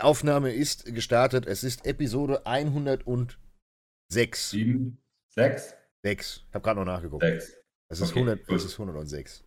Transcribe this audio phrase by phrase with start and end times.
[0.00, 1.46] Aufnahme ist gestartet.
[1.46, 3.36] Es ist Episode 106.
[4.50, 4.98] 7,
[5.34, 5.74] 6?
[6.02, 6.44] 6.
[6.48, 7.22] Ich habe gerade noch nachgeguckt.
[7.24, 7.52] 6.
[7.88, 8.56] Es ist, Okay, 100, gut.
[8.56, 9.44] es ist 106.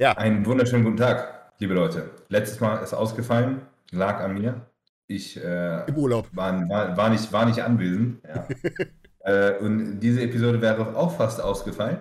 [0.00, 2.10] Ja, Einen wunderschönen guten Tag, liebe Leute.
[2.28, 4.66] Letztes Mal ist ausgefallen, lag an mir.
[5.06, 6.28] Ich äh, im Urlaub.
[6.32, 8.22] war, war, war, nicht, war nicht anwesend.
[8.26, 8.48] Ja.
[9.20, 12.00] äh, und diese Episode wäre auch fast ausgefallen.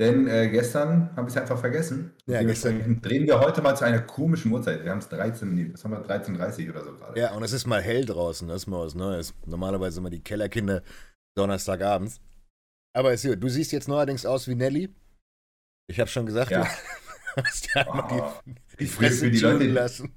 [0.00, 2.12] Denn äh, gestern habe ich es einfach vergessen.
[2.26, 3.02] Ja, gestern.
[3.02, 4.82] Drehen wir heute mal zu einer komischen Uhrzeit.
[4.82, 7.20] Wir haben es 13, nee, was haben wir, 13.30 oder so gerade.
[7.20, 8.48] Ja, und es ist mal hell draußen.
[8.48, 9.34] Das ist mal was Neues.
[9.44, 10.82] Normalerweise immer die Kellerkinder
[11.36, 12.18] Donnerstagabends.
[12.96, 13.42] Aber ist gut.
[13.42, 14.88] Du siehst jetzt neuerdings aus wie Nelly.
[15.86, 16.62] Ich habe schon gesagt, Ja.
[17.36, 20.12] du hast ja Oh, die, die Fresse die Leute- lassen.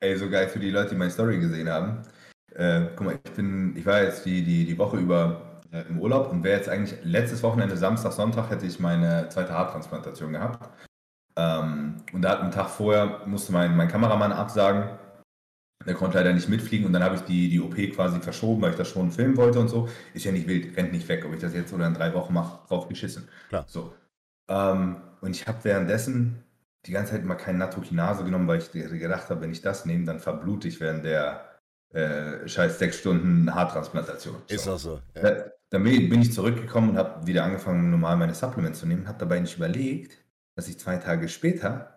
[0.00, 2.02] Ey, so geil für die Leute, die meine Story gesehen haben.
[2.54, 6.00] Äh, guck mal, ich bin, ich war jetzt die, die, die Woche über äh, im
[6.00, 10.68] Urlaub und wäre jetzt eigentlich letztes Wochenende, Samstag, Sonntag, hätte ich meine zweite Haartransplantation gehabt.
[11.36, 14.98] Ähm, und da hat einen Tag vorher musste mein, mein Kameramann absagen.
[15.86, 18.72] Der konnte leider nicht mitfliegen und dann habe ich die, die OP quasi verschoben, weil
[18.72, 19.88] ich das schon filmen wollte und so.
[20.12, 21.24] Ist ja nicht wild, rennt nicht weg.
[21.24, 23.28] Ob ich das jetzt oder in drei Wochen mache, drauf geschissen.
[23.48, 23.64] Klar.
[23.66, 23.94] So.
[24.48, 26.44] Ähm, und ich habe währenddessen
[26.84, 30.04] die ganze Zeit mal kein Nattokinase genommen, weil ich gedacht habe, wenn ich das nehme,
[30.04, 31.58] dann verblute ich während der
[31.92, 34.36] äh, scheiß sechs Stunden Haartransplantation.
[34.48, 34.72] Ist so.
[34.72, 35.00] auch so.
[35.14, 35.50] Ja.
[35.70, 39.08] Da, dann bin bin ich zurückgekommen und habe wieder angefangen, normal meine Supplements zu nehmen,
[39.08, 40.24] habe dabei nicht überlegt,
[40.56, 41.96] dass ich zwei Tage später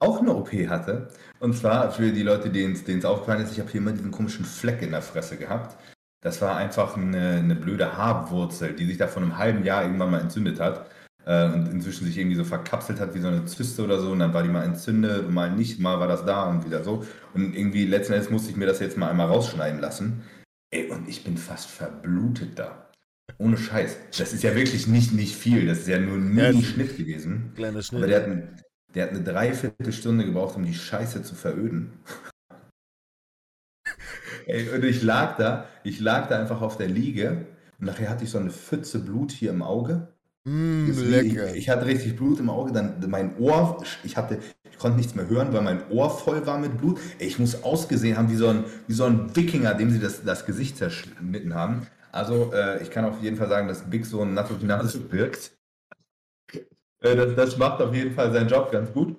[0.00, 1.08] auch eine OP hatte.
[1.38, 4.44] Und zwar für die Leute, denen es aufgefallen ist, ich habe hier immer diesen komischen
[4.44, 5.76] Fleck in der Fresse gehabt.
[6.20, 10.10] Das war einfach eine, eine blöde Haarwurzel, die sich da vor einem halben Jahr irgendwann
[10.10, 10.86] mal entzündet hat
[11.24, 14.10] äh, und inzwischen sich irgendwie so verkapselt hat wie so eine Zyste oder so.
[14.10, 17.04] Und dann war die mal entzündet, mal nicht, mal war das da und wieder so.
[17.34, 20.22] Und irgendwie letzten Endes musste ich mir das jetzt mal einmal rausschneiden lassen.
[20.70, 22.81] Ey, und ich bin fast verblutet da.
[23.38, 23.96] Ohne Scheiß.
[24.18, 25.66] Das ist ja wirklich nicht, nicht viel.
[25.66, 27.52] Das ist ja nur ein Mini-Schnitt gewesen.
[27.54, 28.08] Kleiner Aber Schnitt.
[28.08, 28.60] der hat, ein,
[28.94, 31.92] der hat eine Dreiviertelstunde gebraucht, um die Scheiße zu veröden.
[34.46, 37.46] Ey, und ich lag da, ich lag da einfach auf der Liege
[37.78, 40.08] und nachher hatte ich so eine Pfütze Blut hier im Auge.
[40.44, 41.54] Mm, Ich, lecker.
[41.54, 44.38] ich hatte richtig Blut im Auge, dann mein Ohr, ich hatte,
[44.70, 46.98] ich konnte nichts mehr hören, weil mein Ohr voll war mit Blut.
[47.20, 50.24] Ey, ich muss ausgesehen haben wie so ein, wie so ein Wikinger, dem sie das,
[50.24, 51.86] das Gesicht zerschnitten haben.
[52.12, 55.52] Also äh, ich kann auf jeden Fall sagen, dass Big so ein Nattokinase wirkt.
[57.04, 59.16] Äh, das, das macht auf jeden Fall seinen Job ganz gut.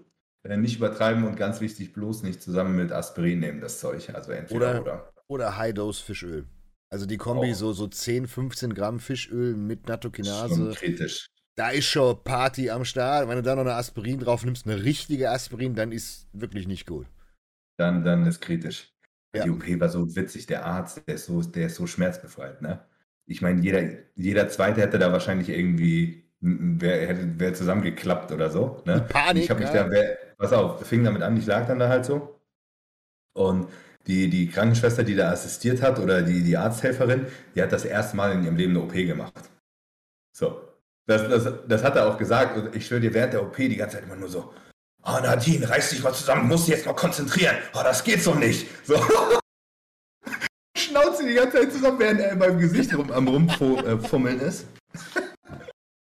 [0.47, 4.09] Äh, nicht übertreiben und ganz wichtig, bloß nicht zusammen mit Aspirin nehmen, das Zeug.
[4.15, 5.13] Also entweder Oder- oder.
[5.27, 6.45] Oder High-Dose Fischöl.
[6.89, 7.53] Also die Kombi, Oh.
[7.55, 10.71] so, so 10, 15 Gramm Fischöl mit Schon Nattokinase.
[10.75, 11.27] kritisch.
[11.57, 13.27] Da ist schon Party am Start.
[13.27, 16.87] Wenn du da noch eine Aspirin drauf nimmst, eine richtige Aspirin, dann ist wirklich nicht
[16.87, 17.07] gut.
[17.77, 18.92] Dann, dann ist kritisch.
[19.35, 19.43] Ja.
[19.43, 22.85] Die OP war so witzig, der Arzt, der ist so, der ist so schmerzbefreit, ne?
[23.25, 23.81] Ich meine, jeder,
[24.15, 29.05] jeder Zweite hätte da wahrscheinlich irgendwie, wäre hätte, zusammengeklappt oder so, ne?
[29.09, 29.85] Panik, Ich habe mich ja.
[29.85, 32.39] da, wer, pass auf, fing damit an, ich lag dann da halt so.
[33.33, 33.67] Und
[34.07, 38.17] die, die Krankenschwester, die da assistiert hat, oder die, die Arzthelferin, die hat das erste
[38.17, 39.49] Mal in ihrem Leben eine OP gemacht.
[40.35, 40.61] So.
[41.05, 42.57] Das, das, das hat er auch gesagt.
[42.57, 44.53] Und ich schwöre dir, während der OP die ganze Zeit immer nur so,
[45.05, 47.55] oh Nadine, reiß dich mal zusammen, musst dich jetzt mal konzentrieren.
[47.73, 48.67] Oh, das geht so nicht.
[48.85, 48.95] So.
[50.77, 54.65] Schnauze die ganze Zeit zusammen, während er in meinem Gesicht rum, am Rumfummeln ist.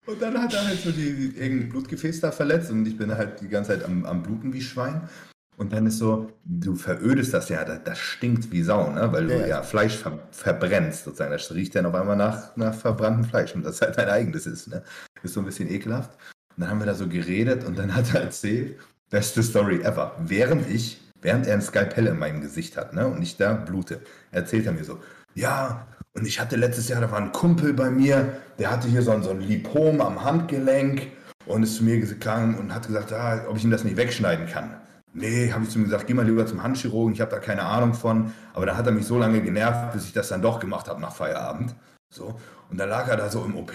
[0.06, 3.10] Und dann hat er halt so die, die, irgendein Blutgefäß da verletzt und ich bin
[3.12, 5.08] halt die ganze Zeit am, am Bluten wie Schwein.
[5.56, 9.10] Und dann ist so, du verödest das ja, das, das stinkt wie Sau, ne?
[9.12, 9.38] weil Ja.
[9.38, 11.32] du ja Fleisch ver, verbrennst sozusagen.
[11.32, 14.68] Das riecht dann auf einmal nach, nach verbranntem Fleisch und das halt dein eigenes ist.
[14.68, 14.84] Ne?
[15.24, 16.16] Ist so ein bisschen ekelhaft.
[16.56, 18.78] Und dann haben wir da so geredet und dann hat er erzählt,
[19.10, 20.14] beste Story ever.
[20.18, 23.06] Während ich, während er ein Skalpell in meinem Gesicht hat ne?
[23.06, 24.00] und ich da blute,
[24.30, 25.00] erzählt er mir so,
[25.34, 29.02] ja, und ich hatte letztes Jahr, da war ein Kumpel bei mir, der hatte hier
[29.02, 31.08] so ein, so ein Lipom am Handgelenk
[31.44, 34.46] und ist zu mir gegangen und hat gesagt, ah, ob ich ihm das nicht wegschneiden
[34.46, 34.76] kann.
[35.12, 37.62] Nee, habe ich zu ihm gesagt, geh mal lieber zum Handchirurgen, ich habe da keine
[37.62, 38.32] Ahnung von.
[38.54, 41.00] Aber dann hat er mich so lange genervt, bis ich das dann doch gemacht habe
[41.00, 41.74] nach Feierabend.
[42.10, 42.38] So.
[42.70, 43.72] Und dann lag er da so im OP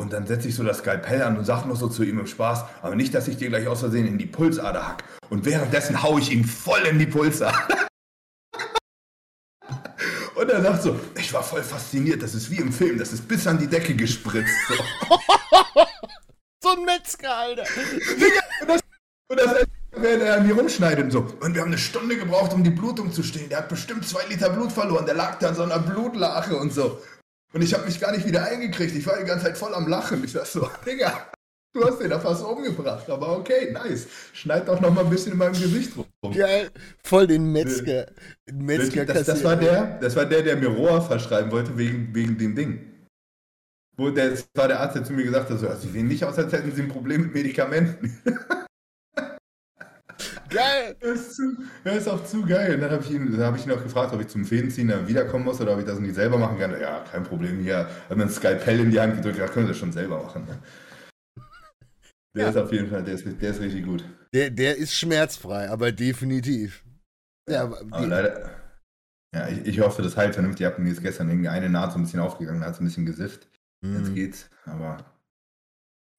[0.00, 2.26] und dann setze ich so das Skalpell an und sage noch so zu ihm im
[2.26, 5.04] Spaß, aber nicht, dass ich dir gleich aus Versehen in die Pulsader hack.
[5.28, 7.68] Und währenddessen haue ich ihn voll in die Pulsader.
[10.34, 13.28] Und er sagt so, ich war voll fasziniert, das ist wie im Film, das ist
[13.28, 14.54] bis an die Decke gespritzt.
[14.68, 14.74] So.
[16.62, 17.64] So ein Metzger, Alter.
[19.28, 21.20] Und das während er an mir rumschneidet und so.
[21.40, 23.48] Und wir haben eine Stunde gebraucht, um die Blutung zu stehen.
[23.48, 25.06] Der hat bestimmt zwei Liter Blut verloren.
[25.06, 27.00] Der lag da in so einer Blutlache und so.
[27.52, 28.94] Und ich habe mich gar nicht wieder eingekriegt.
[28.94, 30.22] Ich war die ganze Zeit voll am Lachen.
[30.24, 31.30] Ich dachte so, Digga,
[31.74, 33.08] du hast den da fast umgebracht.
[33.10, 34.06] Aber okay, nice.
[34.32, 36.06] Schneid doch noch mal ein bisschen in meinem Gesicht rum.
[36.32, 36.70] Geil.
[37.02, 38.06] Voll den Metzger.
[38.52, 42.38] Metzger Das, das, war der, das war der, der mir Rohr verschreiben wollte wegen, wegen
[42.38, 42.86] dem Ding.
[43.96, 46.24] Wo der, das war der Arzt, der zu mir gesagt hat, so, sie sehen nicht
[46.24, 48.18] aus, als hätten sie ein Problem mit Medikamenten.
[50.50, 50.96] geil!
[51.00, 52.74] Das ist, zu, das ist auch zu geil.
[52.74, 55.08] Und dann habe ich, ihn, hab ich ihn auch gefragt, ob ich zum Fädenziehen dann
[55.08, 56.78] wiederkommen muss oder ob ich das nicht selber machen kann.
[56.80, 57.60] Ja, kein Problem.
[57.60, 60.22] Hier hat mir ein Skalpell in die Hand gedrückt, da können wir das schon selber
[60.22, 60.46] machen.
[60.46, 60.58] Ne?
[62.36, 62.50] Der ja.
[62.50, 64.04] ist auf jeden Fall, der ist, der ist richtig gut.
[64.32, 66.84] Der, der ist schmerzfrei, aber definitiv.
[67.48, 68.50] Ja, aber leider.
[69.34, 70.78] Ja, ich, ich hoffe, das heilt vernünftig ab.
[70.78, 73.48] Mir ist gestern eine Naht so ein bisschen aufgegangen, hat so ein bisschen gesifft.
[73.80, 73.98] Mhm.
[73.98, 74.98] Jetzt geht's, aber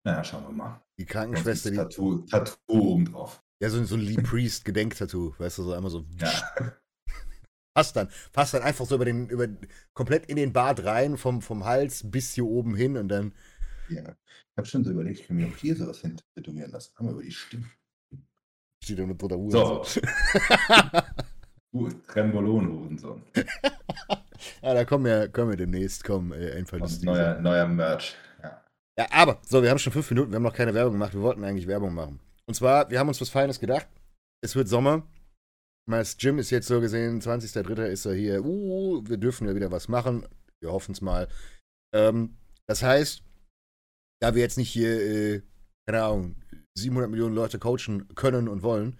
[0.04, 0.82] naja, schauen wir mal.
[0.98, 1.78] Die Krankenschwester, die.
[1.78, 3.42] Tattoo, Tattoo obendrauf.
[3.62, 6.06] Ja, so, so ein Lee Priest Gedenktattoo, weißt du, so einmal so.
[6.20, 6.32] Ja.
[7.74, 9.48] Passt dann, passt dann einfach so über den, über,
[9.94, 13.34] komplett in den Bart rein, vom, vom Hals bis hier oben hin und dann.
[13.88, 16.92] Ja, ich habe schon so überlegt, ich kann mir auch hier sowas hin tätowieren lassen.
[16.98, 17.72] Aber über die Stimme.
[18.84, 19.86] Steht da eine Butter So.
[22.10, 23.24] Trembolon-Hurensohn.
[24.62, 26.66] ja, da kommen wir, kommen wir demnächst, kommen äh, ein
[27.04, 28.18] neuer, neuer Merch.
[28.44, 28.66] Ja.
[28.98, 31.22] ja, aber, so, wir haben schon fünf Minuten, wir haben noch keine Werbung gemacht, wir
[31.22, 32.20] wollten eigentlich Werbung machen.
[32.52, 33.88] Und zwar, wir haben uns was Feines gedacht.
[34.44, 35.08] Es wird Sommer.
[35.90, 37.86] Das Gym ist jetzt so gesehen, 20.03.
[37.86, 38.44] ist er hier.
[38.44, 40.28] Uh, wir dürfen ja wieder was machen.
[40.60, 41.30] Wir hoffen es mal.
[41.96, 42.36] Ähm,
[42.68, 43.24] das heißt,
[44.22, 45.42] da wir jetzt nicht hier, äh,
[45.88, 46.36] keine Ahnung,
[46.78, 49.00] 700 Millionen Leute coachen können und wollen,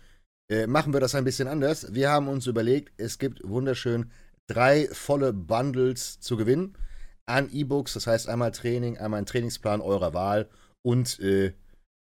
[0.50, 1.94] äh, machen wir das ein bisschen anders.
[1.94, 4.12] Wir haben uns überlegt, es gibt wunderschön
[4.50, 6.78] drei volle Bundles zu gewinnen
[7.26, 7.96] an E-Books.
[7.96, 10.50] Das heißt einmal Training, einmal ein Trainingsplan eurer Wahl
[10.84, 11.54] und äh,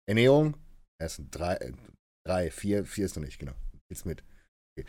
[0.06, 0.54] Ernährung.
[1.00, 1.72] Es sind drei, äh,
[2.26, 3.54] drei, vier, vier ist noch nicht, genau.
[3.90, 4.22] Jetzt mit.
[4.76, 4.88] Okay.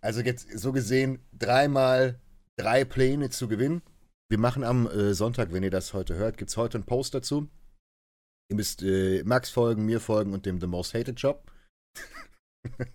[0.00, 2.20] Also jetzt so gesehen dreimal
[2.58, 3.82] drei Pläne zu gewinnen.
[4.30, 7.14] Wir machen am äh, Sonntag, wenn ihr das heute hört, gibt es heute einen Post
[7.14, 7.48] dazu.
[8.48, 11.50] Ihr müsst äh, Max folgen, mir folgen und dem The Most Hated Job.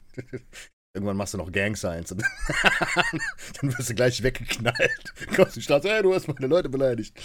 [0.94, 2.22] Irgendwann machst du noch Gang Signs und
[3.62, 5.14] dann wirst du gleich weggeknallt.
[5.36, 7.18] Kommst Stadt, hey, du hast meine Leute beleidigt.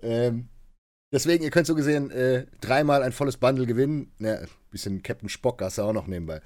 [0.00, 0.48] Ähm,
[1.12, 4.12] deswegen, ihr könnt so gesehen äh, dreimal ein volles Bundle gewinnen.
[4.18, 6.40] Ja, ein bisschen Captain Spock hast du auch noch nebenbei.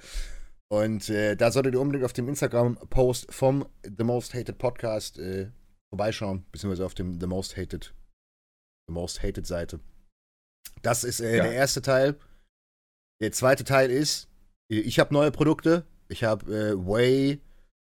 [0.69, 5.49] Und äh, da solltet ihr unbedingt auf dem Instagram-Post vom The Most Hated Podcast äh,
[5.89, 7.93] vorbeischauen, beziehungsweise auf dem The Most Hated,
[8.87, 9.79] The Most Hated Seite.
[10.81, 11.43] Das ist äh, ja.
[11.43, 12.19] der erste Teil.
[13.21, 14.29] Der zweite Teil ist,
[14.69, 15.85] ich habe neue Produkte.
[16.09, 17.41] Ich habe äh, Whey,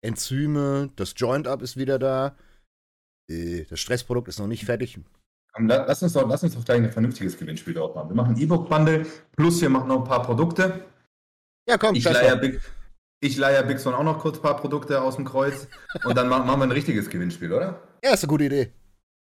[0.02, 2.38] Enzyme, das Joint-Up ist wieder da.
[3.30, 5.00] Äh, das Stressprodukt ist noch nicht fertig.
[5.68, 8.10] Lass uns, doch, lass uns doch gleich ein vernünftiges Gewinnspiel dort machen.
[8.10, 10.86] Wir machen ein E-Book-Bundle, plus wir machen noch ein paar Produkte.
[11.68, 12.60] Ja, komm, ich leier, Big,
[13.22, 15.68] ich leier Big Son auch noch kurz ein paar Produkte aus dem Kreuz
[16.04, 17.82] und dann machen wir ein richtiges Gewinnspiel, oder?
[18.04, 18.72] Ja, ist eine gute Idee.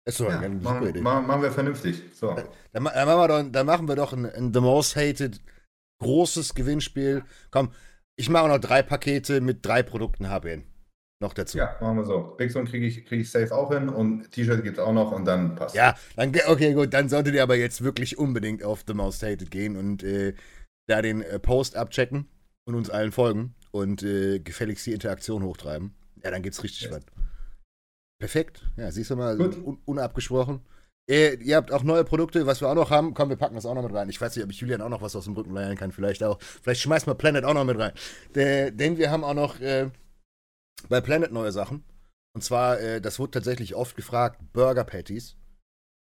[0.04, 1.00] Ist so ja, eine machen, super Idee.
[1.00, 2.02] Machen wir vernünftig.
[2.14, 2.34] So.
[2.34, 5.40] Dann, dann, machen wir doch, dann machen wir doch ein, ein The Most Hated
[6.00, 7.24] großes Gewinnspiel.
[7.50, 7.72] Komm,
[8.16, 10.64] ich mache noch drei Pakete mit drei Produkten HBN.
[11.20, 11.56] Noch dazu.
[11.56, 12.34] Ja, machen wir so.
[12.36, 15.12] Big Zone kriege ich, krieg ich safe auch hin und T-Shirt gibt es auch noch
[15.12, 15.74] und dann passt.
[15.74, 16.92] Ja, dann, okay, gut.
[16.92, 20.34] Dann solltet ihr aber jetzt wirklich unbedingt auf The Most Hated gehen und äh,
[20.86, 22.28] da den äh, Post abchecken
[22.66, 25.94] und uns allen folgen und äh, gefälligst die Interaktion hochtreiben.
[26.22, 26.88] Ja, dann geht's richtig yes.
[26.90, 27.10] spannend.
[28.18, 28.70] Perfekt.
[28.76, 30.60] Ja, siehst du mal, un unabgesprochen.
[31.08, 33.14] Äh, ihr habt auch neue Produkte, was wir auch noch haben.
[33.14, 34.08] Komm, wir packen das auch noch mit rein.
[34.08, 35.92] Ich weiß nicht, ob ich Julian auch noch was aus dem Rücken leiern kann.
[35.92, 36.38] Vielleicht auch.
[36.40, 37.92] Vielleicht schmeißen wir Planet auch noch mit rein.
[38.34, 39.90] De, denn wir haben auch noch äh,
[40.88, 41.84] bei Planet neue Sachen.
[42.34, 45.36] Und zwar, äh, das wurde tatsächlich oft gefragt, Burger Patties.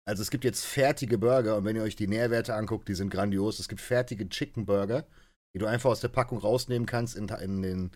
[0.08, 3.10] Also es gibt jetzt fertige Burger und wenn ihr euch die Nährwerte anguckt, die sind
[3.10, 3.58] grandios.
[3.58, 5.06] Es gibt fertige Chicken Burger,
[5.54, 7.90] die du einfach aus der Packung rausnehmen kannst in, in den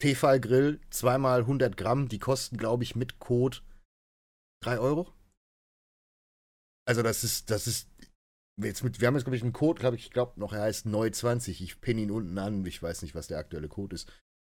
[0.00, 0.80] Tefal-Grill.
[0.90, 3.58] Zweimal 100 Gramm, die kosten, glaube ich, mit Code
[4.62, 5.12] 3 Euro.
[6.86, 7.88] Also das ist, das ist,
[8.60, 10.62] jetzt mit, wir haben jetzt, glaube ich, einen Code, glaube ich, ich glaube noch, er
[10.62, 11.62] heißt Neu20.
[11.62, 14.10] Ich pinne ihn unten an, ich weiß nicht, was der aktuelle Code ist.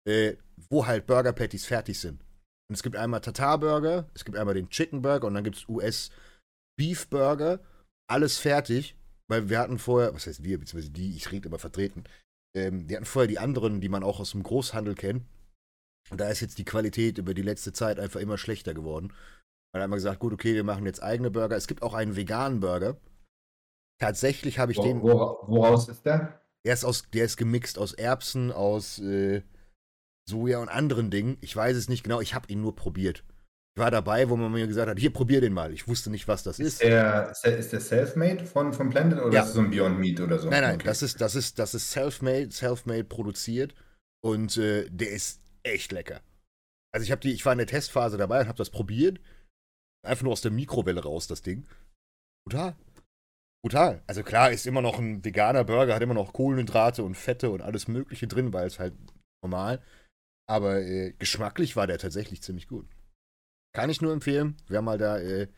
[0.09, 0.37] Äh,
[0.71, 2.23] wo halt Burger Patties fertig sind.
[2.69, 5.57] Und es gibt einmal Tatar Burger, es gibt einmal den Chicken Burger und dann gibt
[5.57, 6.11] es US
[6.79, 7.61] Beef Burger.
[8.11, 8.97] Alles fertig,
[9.29, 12.05] weil wir hatten vorher, was heißt wir, beziehungsweise die, ich rede immer vertreten,
[12.57, 15.27] ähm, wir hatten vorher die anderen, die man auch aus dem Großhandel kennt.
[16.11, 19.13] Und da ist jetzt die Qualität über die letzte Zeit einfach immer schlechter geworden.
[19.73, 21.57] Dann haben wir gesagt, gut, okay, wir machen jetzt eigene Burger.
[21.57, 22.97] Es gibt auch einen veganen Burger.
[24.01, 25.03] Tatsächlich habe ich Wo, den.
[25.03, 26.41] Woraus ist der?
[26.65, 29.43] Der ist, aus, der ist gemixt aus Erbsen, aus äh,
[30.29, 31.39] Soja und anderen Dingen.
[31.41, 33.25] Ich weiß es nicht genau, ich habe ihn nur probiert.
[33.77, 35.73] Ich war dabei, wo man mir gesagt hat, hier, probier den mal.
[35.73, 36.81] Ich wusste nicht, was das ist.
[36.81, 39.43] Ist der, ist der Selfmade von, von Blended oder ja.
[39.43, 40.51] ist es so ein Beyond Meat oder so?
[40.51, 40.87] Nein, nein, okay.
[40.87, 43.75] das ist, das ist, das ist Selfmade, Selfmade produziert
[44.21, 46.21] und äh, der ist echt lecker.
[46.93, 49.21] Also ich habe die, ich war in der Testphase dabei und habe das probiert
[50.05, 51.67] Einfach nur aus der Mikrowelle raus, das Ding.
[52.47, 52.77] Brutal.
[53.63, 54.03] Brutal.
[54.07, 57.61] Also klar, ist immer noch ein veganer Burger, hat immer noch Kohlenhydrate und Fette und
[57.61, 58.95] alles Mögliche drin, weil es halt
[59.43, 59.83] normal.
[60.49, 62.89] Aber äh, geschmacklich war der tatsächlich ziemlich gut.
[63.75, 64.57] Kann ich nur empfehlen.
[64.67, 65.49] Wir haben mal da, äh,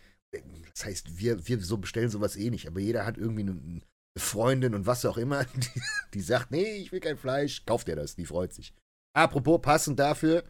[0.70, 3.80] das heißt, wir, wir so bestellen sowas eh nicht, aber jeder hat irgendwie eine
[4.18, 5.82] Freundin und was auch immer, die,
[6.14, 8.74] die sagt, nee, ich will kein Fleisch, kauft ihr das, die freut sich.
[9.16, 10.44] Apropos, passend dafür,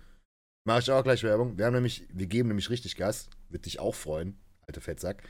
[0.67, 1.59] mache ich auch gleich Werbung.
[1.59, 5.23] Wir haben nämlich, wir geben nämlich richtig Gas, wird dich auch freuen, alter Fettsack.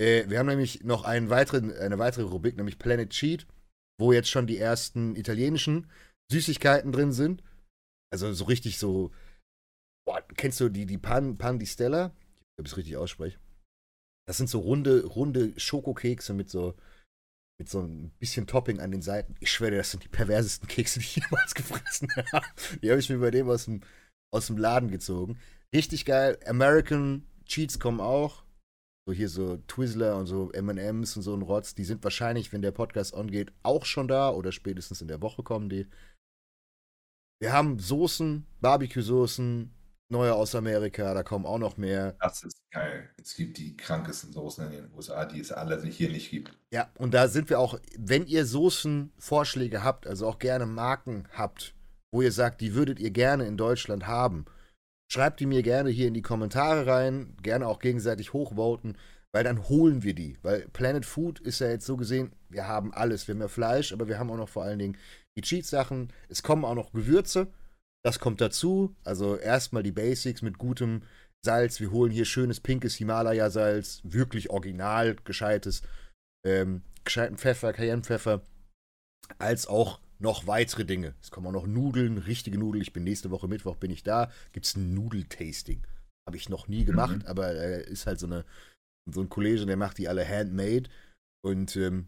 [0.00, 3.46] Äh, wir haben nämlich noch einen weiteren, eine weitere Rubrik, nämlich Planet Cheat,
[4.00, 5.90] wo jetzt schon die ersten italienischen
[6.30, 7.42] Süßigkeiten drin sind.
[8.12, 9.10] Also so richtig so.
[10.06, 12.12] Boah, kennst du die, die Pan, Pan di Stella?
[12.54, 13.38] Ich ob ich es richtig ausspreche.
[14.26, 16.74] Das sind so runde, runde Schokokekse mit so,
[17.58, 19.34] mit so ein bisschen Topping an den Seiten.
[19.40, 22.46] Ich schwöre, das sind die perversesten Kekse, die ich jemals gefressen habe.
[22.82, 23.80] Die habe ich mir bei dem aus dem,
[24.32, 25.38] aus dem Laden gezogen.
[25.74, 26.38] Richtig geil.
[26.46, 28.44] American Cheats kommen auch.
[29.06, 31.74] So hier so Twizzler und so MMs und so ein Rotz.
[31.74, 35.42] Die sind wahrscheinlich, wenn der Podcast ongeht, auch schon da oder spätestens in der Woche
[35.42, 35.86] kommen die.
[37.42, 39.68] Wir haben Soßen, Barbecue-Soßen,
[40.10, 42.14] neue aus Amerika, da kommen auch noch mehr.
[42.20, 43.10] Das ist geil.
[43.20, 46.56] Es gibt die krankesten Soßen in den USA, die es alle hier nicht gibt.
[46.72, 51.74] Ja, und da sind wir auch, wenn ihr Soßenvorschläge habt, also auch gerne Marken habt,
[52.12, 54.44] wo ihr sagt, die würdet ihr gerne in Deutschland haben,
[55.10, 58.96] schreibt die mir gerne hier in die Kommentare rein, gerne auch gegenseitig hochvoten,
[59.32, 60.38] weil dann holen wir die.
[60.42, 63.26] Weil Planet Food ist ja jetzt so gesehen, wir haben alles.
[63.26, 64.96] Wir haben ja Fleisch, aber wir haben auch noch vor allen Dingen
[65.36, 66.12] die Cheat-Sachen.
[66.28, 67.48] Es kommen auch noch Gewürze.
[68.04, 68.94] Das kommt dazu.
[69.04, 71.02] Also erstmal die Basics mit gutem
[71.44, 71.80] Salz.
[71.80, 75.82] Wir holen hier schönes pinkes Himalaya-Salz, wirklich original gescheites,
[76.46, 78.42] ähm, gescheiten Pfeffer, Cayennepfeffer,
[79.38, 81.14] als auch noch weitere Dinge.
[81.20, 82.82] Es kommen auch noch Nudeln, richtige Nudeln.
[82.82, 84.30] Ich bin nächste Woche Mittwoch bin ich da.
[84.52, 85.82] Gibt es ein Nudeltasting.
[86.28, 87.26] Habe ich noch nie gemacht, mhm.
[87.26, 88.44] aber äh, ist halt so eine
[89.10, 90.88] so ein Kollege, der macht die alle handmade
[91.44, 92.06] und ähm,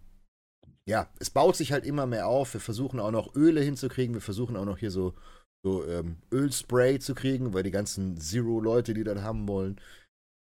[0.89, 2.55] ja, es baut sich halt immer mehr auf.
[2.55, 4.15] Wir versuchen auch noch Öle hinzukriegen.
[4.15, 5.15] Wir versuchen auch noch hier so
[5.65, 9.81] so ähm, Ölspray zu kriegen, weil die ganzen Zero-Leute, die das haben wollen.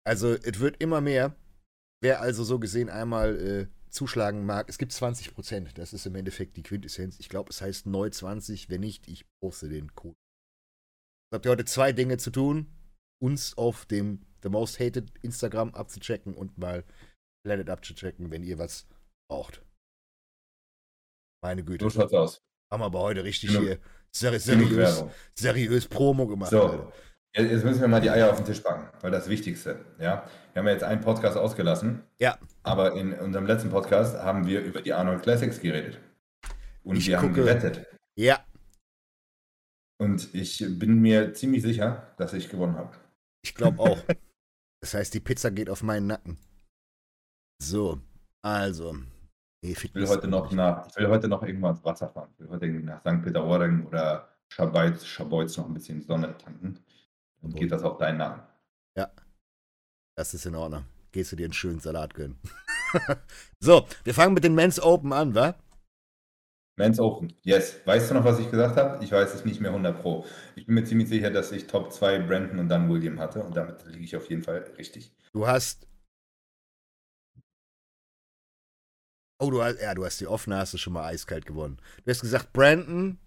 [0.05, 1.35] Also, es wird immer mehr.
[2.01, 5.73] Wer also so gesehen einmal äh, zuschlagen mag, es gibt 20%.
[5.73, 7.19] Das ist im Endeffekt die Quintessenz.
[7.19, 8.69] Ich glaube, es heißt neu 20.
[8.69, 10.15] Wenn nicht, ich poste den Code.
[10.15, 12.73] Jetzt habt ihr heute zwei Dinge zu tun.
[13.21, 16.83] Uns auf dem The Most Hated Instagram abzuchecken und mal
[17.45, 18.87] Planet abzuchecken, wenn ihr was
[19.29, 19.61] braucht.
[21.41, 21.83] Meine Güte.
[21.85, 22.41] So schaut's aus.
[22.71, 23.61] Haben wir aber heute richtig genau.
[23.61, 23.79] hier
[24.13, 25.05] Seri seriös,
[25.35, 26.51] seriös Promo gemacht.
[26.51, 26.91] So, Alter.
[27.33, 30.27] jetzt müssen wir mal die Eier auf den Tisch packen, weil das Wichtigste, ja.
[30.53, 32.03] Wir haben ja jetzt einen Podcast ausgelassen.
[32.19, 32.37] Ja.
[32.63, 35.99] Aber in unserem letzten Podcast haben wir über die Arnold Classics geredet.
[36.83, 37.87] Und ich wir gucke, haben gewettet.
[38.17, 38.43] Ja.
[39.97, 42.97] Und ich bin mir ziemlich sicher, dass ich gewonnen habe.
[43.43, 43.99] Ich glaube auch.
[44.81, 46.37] das heißt, die Pizza geht auf meinen Nacken.
[47.61, 48.01] So,
[48.41, 48.97] also,
[49.61, 52.29] ich will heute noch nach, ich will heute noch irgendwann Wasser fahren.
[52.33, 53.23] Ich will heute nach St.
[53.23, 56.79] Peter-Ording oder Schabeutz, Schabeutz noch ein bisschen Sonne tanken.
[57.41, 58.41] Dann geht das auf deinen Namen.
[58.95, 59.11] Ja,
[60.15, 60.85] das ist in Ordnung.
[61.11, 62.39] Gehst du dir einen schönen Salat gönnen.
[63.59, 65.55] so, wir fangen mit den Men's Open an, wa?
[66.77, 67.79] Men's Open, yes.
[67.85, 69.03] Weißt du noch, was ich gesagt habe?
[69.03, 70.25] Ich weiß es nicht mehr 100 Pro.
[70.55, 73.55] Ich bin mir ziemlich sicher, dass ich Top 2 Brandon und dann William hatte und
[73.55, 75.13] damit liege ich auf jeden Fall richtig.
[75.33, 75.87] Du hast
[79.41, 81.79] Oh, du hast, ja, du hast die offene, hast du schon mal eiskalt gewonnen.
[82.05, 83.17] Du hast gesagt Brandon,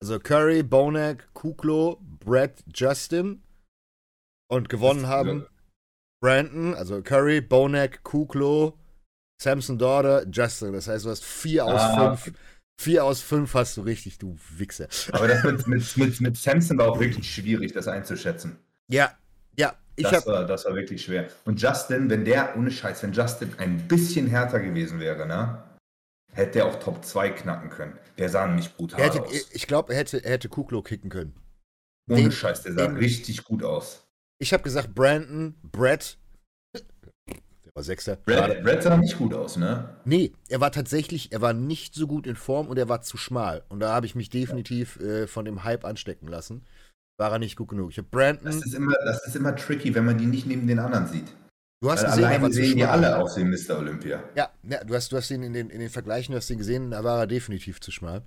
[0.00, 3.42] also Curry, Bonek, Kuklo, Brett, Justin.
[4.48, 5.46] Und gewonnen das, haben ja.
[6.22, 8.78] Brandon, also Curry, Bonek, Kuklo,
[9.42, 10.74] Samson Daughter, Justin.
[10.74, 12.38] Das heißt, du hast vier aus ah, fünf.
[12.80, 14.86] Vier aus fünf hast du richtig, du Wichser.
[15.10, 18.58] Aber das mit, mit, mit, mit Samson war auch wirklich schwierig, das einzuschätzen.
[18.86, 19.16] Ja,
[19.58, 19.74] ja.
[19.96, 21.28] Ich das, war, das war wirklich schwer.
[21.44, 25.62] Und Justin, wenn der, ohne Scheiß, wenn Justin ein bisschen härter gewesen wäre, ne?
[26.32, 27.96] Hätte er auch Top 2 knacken können.
[28.18, 29.50] Der sah nämlich brutal hätte, aus.
[29.52, 31.34] Ich glaube, er hätte, er hätte Kuklo kicken können.
[32.10, 34.04] Ohne den, Scheiß, der sah den, richtig gut aus.
[34.40, 36.18] Ich habe gesagt, Brandon, Brett.
[36.74, 38.16] Der war Sechster.
[38.16, 39.96] Brett, Brett sah nicht gut aus, ne?
[40.04, 43.16] Nee, er war tatsächlich, er war nicht so gut in Form und er war zu
[43.16, 43.62] schmal.
[43.68, 46.66] Und da habe ich mich definitiv äh, von dem Hype anstecken lassen.
[47.16, 47.90] War er nicht gut genug.
[47.90, 48.44] Ich habe Brandon.
[48.44, 51.32] Das ist, immer, das ist immer tricky, wenn man die nicht neben den anderen sieht.
[51.80, 53.78] Du hast gesehen, alleine sehen die alle aus wie Mr.
[53.78, 54.24] Olympia.
[54.34, 56.58] Ja, ja du, hast, du hast ihn in den, in den Vergleichen, du hast ihn
[56.58, 58.22] gesehen, da war er definitiv zu schmal.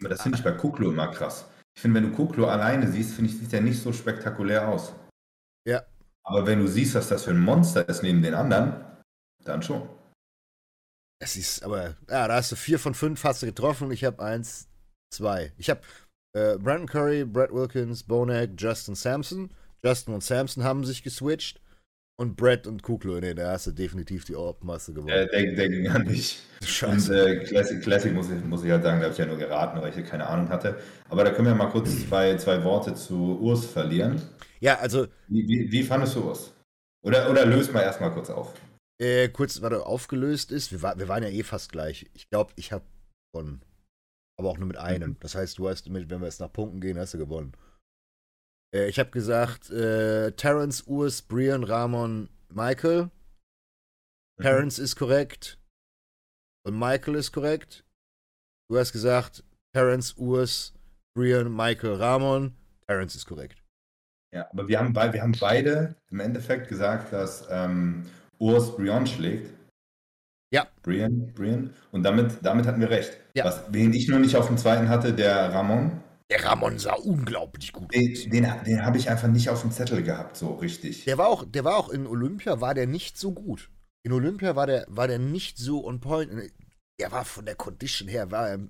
[0.00, 1.44] Aber das finde ich bei Kuklo immer krass.
[1.76, 4.94] Ich finde, wenn du Kuklo alleine siehst, finde ich, sieht er nicht so spektakulär aus.
[5.68, 5.84] Ja.
[6.24, 8.84] Aber wenn du siehst, was das für ein Monster ist neben den anderen,
[9.44, 9.88] dann schon.
[11.22, 14.04] Es ist aber, ja, da hast du vier von fünf hast du getroffen und ich
[14.04, 14.68] habe eins,
[15.10, 15.52] zwei.
[15.58, 15.82] Ich habe
[16.32, 19.50] äh, Brandon Curry, Brett Wilkins, Bonek, Justin Sampson.
[19.82, 21.60] Justin und Sampson haben sich geswitcht.
[22.20, 25.08] Und Brett und Kuklo, nee, da hast du definitiv die Orb-Masse gewonnen.
[25.08, 26.38] Äh, der, der ging an mich.
[26.62, 27.12] Scheiße.
[27.12, 29.38] Und äh, Classic, Classic muss, ich, muss ich halt sagen, da habe ich ja nur
[29.38, 30.78] geraten, weil ich ja keine Ahnung hatte.
[31.08, 34.20] Aber da können wir mal kurz zwei, zwei Worte zu Urs verlieren.
[34.60, 35.06] Ja, also.
[35.28, 36.52] Wie, wie, wie fandest du Urs?
[37.02, 38.52] Oder, oder löst mal erstmal kurz auf.
[39.00, 40.72] Äh, kurz, warte, aufgelöst ist.
[40.72, 42.10] Wir, war, wir waren ja eh fast gleich.
[42.12, 42.84] Ich glaube, ich habe
[43.32, 43.62] gewonnen.
[44.40, 45.10] Aber auch nur mit einem.
[45.10, 45.16] Mhm.
[45.20, 47.52] Das heißt, du hast, mit, wenn wir jetzt nach Punkten gehen, hast du gewonnen.
[48.74, 53.10] Äh, ich habe gesagt, äh, Terrence, Urs, Brian, Ramon, Michael.
[54.38, 54.42] Mhm.
[54.42, 55.58] Terrence ist korrekt.
[56.66, 57.84] Und Michael ist korrekt.
[58.70, 59.44] Du hast gesagt,
[59.74, 60.72] Terrence, Urs,
[61.14, 62.56] Brian, Michael, Ramon.
[62.88, 63.62] Terrence ist korrekt.
[64.34, 68.06] Ja, aber wir haben, wir haben beide im Endeffekt gesagt, dass ähm,
[68.38, 69.52] Urs Brian schlägt.
[70.52, 70.66] Ja.
[70.82, 71.74] Brian, Brian.
[71.92, 73.12] Und damit, damit hatten wir recht.
[73.34, 73.44] Ja.
[73.44, 76.00] Was, wen ich nur nicht auf dem zweiten hatte, der Ramon.
[76.30, 78.22] Der Ramon sah unglaublich gut Den, aus.
[78.24, 81.04] den, den habe ich einfach nicht auf dem Zettel gehabt, so richtig.
[81.04, 83.70] Der war auch, der war auch in Olympia, war der nicht so gut.
[84.04, 86.30] In Olympia war der, war der nicht so on point.
[87.00, 88.60] Der war von der Condition her, war er,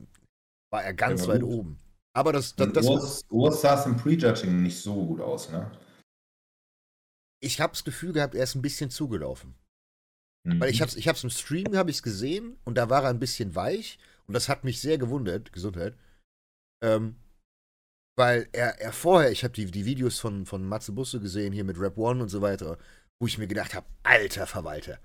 [0.72, 1.50] war er ganz war weit gut.
[1.50, 1.78] oben.
[2.12, 5.70] Aber das, das, das Urs, Urs sah es im Prejudging nicht so gut aus, ne?
[7.42, 9.54] ich habe das Gefühl gehabt, er ist ein bisschen zugelaufen.
[10.47, 10.61] Mhm.
[10.61, 13.18] Weil ich hab's, ich hab's im Stream, habe ich's gesehen und da war er ein
[13.18, 15.97] bisschen weich und das hat mich sehr gewundert, Gesundheit.
[16.82, 17.16] Ähm,
[18.18, 21.64] weil er, er vorher, ich habe die, die Videos von, von Matze Busse gesehen, hier
[21.64, 22.78] mit Rap One und so weiter,
[23.20, 25.00] wo ich mir gedacht habe, alter Verwalter.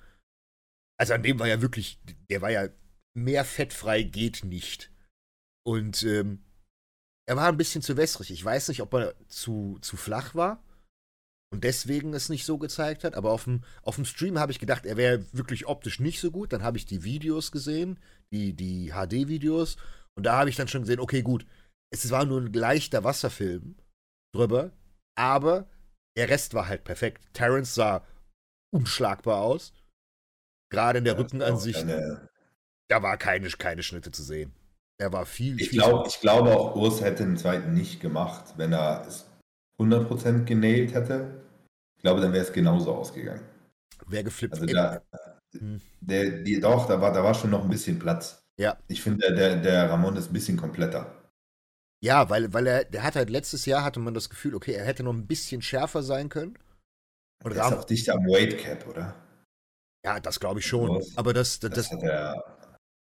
[0.97, 1.99] Also an dem war ja wirklich,
[2.29, 2.69] der war ja
[3.13, 4.91] mehr fettfrei geht nicht.
[5.65, 6.43] Und ähm,
[7.27, 8.31] er war ein bisschen zu wässrig.
[8.31, 10.63] Ich weiß nicht, ob er zu, zu flach war
[11.55, 13.15] und deswegen es nicht so gezeigt hat.
[13.15, 16.31] Aber auf dem, auf dem Stream habe ich gedacht, er wäre wirklich optisch nicht so
[16.31, 16.51] gut.
[16.53, 17.97] Dann habe ich die Videos gesehen,
[18.31, 19.77] die, die HD-Videos.
[20.17, 21.45] Und da habe ich dann schon gesehen, okay, gut,
[21.93, 23.75] es war nur ein leichter Wasserfilm
[24.33, 24.71] drüber,
[25.17, 25.67] aber
[26.17, 27.23] der Rest war halt perfekt.
[27.33, 28.05] Terrence sah
[28.73, 29.73] unschlagbar aus.
[30.71, 32.27] Gerade in der Ja, Rückenansicht, eine-
[32.89, 34.53] da war keine, keine Schnitte zu sehen.
[34.99, 38.53] Er war viel, Ich, viel glaub, ich glaube auch, Urs hätte den zweiten nicht gemacht,
[38.57, 39.25] wenn er es
[39.77, 41.44] 100% genailt hätte.
[42.05, 43.41] Ich glaube, dann wäre es genauso ausgegangen.
[44.05, 44.53] Wer geflippt.
[44.53, 45.01] Also Ey, da,
[45.57, 45.81] Hm.
[46.01, 48.45] der, die, doch, da war, da war schon noch ein bisschen Platz.
[48.59, 48.77] Ja.
[48.87, 51.31] Ich finde, der, der Ramon ist ein bisschen kompletter.
[52.03, 54.85] Ja, weil, weil er, der hat halt letztes Jahr hatte man das Gefühl, okay, er
[54.85, 56.59] hätte noch ein bisschen schärfer sein können.
[57.43, 59.15] Und Der ist Ram, auch dicht am Weight Cap, oder?
[60.05, 61.03] ja, das glaube ich schon.
[61.15, 62.43] Aber das, das, Das das, er.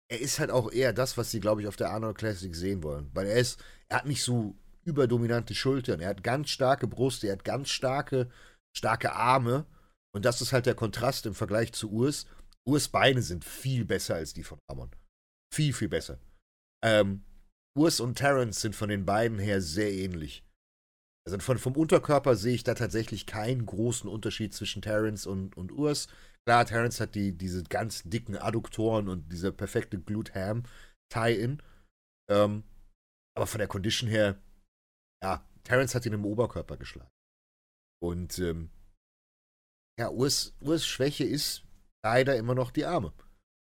[0.09, 2.83] er ist halt auch eher das, was sie, glaube ich, auf der Arnold Classic sehen
[2.83, 3.11] wollen.
[3.15, 4.55] Weil er ist, er hat nicht so
[4.85, 6.01] überdominante Schultern.
[6.01, 8.31] Er hat ganz starke Brust, er hat ganz starke,
[8.77, 9.67] starke Arme.
[10.15, 12.27] Und das ist halt der Kontrast im Vergleich zu Urs.
[12.69, 14.91] Urs Beine sind viel besser als die von Ramon.
[15.55, 16.19] Viel, viel besser.
[16.85, 17.25] Ähm,
[17.77, 20.45] Urs und Terrence sind von den beiden her sehr ähnlich.
[21.27, 25.73] Also von, vom Unterkörper sehe ich da tatsächlich keinen großen Unterschied zwischen Terrence und, und
[25.73, 26.09] Urs.
[26.49, 31.62] Klar, Terrence hat die, diese ganz dicken Adduktoren und dieser perfekte Glute-Ham-Tie-In.
[32.31, 32.62] Ähm,
[33.37, 34.41] aber von der Condition her,
[35.23, 37.11] ja, Terrence hat ihn im Oberkörper geschlagen.
[38.03, 38.71] Und ähm,
[39.99, 41.65] ja, Urs, Urs Schwäche ist
[42.05, 43.13] leider immer noch die Arme.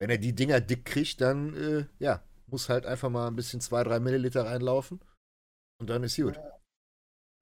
[0.00, 3.60] Wenn er die Dinger dick kriegt, dann, äh, ja, muss halt einfach mal ein bisschen
[3.60, 5.00] 2-3 Milliliter reinlaufen
[5.80, 6.38] und dann ist gut.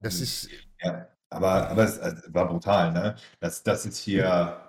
[0.01, 0.23] Das Mhm.
[0.23, 0.49] ist,
[0.81, 3.15] Ja, aber, aber es, es war brutal, ne?
[3.39, 4.61] Das, das ist hier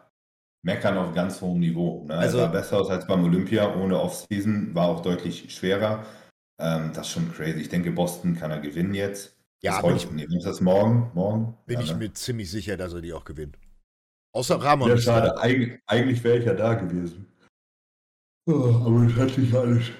[0.65, 2.05] Meckern auf ganz hohem Niveau.
[2.05, 2.15] Ne?
[2.17, 6.05] Also- es sah besser aus als beim Olympia ohne Offseason, war auch deutlich schwerer.
[6.61, 7.61] Ähm, das ist schon crazy.
[7.61, 9.38] Ich denke, Boston kann er gewinnen jetzt.
[9.63, 11.11] Ja, bin ich, nee, ist das morgen?
[11.15, 11.57] Morgen?
[11.67, 11.99] bin Ja, ich ne?
[11.99, 13.59] mir ziemlich sicher, dass er die auch gewinnt.
[14.35, 14.89] Außer Ramon.
[14.89, 15.33] Ja, schade.
[15.35, 15.41] da.
[15.41, 17.27] Eig eigentlich wäre ich ja da gewesen.
[18.47, 19.91] Oh, aber das hat sich alles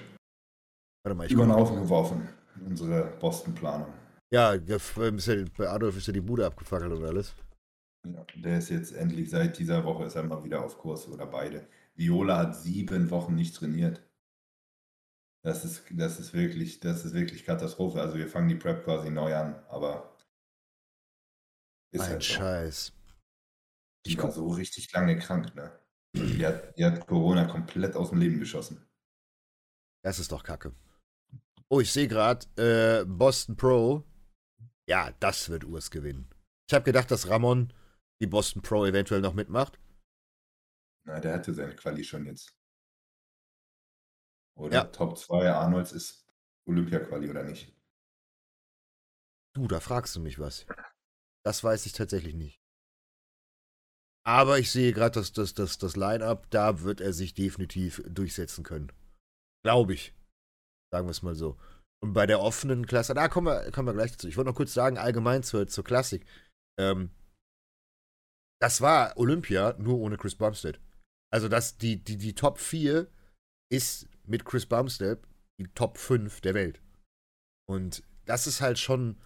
[1.03, 1.53] Warte mal, ich über den.
[1.53, 2.29] Haufen geworfen.
[2.65, 3.93] Unsere Boston-Planung.
[4.31, 7.35] Ja, bei Adolf ist ja die Bude abgefackelt und alles.
[8.07, 11.25] Ja, der ist jetzt endlich seit dieser Woche ist er mal wieder auf Kurs oder
[11.25, 11.67] beide.
[11.95, 14.01] Viola hat sieben Wochen nicht trainiert.
[15.43, 18.01] Das ist, das ist wirklich, das ist wirklich Katastrophe.
[18.01, 20.17] Also wir fangen die Prep quasi neu an, aber
[21.93, 22.33] ist Ein halt so.
[22.33, 22.93] Scheiß.
[24.05, 25.79] Die Ich war so richtig lange krank, ne?
[26.15, 28.85] Die hat, die hat Corona komplett aus dem Leben geschossen.
[30.03, 30.73] das ist doch kacke.
[31.69, 34.03] Oh, ich sehe gerade, äh, Boston Pro.
[34.89, 36.27] Ja, das wird Urs gewinnen.
[36.69, 37.73] Ich habe gedacht, dass Ramon
[38.21, 39.79] die Boston Pro eventuell noch mitmacht.
[41.05, 42.58] Na, der hatte seine Quali schon jetzt.
[44.59, 44.83] Oder Ja.
[44.85, 46.27] Top 2 Arnolds ist
[46.67, 47.73] Olympia-Quali oder nicht?
[49.55, 50.65] Du, da fragst du mich was.
[51.43, 52.61] Das weiß ich tatsächlich nicht.
[54.25, 58.63] Aber ich sehe gerade das, das, das, das Line-Up, da wird er sich definitiv durchsetzen
[58.63, 58.91] können.
[59.63, 60.13] Glaube ich.
[60.93, 61.57] Sagen wir es mal so.
[62.01, 64.27] Und bei der offenen Klasse, da kommen wir, kommen wir gleich dazu.
[64.27, 66.25] Ich wollte noch kurz sagen, allgemein zur, zur Klassik.
[66.79, 67.11] Ähm,
[68.61, 70.79] das war Olympia, nur ohne Chris Bumstead.
[71.31, 73.09] Also das, die, die, die Top 4
[73.71, 75.19] ist mit Chris Bumstead
[75.59, 76.81] die Top 5 der Welt.
[77.67, 79.17] Und das ist halt schon,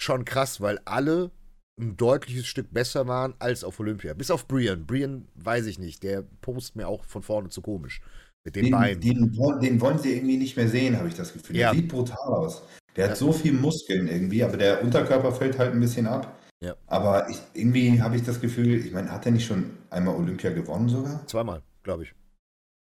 [0.00, 1.30] schon krass, weil alle
[1.78, 4.14] ein deutliches Stück besser waren als auf Olympia.
[4.14, 4.86] Bis auf Brian.
[4.86, 6.02] Brian weiß ich nicht.
[6.02, 8.00] Der post mir auch von vorne zu komisch.
[8.44, 9.00] Mit den, Den, Beinen.
[9.00, 11.56] den, den wollen sie irgendwie nicht mehr sehen, habe ich das Gefühl.
[11.56, 11.72] Ja.
[11.72, 12.62] Der sieht brutal aus.
[12.94, 13.10] Der Ja.
[13.10, 16.38] hat so viel Muskeln irgendwie, aber der Unterkörper fällt halt ein bisschen ab.
[16.64, 16.74] Ja.
[16.86, 20.50] Aber ich, irgendwie habe ich das Gefühl, ich meine, hat er nicht schon einmal Olympia
[20.50, 21.26] gewonnen sogar?
[21.26, 22.14] Zweimal, glaube ich.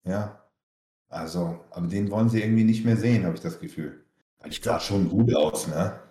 [0.06, 0.43] Ja.
[1.14, 4.04] Also, aber den wollen sie irgendwie nicht mehr sehen, habe ich das Gefühl.
[4.46, 6.02] Ich sah schon gut aus, ne?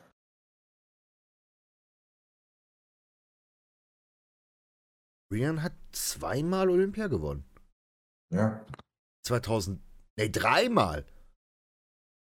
[5.29, 7.43] Brian hat zweimal Olympia gewonnen.
[8.33, 8.65] Ja.
[9.25, 9.81] 2000,
[10.15, 11.05] nee, dreimal.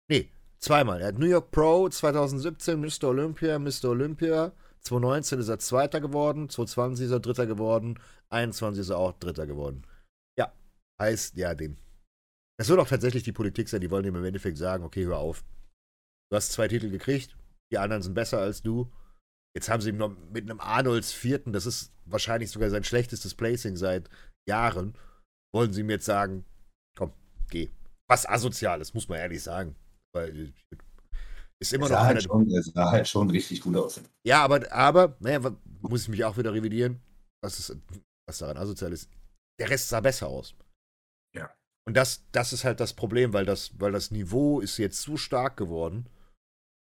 [0.10, 1.00] Nee, zweimal.
[1.00, 3.06] Er hat New York Pro 2017, Mr.
[3.06, 3.86] Olympia, Mr.
[3.86, 4.52] Olympia.
[4.82, 7.98] 2019 ist er Zweiter geworden, 2020 ist er Dritter geworden,
[8.30, 9.88] 21 ist er auch Dritter geworden.
[10.38, 10.52] Ja,
[11.00, 11.78] heißt, ja, dem.
[12.60, 15.18] Das wird auch tatsächlich die Politik sein, die wollen ihm im Endeffekt sagen, okay, hör
[15.18, 15.44] auf.
[16.30, 17.38] Du hast zwei Titel gekriegt,
[17.72, 18.92] die anderen sind besser als du.
[19.56, 23.36] Jetzt haben sie ihm noch mit einem Arnolds vierten, das ist wahrscheinlich sogar sein schlechtestes
[23.36, 24.10] Placing seit
[24.48, 24.96] Jahren,
[25.54, 26.46] wollen sie ihm jetzt sagen,
[26.98, 27.14] komm,
[27.50, 27.70] geh.
[28.10, 29.76] Was asozial ist, muss man ehrlich sagen.
[30.14, 30.78] Weil äh,
[31.60, 34.00] ist immer noch halt schon, sah halt schon richtig gut aus.
[34.26, 37.02] Ja, aber, aber, naja, muss ich mich auch wieder revidieren.
[37.44, 37.78] Was, ist,
[38.28, 39.10] was daran asozial ist.
[39.60, 40.56] Der Rest sah besser aus.
[41.36, 41.52] Ja.
[41.88, 45.16] Und das, das ist halt das Problem, weil das, weil das Niveau ist jetzt zu
[45.16, 46.10] stark geworden.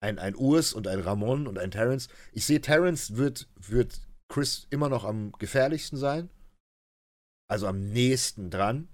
[0.03, 2.09] Ein, ein Urs und ein Ramon und ein Terrence.
[2.33, 6.29] Ich sehe, Terrence wird, wird Chris immer noch am gefährlichsten sein.
[7.49, 8.89] Also am nächsten dran.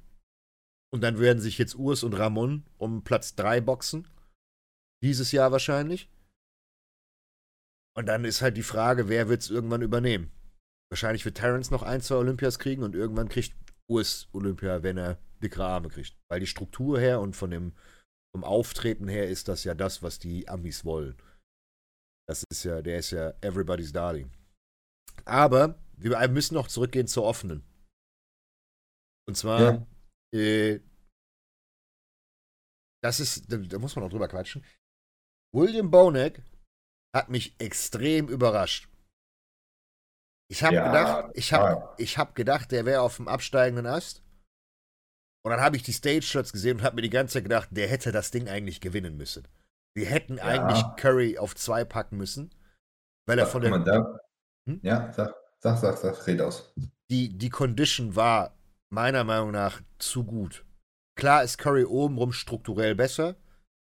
[0.92, 4.06] Und dann werden sich jetzt Urs und Ramon um Platz 3 boxen.
[5.02, 6.11] Dieses Jahr wahrscheinlich.
[7.96, 10.30] Und dann ist halt die Frage, wer wird es irgendwann übernehmen?
[10.90, 13.54] Wahrscheinlich wird Terrence noch ein, zwei Olympias kriegen und irgendwann kriegt
[13.90, 16.16] Urs Olympia, wenn er dickere Arme kriegt.
[16.31, 17.75] Weil die Struktur her und von dem,
[18.35, 21.16] vom Auftreten her ist das ja das, was die Amis wollen.
[22.29, 24.31] Das ist ja, der ist ja everybody's darling.
[25.25, 27.64] Aber wir müssen noch zurückgehen zur offenen.
[29.29, 29.87] Und zwar, Ja.
[30.38, 30.81] äh,
[33.03, 34.64] das ist, da, da muss man auch drüber quatschen.
[35.55, 36.42] William Bonek
[37.14, 38.88] hat mich extrem überrascht.
[40.48, 44.22] Ich habe Ja, gedacht, ich habe ich hab gedacht, der wäre auf dem absteigenden Ast.
[45.44, 47.88] Und dann habe ich die Stage-Shots gesehen und habe mir die ganze Zeit gedacht, der
[47.88, 49.46] hätte das Ding eigentlich gewinnen müssen.
[49.94, 50.44] Wir hätten Ja.
[50.44, 52.50] eigentlich Curry auf zwei packen müssen,
[53.26, 54.18] weil er von der da,
[54.68, 54.80] Hm?
[54.82, 56.72] Ja, sag, sag, sag, sag, red aus.
[57.11, 58.56] die, die Condition war
[58.90, 60.64] meiner Meinung nach zu gut.
[61.16, 63.37] Klar ist Curry obenrum strukturell besser.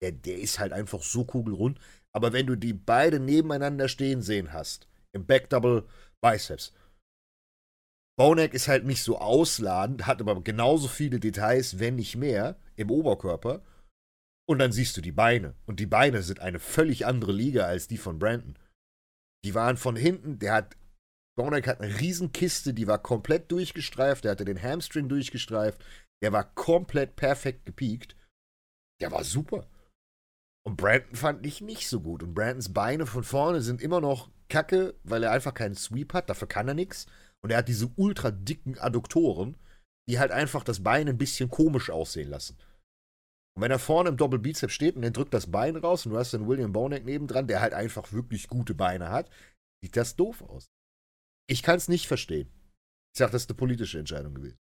[0.03, 1.79] Der, der ist halt einfach so kugelrund.
[2.13, 5.87] Aber wenn du die beide nebeneinander stehen sehen hast, im Backdouble
[6.23, 6.73] Biceps,
[8.21, 12.91] Bonek ist halt nicht so ausladend, hat aber genauso viele Details, wenn nicht mehr, im
[12.91, 13.63] Oberkörper.
[14.47, 15.55] Und dann siehst du die Beine.
[15.65, 18.59] Und die Beine sind eine völlig andere Liga als die von Brandon.
[19.45, 20.77] Die waren von hinten, der hat
[21.39, 24.25] Bonek hat eine Riesenkiste, die war komplett durchgestreift.
[24.25, 25.83] Der hatte den Hamstring durchgestreift.
[26.23, 28.17] Der war komplett perfekt gepiekt.
[29.01, 29.67] Der war super.
[30.67, 32.23] Und Brandon fand ich nicht so gut.
[32.23, 36.29] Und Brandons Beine von vorne sind immer noch kacke, weil er einfach keinen Sweep hat.
[36.29, 37.07] Dafür kann er nichts.
[37.43, 39.57] Und er hat diese ultra dicken Adduktoren,
[40.09, 42.59] die halt einfach das Bein ein bisschen komisch aussehen lassen.
[43.57, 46.19] Und wenn er vorne im Doppelbizeps steht und er drückt das Bein raus und du
[46.19, 49.31] hast dann William Bonek nebendran, der halt einfach wirklich gute Beine hat,
[49.83, 50.71] sieht das doof aus.
[51.49, 52.49] Ich kann es nicht verstehen.
[53.13, 54.59] Ich sage, das ist eine politische Entscheidung gewesen.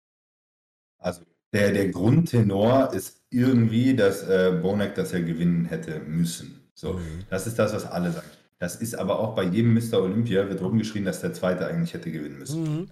[0.98, 1.22] Also
[1.52, 6.70] der, der Grundtenor ist irgendwie, dass äh, Bonek das ja gewinnen hätte müssen.
[6.74, 7.24] So, Mhm.
[7.28, 8.30] das ist das, was alle sagen.
[8.60, 10.02] Das ist aber auch bei jedem Mr.
[10.02, 12.62] Olympia wird rumgeschrien, dass der Zweite eigentlich hätte gewinnen müssen.
[12.62, 12.90] Mhm.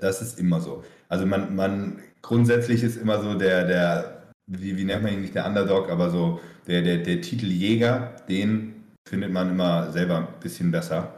[0.00, 0.82] Das ist immer so.
[1.08, 5.34] Also man, man grundsätzlich ist immer so der, der, wie, wie nennt man ihn nicht
[5.34, 10.70] der Underdog, aber so der, der, der Titeljäger, den findet man immer selber ein bisschen
[10.70, 11.14] besser.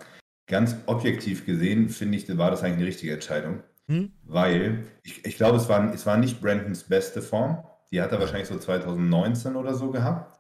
[0.49, 3.63] Ganz objektiv gesehen, finde ich, war das eigentlich eine richtige Entscheidung.
[3.89, 4.11] Hm?
[4.25, 7.63] Weil ich, ich glaube, es war, es war nicht Brandons beste Form.
[7.93, 10.34] Die hat er wahrscheinlich so 2019 oder so gehabt.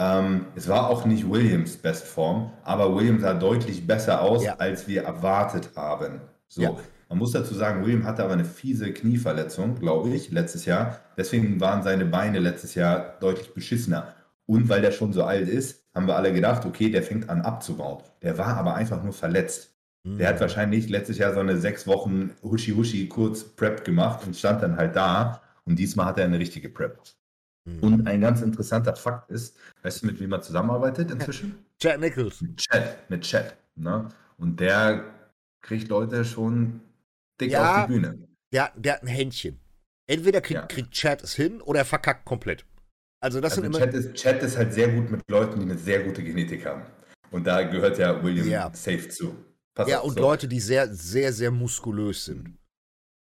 [0.00, 4.54] Ähm, es war auch nicht Williams Bestform, aber Williams sah deutlich besser aus, Ja.
[4.58, 6.20] als wir erwartet haben.
[6.46, 6.76] So, Ja.
[7.08, 11.00] man muss dazu sagen, William hatte aber eine fiese Knieverletzung, glaube ich, letztes Jahr.
[11.16, 14.14] Deswegen waren seine Beine letztes Jahr deutlich beschissener.
[14.46, 17.42] Und weil der schon so alt ist, haben wir alle gedacht, okay, der fängt an
[17.42, 17.98] abzubauen.
[18.22, 19.74] Der war aber einfach nur verletzt.
[20.04, 24.62] Der hat wahrscheinlich letztes Jahr so eine sechs Wochen Huschi-Huschi kurz Prep gemacht und stand
[24.62, 25.42] dann halt da.
[25.66, 26.98] Und diesmal hat er eine richtige Prep.
[27.76, 27.82] Mhm.
[27.82, 31.64] Und ein ganz interessanter Fakt ist, weißt du, mit wem er zusammenarbeitet inzwischen?
[31.80, 32.40] Jack Nichols.
[32.40, 33.56] Mit Chat, mit Chat.
[33.76, 34.08] Ne?
[34.38, 35.04] Und der
[35.62, 36.80] kriegt Leute schon
[37.40, 37.82] dick Ja.
[37.82, 38.18] auf die Bühne.
[38.52, 39.58] Der, der hat ein Händchen.
[40.06, 40.66] Entweder kriegt, Ja.
[40.66, 42.64] kriegt Chad es hin oder er verkackt komplett.
[43.20, 43.84] Also das Also sind immer.
[43.84, 46.82] Chat, ist, Chat ist halt sehr gut mit Leuten, die eine sehr gute Genetik haben.
[47.30, 48.70] Und da gehört ja William Ja.
[48.72, 49.34] safe zu.
[49.74, 50.20] Pass ja, auf, und so.
[50.20, 52.56] Leute, die sehr, sehr, sehr muskulös sind.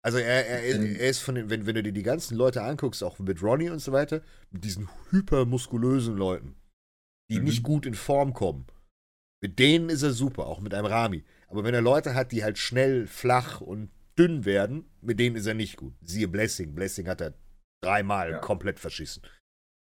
[0.05, 2.61] Also er, er, ist, er ist von den, wenn, wenn du dir die ganzen Leute
[2.61, 6.55] anguckst, auch mit Ronnie und so weiter, mit diesen hypermuskulösen Leuten,
[7.31, 7.45] die Mhm.
[7.45, 8.67] nicht gut in Form kommen,
[9.41, 11.23] mit denen ist er super, auch mit einem Rami.
[11.47, 15.45] Aber wenn er Leute hat, die halt schnell, flach und dünn werden, mit denen ist
[15.47, 15.93] er nicht gut.
[16.01, 16.75] Siehe Blessing.
[16.75, 17.33] Blessing hat er
[17.81, 18.37] dreimal Ja.
[18.39, 19.23] komplett verschissen.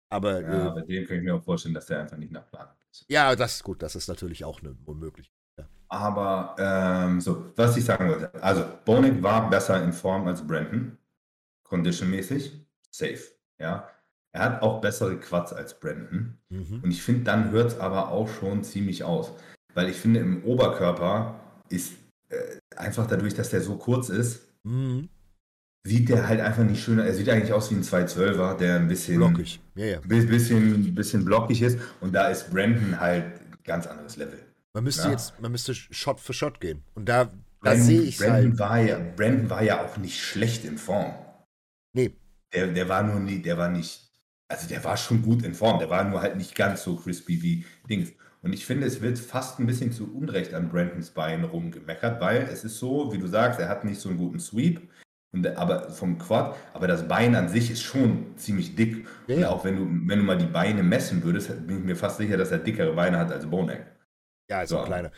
[0.09, 2.47] Aber Ja, äh, bei dem kann ich mir auch vorstellen, dass der einfach nicht nach
[2.49, 3.05] Plan ist.
[3.09, 3.83] ja, das ist gut.
[3.83, 5.33] Das ist natürlich auch eine unmöglich.
[5.97, 8.31] Aber ähm, so, was ich sagen wollte.
[8.43, 10.97] Also, Bonig war besser in Form als Brandon.
[11.65, 12.53] Conditionmäßig.
[12.91, 13.19] Safe.
[13.59, 13.89] Ja.
[14.33, 16.37] Er hat auch bessere Quads als Brandon.
[16.51, 16.81] Mhm.
[16.83, 19.33] Und ich finde, dann hört es aber auch schon ziemlich aus.
[19.75, 21.35] Weil ich finde, im Oberkörper
[21.71, 21.95] ist
[22.29, 22.37] äh,
[22.77, 25.09] einfach dadurch, dass der so kurz ist, Mhm.
[25.87, 27.05] sieht der halt einfach nicht schöner.
[27.05, 29.61] Er sieht eigentlich aus wie ein 212er, der ein bisschen Blockig.
[29.77, 30.01] Ja, ja.
[30.01, 31.79] Bi- bisschen, bisschen blockig ist.
[32.01, 34.39] Und da ist Brandon halt ein ganz anderes Level.
[34.77, 35.13] Man müsste Ja.
[35.13, 36.83] jetzt, man müsste Shot für Shot gehen.
[36.95, 37.31] Und da,
[37.63, 38.59] da sehe ich Brandon, halt.
[38.59, 41.15] war ja, Brandon war ja auch nicht schlecht in Form.
[41.95, 42.13] Nee,
[42.53, 44.03] Der, der war nur nie, der war nicht,
[44.49, 45.79] also der war schon gut in Form.
[45.79, 48.13] Der war nur halt nicht ganz so crispy wie Dings.
[48.43, 52.43] Und ich finde, es wird fast ein bisschen zu Unrecht an Brandons Bein rumgemeckert, weil
[52.43, 54.87] es ist so, wie du sagst, er hat nicht so einen guten Sweep.
[55.33, 59.07] Und, aber vom Quad, aber das Bein an sich ist schon ziemlich dick.
[59.27, 61.97] Ja, Und auch wenn du, wenn du mal die Beine messen würdest, bin ich mir
[61.97, 63.87] fast sicher, dass er dickere Beine hat als Bonek.
[64.51, 65.11] Ja, ist so ein kleiner.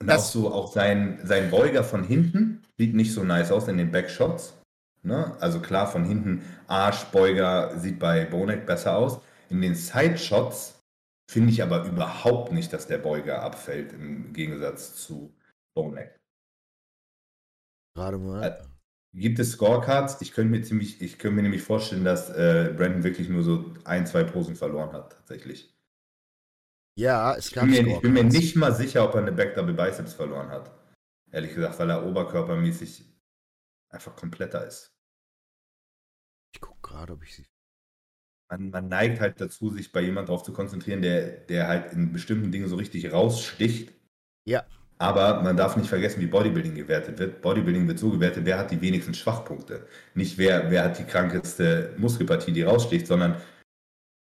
[0.00, 3.68] Und Das- auch so, auch sein, sein Beuger von hinten sieht nicht so nice aus
[3.68, 4.54] in den Backshots.
[5.02, 5.36] Ne?
[5.40, 9.20] Also klar, von hinten Arschbeuger sieht bei Bonek besser aus.
[9.50, 10.80] In den Sideshots
[11.30, 15.34] finde ich aber überhaupt nicht, dass der Beuger abfällt im Gegensatz zu
[15.76, 16.16] Bonek.
[17.96, 18.42] Gerade mal.
[18.42, 18.62] Äh,
[19.16, 20.20] Gibt es Scorecards?
[20.22, 23.72] Ich könnte mir ziemlich, ich könnte mir nämlich vorstellen, dass äh, Brandon wirklich nur so
[23.84, 25.73] ein, zwei Posen verloren hat, tatsächlich.
[26.96, 29.32] Ja, es Ich gab bin, mir, ich bin mir nicht mal sicher, ob er eine
[29.32, 30.70] Back Double Biceps verloren hat.
[31.32, 33.04] Ehrlich gesagt, weil er oberkörpermäßig
[33.88, 34.92] einfach kompletter ist.
[36.54, 37.46] Ich gucke gerade, ob ich sie.
[38.48, 42.12] Man, man neigt halt dazu, sich bei jemandem darauf zu konzentrieren, der, der halt in
[42.12, 43.92] bestimmten Dingen so richtig raussticht.
[44.44, 44.64] Ja.
[44.98, 47.42] Aber man darf nicht vergessen, wie Bodybuilding gewertet wird.
[47.42, 49.88] Bodybuilding wird so gewertet, wer hat die wenigsten Schwachpunkte.
[50.14, 53.36] Nicht wer, wer hat die krankeste Muskelpartie, die raussticht, sondern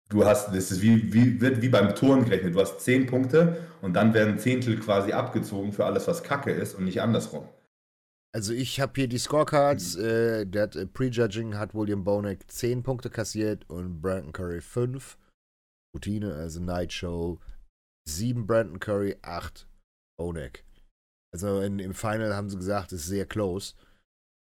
[0.09, 2.55] du hast, das ist wie, wie, wird wie beim Turnen gerechnet.
[2.55, 6.75] Du hast zehn Punkte und dann werden Zehntel quasi abgezogen für alles, was Kacke ist
[6.75, 7.47] und nicht andersrum.
[8.35, 9.95] Also ich habe hier die Scorecards.
[9.95, 15.17] Äh, der hat, äh, Prejudging hat William Bonek 10 Punkte kassiert und Brandon Curry 5.
[15.95, 17.39] Routine, also Night Show
[18.07, 19.67] 7 Brandon Curry, 8
[20.17, 20.65] Bonek.
[21.31, 23.75] Also in, im Final haben sie gesagt, es ist sehr close.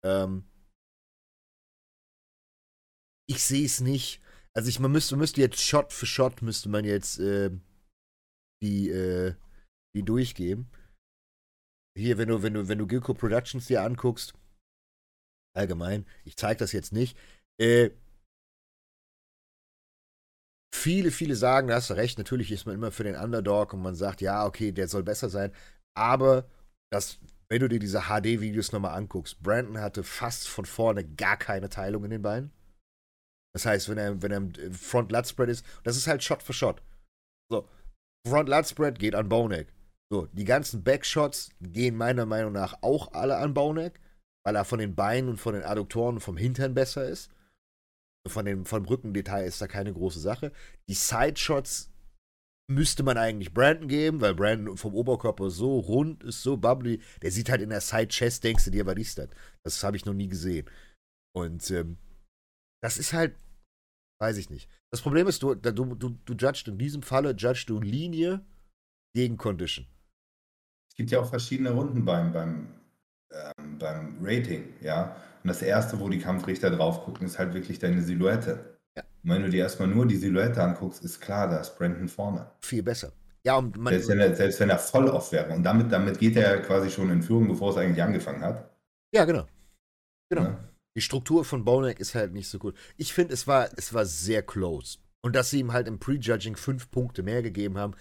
[0.05, 0.45] Ähm,
[3.29, 4.21] ich sehe es nicht.
[4.55, 7.51] Also ich, man müsste, müsste jetzt Shot für Shot müsste man jetzt äh,
[8.61, 9.35] die, äh,
[9.95, 10.69] die durchgeben.
[11.97, 14.33] Hier, wenn du, wenn du, wenn du Gilco Productions dir anguckst,
[15.55, 17.17] allgemein, ich zeige das jetzt nicht,
[17.59, 17.91] äh,
[20.73, 23.81] viele, viele sagen, da hast du recht, natürlich ist man immer für den Underdog und
[23.81, 25.53] man sagt, ja, okay, der soll besser sein,
[25.97, 26.49] aber
[26.91, 31.69] das, wenn du dir diese HD-Videos nochmal anguckst, Brandon hatte fast von vorne gar keine
[31.69, 32.51] Teilung in den Beinen.
[33.53, 36.81] Das heißt, wenn er, wenn er im Front-Lat-Spread ist, das ist halt Shot für Shot.
[37.51, 37.67] So,
[38.27, 39.73] Front-Lat-Spread geht an Bonek.
[40.11, 43.99] So, die ganzen Backshots gehen meiner Meinung nach auch alle an Bonek,
[44.45, 47.31] weil er von den Beinen und von den Adduktoren und vom Hintern besser ist.
[48.27, 50.51] Von dem, vom Rückendetail ist da keine große Sache.
[50.87, 51.91] Die Sideshots
[52.69, 57.01] müsste man eigentlich Brandon geben, weil Brandon vom Oberkörper so rund ist, so bubbly.
[57.21, 59.29] Der sieht halt in der Side-Chest, denkst du dir, was ist das?
[59.63, 60.69] Das habe ich noch nie gesehen.
[61.33, 61.97] Und ähm,
[62.81, 63.35] das ist halt,
[64.19, 64.69] weiß ich nicht.
[64.91, 68.45] Das Problem ist, du, du, du, du judgst in diesem Falle, judgst du Linie
[69.15, 69.87] gegen Condition.
[70.89, 72.67] Es gibt ja auch verschiedene Runden beim, beim,
[73.31, 75.15] ähm, beim Rating, ja.
[75.43, 78.77] Und das erste, wo die Kampfrichter drauf gucken, ist halt wirklich deine Silhouette.
[78.95, 79.03] Ja.
[79.23, 82.51] Und wenn du dir erstmal nur die Silhouette anguckst, ist klar, da ist Brandon vorne.
[82.61, 83.13] Viel besser.
[83.43, 85.51] Ja, und man, Selbst wenn, er, selbst wenn er voll off wäre.
[85.53, 88.69] Und damit, damit geht er ja quasi schon in Führung, bevor es eigentlich angefangen hat.
[89.13, 89.47] ja, genau.
[90.29, 90.43] Genau.
[90.43, 90.70] Ne?
[90.95, 92.77] Die Struktur von Bonek ist halt nicht so gut.
[92.97, 94.99] Ich finde, es war, es war sehr close.
[95.23, 97.95] Und dass sie ihm halt im Prejudging fünf Punkte mehr gegeben haben.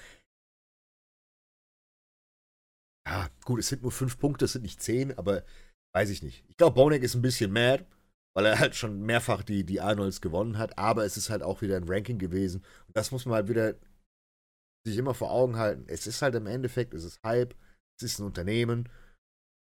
[3.06, 5.44] Ja, gut, es sind nur fünf Punkte, es sind nicht zehn, aber
[5.94, 6.44] weiß ich nicht.
[6.48, 7.84] Ich glaube, Bonek ist ein bisschen mad,
[8.34, 11.62] weil er halt schon mehrfach die, die Arnolds gewonnen hat, aber es ist halt auch
[11.62, 12.64] wieder ein Ranking gewesen.
[12.86, 13.74] Und das muss man halt wieder
[14.86, 15.84] sich immer vor Augen halten.
[15.88, 17.54] Es ist halt im Endeffekt, es ist Hype,
[17.98, 18.88] es ist ein Unternehmen.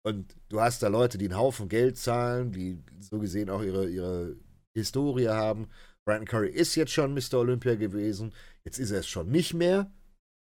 [0.07, 3.89] Und du hast da Leute, die einen Haufen Geld zahlen, die so gesehen auch ihre,
[3.89, 4.37] ihre
[4.73, 5.69] Historie haben.
[6.07, 7.41] Brandon Curry ist jetzt schon Mr.
[7.41, 8.33] Olympia gewesen.
[8.65, 9.91] Jetzt ist er es schon nicht mehr.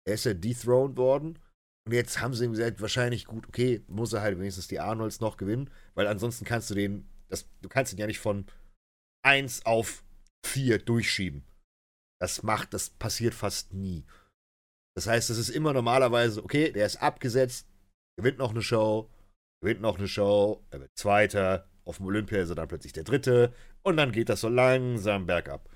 [0.07, 1.41] Er ist ja dethroned worden.
[1.85, 5.19] Und jetzt haben sie ihm gesagt, wahrscheinlich gut, okay, muss er halt wenigstens die Arnolds
[5.19, 8.47] noch gewinnen, weil ansonsten kannst du den, das, du kannst ihn ja nicht von
[9.25, 10.05] 1 auf
[10.47, 11.43] 4 durchschieben.
[12.21, 14.05] Das macht, das passiert fast nie.
[14.95, 17.67] Das heißt, es ist immer normalerweise, okay, der ist abgesetzt,
[18.17, 19.11] gewinnt noch eine Show,
[19.61, 23.05] gewinnt noch eine Show, er wird Zweiter, auf dem Olympia ist er dann plötzlich der
[23.05, 25.69] Dritte und dann geht das so langsam bergab.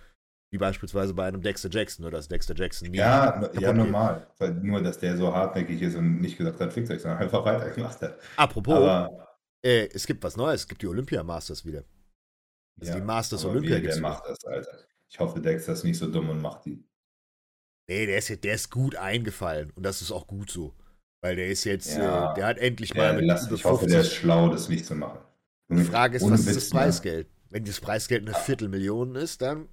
[0.52, 2.98] Wie beispielsweise bei einem Dexter Jackson, oder dass Dexter Jackson nie.
[2.98, 4.26] Ja, ja normal.
[4.38, 7.42] Weil nur, dass der so hartnäckig ist und nicht gesagt hat, fix euch, sondern einfach
[7.42, 8.18] weitergemacht hat.
[8.36, 11.84] Apropos, Aber, äh, es gibt was Neues, es gibt die Olympia Masters wieder.
[12.78, 13.78] Also ja, die Masters Olympia.
[13.78, 14.78] Wie, der macht das, Alter.
[15.08, 16.84] Ich hoffe, Dexter ist nicht so dumm und macht die.
[17.88, 20.74] Nee, der ist, der ist gut eingefallen und das ist auch gut so.
[21.22, 24.00] Weil der ist jetzt, ja, äh, der hat endlich mal mit lass, Ich hoffe, der
[24.00, 25.20] ist schlau, das nicht zu machen.
[25.70, 26.80] Die Frage ist, was ist das ne?
[26.80, 27.28] Preisgeld?
[27.48, 29.68] Wenn das Preisgeld eine Viertelmillion ist, dann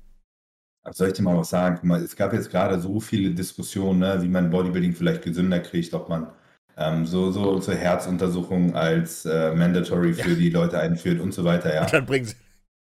[0.92, 1.92] soll ich dir mal was sagen?
[1.92, 6.08] Es gab jetzt gerade so viele Diskussionen, ne, wie man Bodybuilding vielleicht gesünder kriegt, ob
[6.08, 6.32] man
[6.78, 10.36] ähm, so, so, so Herzuntersuchungen als äh, mandatory für ja.
[10.36, 11.82] die Leute einführt und so weiter, ja.
[11.82, 12.36] Und dann bringen sie.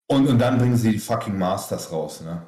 [0.07, 2.43] Und, und dann bringen sie die fucking Masters raus, ne?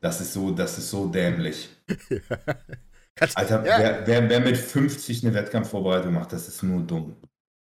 [0.00, 1.68] Das ist so, das ist so dämlich.
[3.20, 3.78] Alter, ja.
[3.78, 7.16] wer, wer, wer mit 50 eine Wettkampfvorbereitung macht, das ist nur dumm.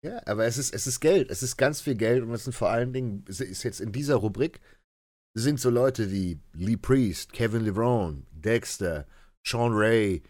[0.05, 1.31] Ja, aber es ist, es ist Geld.
[1.31, 4.17] Es ist ganz viel Geld und es sind vor allen Dingen, ist jetzt in dieser
[4.17, 4.61] Rubrik
[5.37, 9.07] sind so Leute wie Lee Priest, Kevin LeBron, Dexter,
[9.45, 10.23] Sean Ray.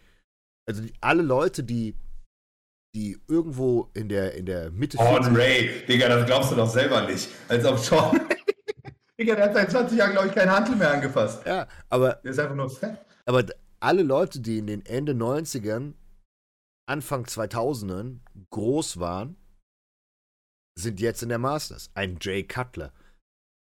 [0.67, 1.95] Also die, alle Leute, die,
[2.95, 4.97] die irgendwo in der, in der Mitte.
[4.97, 7.29] Sean Ray, Digga, das glaubst du doch selber nicht.
[7.47, 8.19] Als ob Sean.
[9.19, 11.45] Digga, der hat seit 20 Jahren, glaube ich, keinen Handel mehr angefasst.
[11.45, 12.19] Ja, aber.
[12.23, 12.97] Der ist einfach nur fett.
[13.25, 13.43] Aber
[13.85, 15.93] alle Leute, die in den Ende 90ern,
[16.87, 18.19] Anfang 2000ern
[18.49, 19.37] groß waren,
[20.77, 21.89] sind jetzt in der Masters.
[21.93, 22.91] Ein Jay Cutler,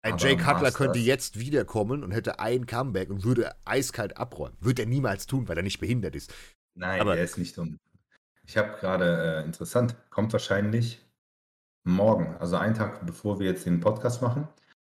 [0.05, 4.57] ein Jay Cutler könnte jetzt wiederkommen und hätte ein Comeback und würde eiskalt abräumen.
[4.61, 6.35] Würde er niemals tun, weil er nicht behindert ist.
[6.75, 7.79] Nein, Aber er ist nicht dumm.
[8.45, 11.05] Ich habe gerade, äh, interessant, kommt wahrscheinlich
[11.85, 14.49] morgen, also einen Tag bevor wir jetzt den Podcast machen,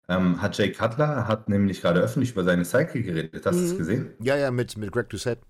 [0.08, 3.46] ähm, hat Jay Cutler, hat nämlich gerade öffentlich über seine Cycle geredet.
[3.46, 3.72] Hast du mhm.
[3.72, 4.14] es gesehen?
[4.20, 5.42] Ja, ja, mit, mit Greg Doucette.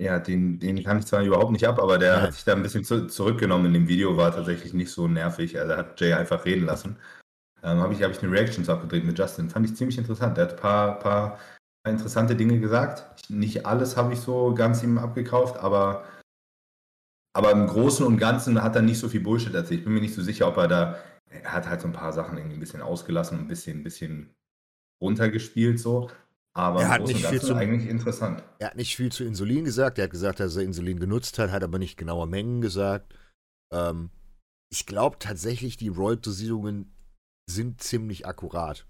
[0.00, 2.22] Ja, den, den kann ich zwar überhaupt nicht ab, aber der ja.
[2.22, 5.58] hat sich da ein bisschen zu, zurückgenommen in dem Video, war tatsächlich nicht so nervig.
[5.58, 6.96] Also hat Jay einfach reden lassen
[7.62, 9.50] ähm, habe ich, hab ich eine Reaction abgedreht mit Justin.
[9.50, 10.36] Fand ich ziemlich interessant.
[10.36, 11.38] Der hat ein paar, paar
[11.86, 13.30] interessante Dinge gesagt.
[13.30, 16.04] Nicht alles habe ich so ganz ihm abgekauft, aber,
[17.34, 19.80] aber im Großen und Ganzen hat er nicht so viel Bullshit erzählt.
[19.80, 20.98] Ich bin mir nicht so sicher, ob er da.
[21.30, 24.34] Er hat halt so ein paar Sachen irgendwie ein bisschen ausgelassen ein bisschen, ein bisschen
[25.02, 26.10] runtergespielt so.
[26.54, 28.42] Aber er hat nicht viel zu, eigentlich interessant.
[28.58, 29.98] Er hat nicht viel zu Insulin gesagt.
[29.98, 33.14] Er hat gesagt, dass er Insulin genutzt hat, hat aber nicht genaue Mengen gesagt.
[33.72, 34.10] Ähm,
[34.72, 36.92] ich glaube tatsächlich, die Roid-Dosierungen
[37.48, 38.86] sind ziemlich akkurat.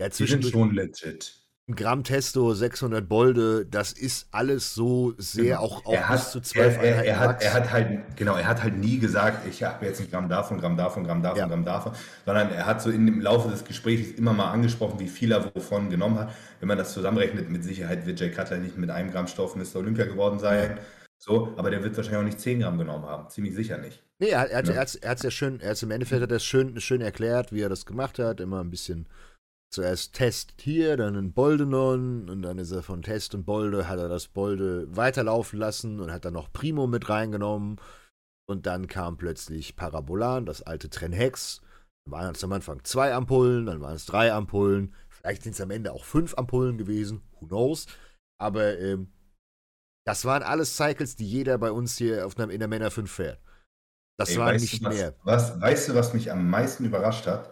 [0.00, 1.40] Ja, die sind schon legit.
[1.70, 5.60] Ein Gramm Testo, 600 Bolde, das ist alles so sehr genau.
[5.60, 8.34] auch, auch er hat, bis zu 12 er, er, er, hat, er hat halt, genau,
[8.34, 11.38] er hat halt nie gesagt, ich habe jetzt ein Gramm davon, Gramm davon, Gramm davon,
[11.38, 11.46] ja.
[11.46, 11.92] Gramm davon,
[12.26, 15.54] sondern er hat so in dem Laufe des Gesprächs immer mal angesprochen, wie viel er
[15.54, 16.34] wovon genommen hat.
[16.58, 19.76] Wenn man das zusammenrechnet, mit Sicherheit wird Jay Cutler nicht mit einem Gramm Stoff Mr.
[19.76, 20.70] Olympia geworden sein.
[20.76, 20.82] Ja.
[21.18, 23.28] So, aber der wird wahrscheinlich auch nicht 10 Gramm genommen haben.
[23.28, 24.02] Ziemlich sicher nicht.
[24.18, 24.72] Nee, er, er, ja.
[24.72, 27.60] er, hat es ja schön, er hat's im Endeffekt hat er schön, schön erklärt, wie
[27.60, 28.40] er das gemacht hat.
[28.40, 29.06] Immer ein bisschen
[29.70, 33.98] zuerst Test hier, dann ein Boldenon und dann ist er von Test und Bolde, hat
[33.98, 37.80] er das Bolde weiterlaufen lassen und hat dann noch Primo mit reingenommen.
[38.48, 41.60] Und dann kam plötzlich Parabolan, das alte Trenhex.
[42.04, 44.94] Dann waren es am Anfang zwei Ampullen, dann waren es drei Ampullen.
[45.08, 47.86] Vielleicht sind es am Ende auch fünf Ampullen gewesen, who knows.
[48.40, 49.12] Aber ähm,
[50.06, 53.10] das waren alles Cycles, die jeder bei uns hier auf einem, in der Männer 5
[53.10, 53.40] fährt.
[54.18, 55.14] Das Ey, war nicht du, was, mehr.
[55.22, 57.50] Was, weißt du, was mich am meisten überrascht hat?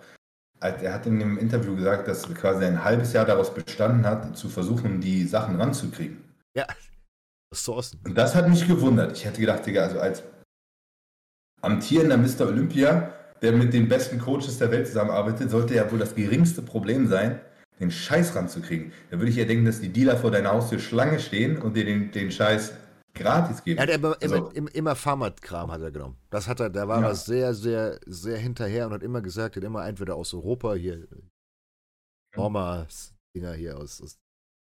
[0.60, 4.48] Er hat in dem Interview gesagt, dass quasi ein halbes Jahr daraus bestanden hat, zu
[4.48, 6.24] versuchen, die Sachen ranzukriegen.
[6.56, 6.66] Ja,
[7.52, 8.00] Ressourcen.
[8.04, 9.16] Und das hat mich gewundert.
[9.16, 10.22] Ich hätte gedacht, Digga, also als
[11.62, 12.46] amtierender Mr.
[12.46, 17.06] Olympia, der mit den besten Coaches der Welt zusammenarbeitet, sollte ja wohl das geringste Problem
[17.06, 17.40] sein,
[17.80, 18.92] den Scheiß ranzukriegen.
[19.10, 21.84] Da würde ich ja denken, dass die Dealer vor deiner Haustür Schlange stehen und dir
[21.84, 22.72] den, den Scheiß
[23.18, 23.78] gratis geben.
[23.78, 26.16] Er hat immer, also, immer, immer Pharma-Kram hat er genommen.
[26.30, 27.08] Das hat er, da war ja.
[27.08, 30.74] er sehr, sehr, sehr hinterher und hat immer gesagt, er hat immer entweder aus Europa
[30.74, 31.06] hier
[32.34, 34.18] Pharma-Dinger hier aus, aus,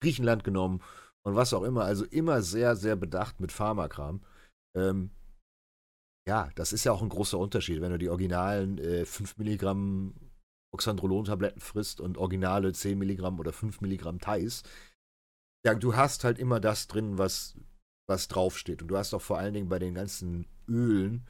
[0.01, 0.81] Griechenland genommen
[1.23, 1.85] und was auch immer.
[1.85, 4.21] Also immer sehr, sehr bedacht mit Pharmakram.
[4.77, 5.09] Ähm,
[6.27, 10.13] ja, das ist ja auch ein großer Unterschied, wenn du die originalen äh, 5 Milligramm
[10.73, 14.63] Oxandrolon-Tabletten frisst und originale 10 Milligramm oder 5 Milligramm Thais,
[15.65, 17.55] ja, du hast halt immer das drin, was,
[18.07, 18.81] was draufsteht.
[18.81, 21.27] Und du hast auch vor allen Dingen bei den ganzen Ölen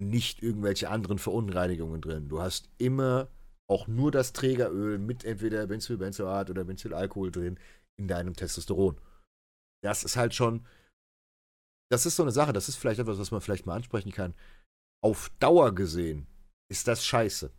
[0.00, 2.28] nicht irgendwelche anderen Verunreinigungen drin.
[2.28, 3.28] Du hast immer
[3.68, 7.58] auch nur das Trägeröl mit entweder Benzylbenzoat oder Benzylalkohol drin
[7.98, 8.98] in deinem Testosteron.
[9.82, 10.66] Das ist halt schon,
[11.90, 14.34] das ist so eine Sache, das ist vielleicht etwas, was man vielleicht mal ansprechen kann.
[15.04, 16.26] Auf Dauer gesehen
[16.70, 17.52] ist das scheiße,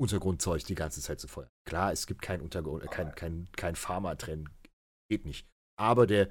[0.00, 1.50] Untergrundzeug die ganze Zeit zu feuern.
[1.66, 4.48] Klar, es gibt kein Untergrund, äh, kein, kein, kein Pharma-Trend,
[5.10, 5.48] geht nicht.
[5.78, 6.30] Aber der,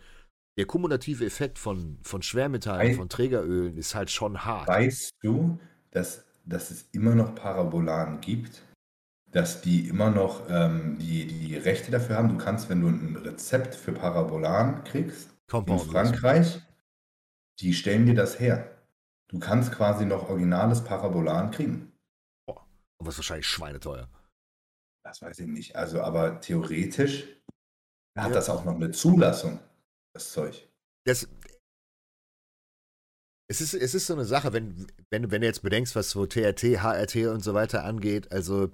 [0.57, 4.67] der kumulative Effekt von, von Schwermetallen, von Trägerölen ist halt schon hart.
[4.67, 5.59] Weißt du,
[5.91, 8.63] dass, dass es immer noch Parabolanen gibt?
[9.31, 12.29] Dass die immer noch ähm, die, die Rechte dafür haben?
[12.29, 16.61] Du kannst, wenn du ein Rezept für Parabolan kriegst, Compound in Frankreich,
[17.59, 18.77] die stellen dir das her.
[19.27, 21.91] Du kannst quasi noch originales Parabolan kriegen.
[22.47, 22.65] Boah,
[22.99, 24.09] aber ist wahrscheinlich schweineteuer.
[25.03, 25.75] Das weiß ich nicht.
[25.75, 27.27] Also, aber theoretisch
[28.17, 28.33] hat ja.
[28.33, 29.59] das auch noch eine Zulassung,
[30.17, 30.67] das Zeug.
[31.05, 31.27] Das,
[33.49, 36.25] es ist, es ist so eine Sache, wenn, wenn, wenn du jetzt bedenkst, was so
[36.25, 38.69] TRT, HRT und so weiter angeht, also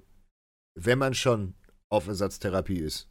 [0.76, 1.54] wenn man schon
[1.92, 3.08] auf Ersatztherapie ist,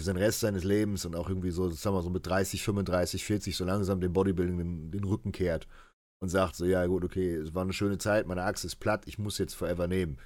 [0.00, 3.24] für den Rest seines Lebens und auch irgendwie so, sagen wir so mit 30, 35,
[3.24, 5.68] 40 so langsam dem Bodybuilding den, den Rücken kehrt
[6.20, 9.04] und sagt so, ja gut, okay, es war eine schöne Zeit, meine Achse ist platt,
[9.06, 10.18] ich muss jetzt forever nehmen.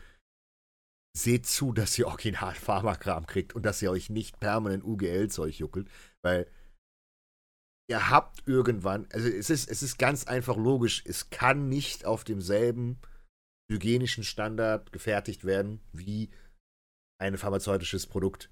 [1.17, 5.89] Seht zu, dass ihr original Pharmakram kriegt und dass ihr euch nicht permanent UGL-Zeug juckelt,
[6.23, 6.47] weil
[7.89, 12.25] ihr habt irgendwann, also es ist, es ist ganz einfach logisch, es kann nicht auf
[12.25, 12.99] demselben
[13.71, 16.31] hygienischen Standard gefertigt werden wie
[17.21, 18.51] ein pharmazeutisches Produkt.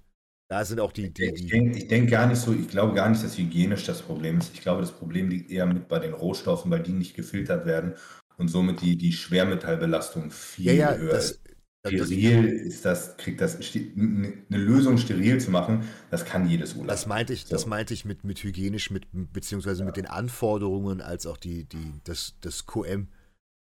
[0.49, 1.11] Da sind auch die.
[1.13, 4.01] die, die ich denke denk gar nicht so, ich glaube gar nicht, dass hygienisch das
[4.01, 4.53] Problem ist.
[4.53, 7.95] Ich glaube, das Problem liegt eher mit bei den Rohstoffen, weil die nicht gefiltert werden
[8.37, 11.46] und somit die, die Schwermetallbelastung viel ja, ja, höher das, ist.
[11.85, 16.87] Steril ist das, kriegt das, eine Lösung steril zu machen, das kann jedes Urlaub.
[16.87, 17.49] Das meinte ich, so.
[17.49, 19.85] das meinte ich mit, mit hygienisch, mit, beziehungsweise ja.
[19.85, 23.07] mit den Anforderungen, als auch die, die, das, das QM.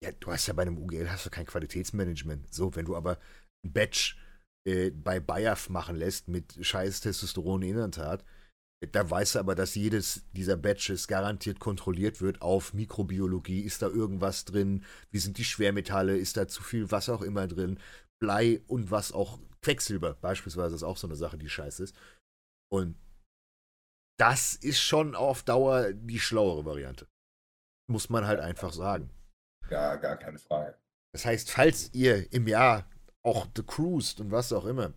[0.03, 2.53] Ja, du hast ja bei einem UGL hast du kein Qualitätsmanagement.
[2.53, 3.19] So, wenn du aber
[3.65, 4.19] ein Batch
[4.67, 8.25] äh, bei Bayaf machen lässt mit scheiß Testosteron-Inantat,
[8.87, 13.61] da weißt du aber, dass jedes dieser Batches garantiert kontrolliert wird auf Mikrobiologie.
[13.61, 14.85] Ist da irgendwas drin?
[15.11, 16.17] Wie sind die Schwermetalle?
[16.17, 17.79] Ist da zu viel was auch immer drin?
[18.21, 19.39] Blei und was auch.
[19.63, 21.95] Quecksilber beispielsweise ist auch so eine Sache, die scheiße ist.
[22.73, 22.97] Und
[24.19, 27.07] das ist schon auf Dauer die schlauere Variante.
[27.91, 29.11] Muss man halt einfach sagen.
[29.69, 30.79] Ja, gar keine Frage.
[31.13, 32.89] Das heißt, falls ihr im Jahr
[33.23, 34.95] auch The Cruised und was auch immer,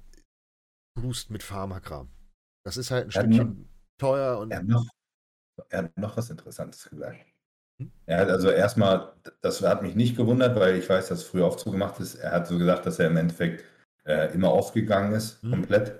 [0.97, 2.09] cruised mit Pharmakram.
[2.65, 3.72] Das ist halt ein Stückchen
[4.03, 4.51] teuer und.
[4.51, 4.85] Er hat, noch,
[5.69, 7.17] er hat noch was Interessantes gesagt.
[7.79, 7.91] Hm?
[8.05, 11.45] Er hat also erstmal, das hat mich nicht gewundert, weil ich weiß, dass es früher
[11.45, 12.15] oft zugemacht ist.
[12.15, 13.63] Er hat so gesagt, dass er im Endeffekt
[14.05, 15.51] äh, immer aufgegangen ist, hm.
[15.51, 15.99] komplett.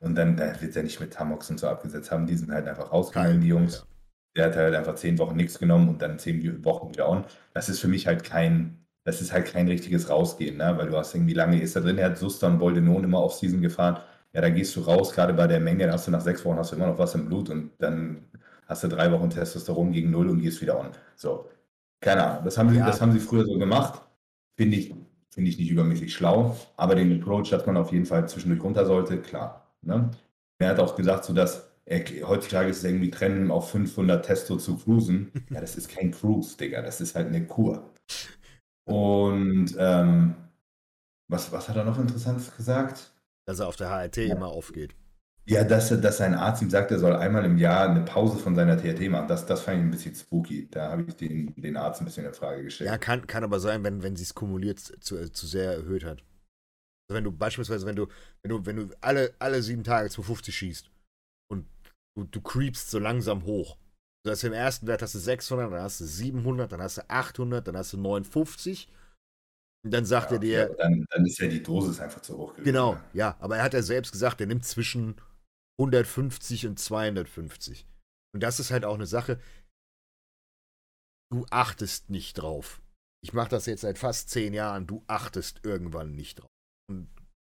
[0.00, 2.26] Und dann äh, wird er nicht mit Tamox und so abgesetzt haben.
[2.26, 3.78] Die sind halt einfach rausgegangen, die Jungs.
[3.78, 3.84] Ja.
[4.36, 7.24] Der hat halt einfach zehn Wochen nichts genommen und dann zehn Wochen wieder on.
[7.54, 10.74] Das ist für mich halt kein das ist halt kein richtiges Rausgehen, ne?
[10.78, 11.98] weil du hast irgendwie lange ist da drin.
[11.98, 14.00] Er hat Suster und Boldenon immer auf Season gefahren.
[14.34, 16.58] Ja, da gehst du raus, gerade bei der Menge, da hast du nach sechs Wochen
[16.58, 18.24] hast du immer noch was im Blut und dann
[18.66, 20.90] hast du drei Wochen Testosteron gegen null und gehst wieder on.
[21.14, 21.48] So,
[22.00, 22.44] keine Ahnung.
[22.44, 22.86] Das haben sie, ja.
[22.86, 24.02] das haben sie früher so gemacht.
[24.56, 24.92] Finde ich,
[25.30, 28.86] finde ich nicht übermäßig schlau, aber den Approach, dass man auf jeden Fall zwischendurch runter
[28.86, 29.72] sollte, klar.
[29.82, 30.10] Ne?
[30.58, 34.56] Er hat auch gesagt, so dass er, heutzutage ist es irgendwie Trennen auf 500 Testo
[34.56, 35.30] zu cruisen.
[35.50, 37.90] Ja, das ist kein Cruise, Digga, das ist halt eine Kur.
[38.84, 40.34] Und ähm,
[41.28, 43.13] was, was hat er noch Interessantes gesagt?
[43.46, 44.34] Dass er auf der HRT ja.
[44.34, 44.94] immer aufgeht.
[45.46, 48.54] Ja, dass, dass sein Arzt ihm sagt, er soll einmal im Jahr eine Pause von
[48.54, 49.28] seiner TRT machen.
[49.28, 50.68] Das, das fand ich ein bisschen spooky.
[50.70, 52.88] Da habe ich den, den Arzt ein bisschen in Frage gestellt.
[52.88, 56.24] Ja, kann, kann aber sein, wenn, wenn sie es kumuliert zu, zu sehr erhöht hat.
[57.06, 58.06] Also wenn du beispielsweise, wenn du,
[58.42, 60.90] wenn du, wenn du alle, alle sieben Tage 250 schießt
[61.52, 61.66] und
[62.16, 63.76] du, du creepst so langsam hoch,
[64.24, 67.02] Du hast im ersten Wert hast du 600, dann hast du 700, dann hast du
[67.08, 68.88] 800, dann hast du 59.
[69.84, 70.58] Und dann sagt ja, er dir.
[70.58, 72.64] Ja, dann, dann, ist ja die Dosis einfach zu hoch gewesen.
[72.64, 73.36] Genau, ja.
[73.40, 75.16] Aber er hat ja selbst gesagt, er nimmt zwischen
[75.78, 77.86] 150 und 250.
[78.34, 79.38] Und das ist halt auch eine Sache.
[81.30, 82.80] Du achtest nicht drauf.
[83.22, 84.86] Ich mache das jetzt seit fast zehn Jahren.
[84.86, 86.48] Du achtest irgendwann nicht drauf.
[86.90, 87.08] Und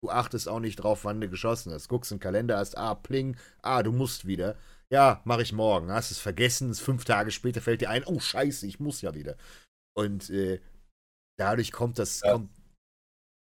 [0.03, 1.87] du achtest auch nicht drauf, wann du geschossen hast.
[1.87, 4.55] Guckst im Kalender, hast, ah, pling, ah, du musst wieder
[4.91, 5.91] ja, mache ich morgen.
[5.91, 9.35] Hast es vergessen, fünf Tage später fällt dir ein, oh scheiße, ich muss ja wieder.
[9.95, 10.61] Und äh,
[11.37, 12.33] dadurch kommt das, ja.
[12.33, 12.49] Kommt,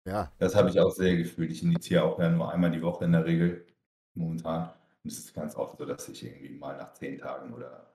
[0.06, 0.32] ja.
[0.40, 1.52] Das habe ich auch sehr gefühlt.
[1.52, 3.66] Ich initiiere auch ja nur einmal die Woche in der Regel
[4.16, 4.70] momentan.
[5.04, 7.94] Und es ist ganz oft so, dass ich irgendwie mal nach zehn Tagen oder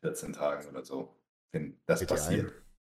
[0.00, 1.16] 14 Tagen oder so,
[1.52, 2.52] wenn das passiert.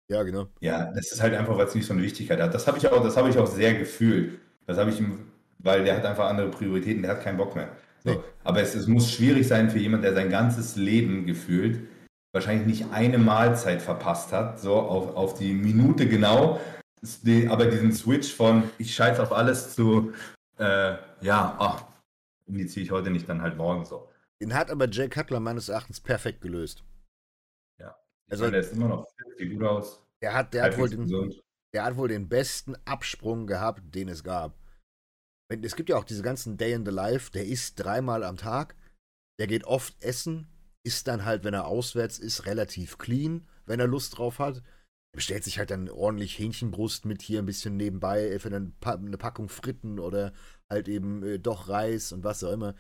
[0.09, 0.49] Ja, genau.
[0.61, 2.55] Ja, das ist halt einfach, weil es nicht so eine Wichtigkeit hat.
[2.55, 4.39] Das habe ich auch, das habe ich auch sehr gefühlt.
[4.67, 7.71] Das habe ich ihm, weil der hat einfach andere Prioritäten, der hat keinen Bock mehr.
[8.05, 8.23] So.
[8.45, 11.89] Aber es, es muss schwierig sein für jemanden, der sein ganzes Leben gefühlt
[12.37, 16.61] wahrscheinlich nicht eine Mahlzeit verpasst hat, so auf, auf die Minute genau,
[17.49, 20.13] aber diesen Switch von ich scheiße auf alles zu,
[20.59, 21.85] äh, ja, ach,
[22.47, 24.09] die ziehe ich heute nicht, dann halt morgen so.
[24.41, 26.85] Den hat aber Jay Cutler meines Erachtens perfekt gelöst.
[27.81, 27.97] Ja.
[28.31, 30.07] Also, meine, der ist immer noch fit, sieht gut aus.
[30.21, 31.43] der hat, der, hat wohl den, gesund.
[31.73, 34.59] der hat wohl den besten Absprung gehabt, den es gab.
[35.49, 38.75] Es gibt ja auch diese ganzen Day in the Life, der isst dreimal am Tag,
[39.39, 40.49] der geht oft essen,
[40.87, 44.59] ist dann halt, wenn er auswärts ist, relativ clean, wenn er Lust drauf hat.
[44.59, 48.95] Er bestellt sich halt dann ordentlich Hähnchenbrust mit hier ein bisschen nebenbei, für eine, Pa-
[48.95, 50.33] eine Packung Fritten oder
[50.71, 52.75] halt eben äh, doch Reis und was auch immer.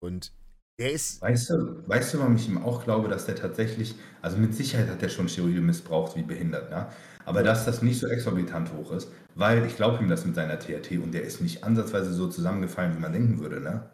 [0.00, 0.32] Und
[0.80, 4.36] der ist, Weißt du, weißt du, warum ich ihm auch glaube, dass der tatsächlich, also
[4.38, 6.88] mit Sicherheit hat er schon Steroide missbraucht, wie behindert, ne?
[7.24, 10.58] Aber dass das nicht so exorbitant hoch ist, weil ich glaube ihm das mit seiner
[10.58, 13.88] TRT und der ist nicht ansatzweise so zusammengefallen, wie man denken würde, ne?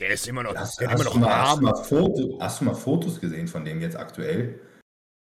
[0.00, 2.38] Der ist immer noch, Hast, der hast, immer du noch mal, hast, du mal Foto,
[2.40, 4.60] hast du mal Fotos gesehen von dem jetzt aktuell?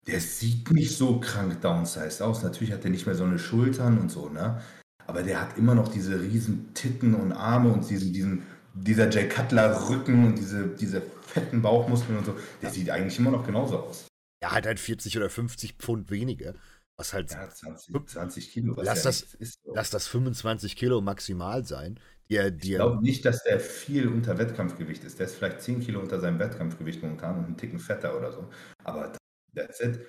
[0.07, 2.43] Der sieht nicht so krank downsized aus.
[2.43, 4.61] Natürlich hat er nicht mehr so eine Schultern und so, ne?
[5.07, 8.43] Aber der hat immer noch diese riesen Titten und Arme und diesen, diesen,
[8.73, 12.35] dieser Jay Cutler Rücken und diese, diese fetten Bauchmuskeln und so.
[12.61, 14.07] Der sieht eigentlich immer noch genauso aus.
[14.41, 16.53] Er hat halt 40 oder 50 Pfund weniger.
[16.97, 18.75] Was halt, Ja, 20, 20 Kilo.
[18.81, 19.37] Lass das-.
[19.39, 19.73] So.
[19.73, 21.99] lass das 25 Kilo maximal sein,
[22.29, 25.19] er, die Ich glaube nicht, dass der viel unter Wettkampfgewicht ist.
[25.19, 28.47] Der ist vielleicht 10 Kilo unter seinem Wettkampfgewicht momentan und einen Ticken fetter oder so.
[28.83, 29.11] Aber
[29.55, 29.99] that's it.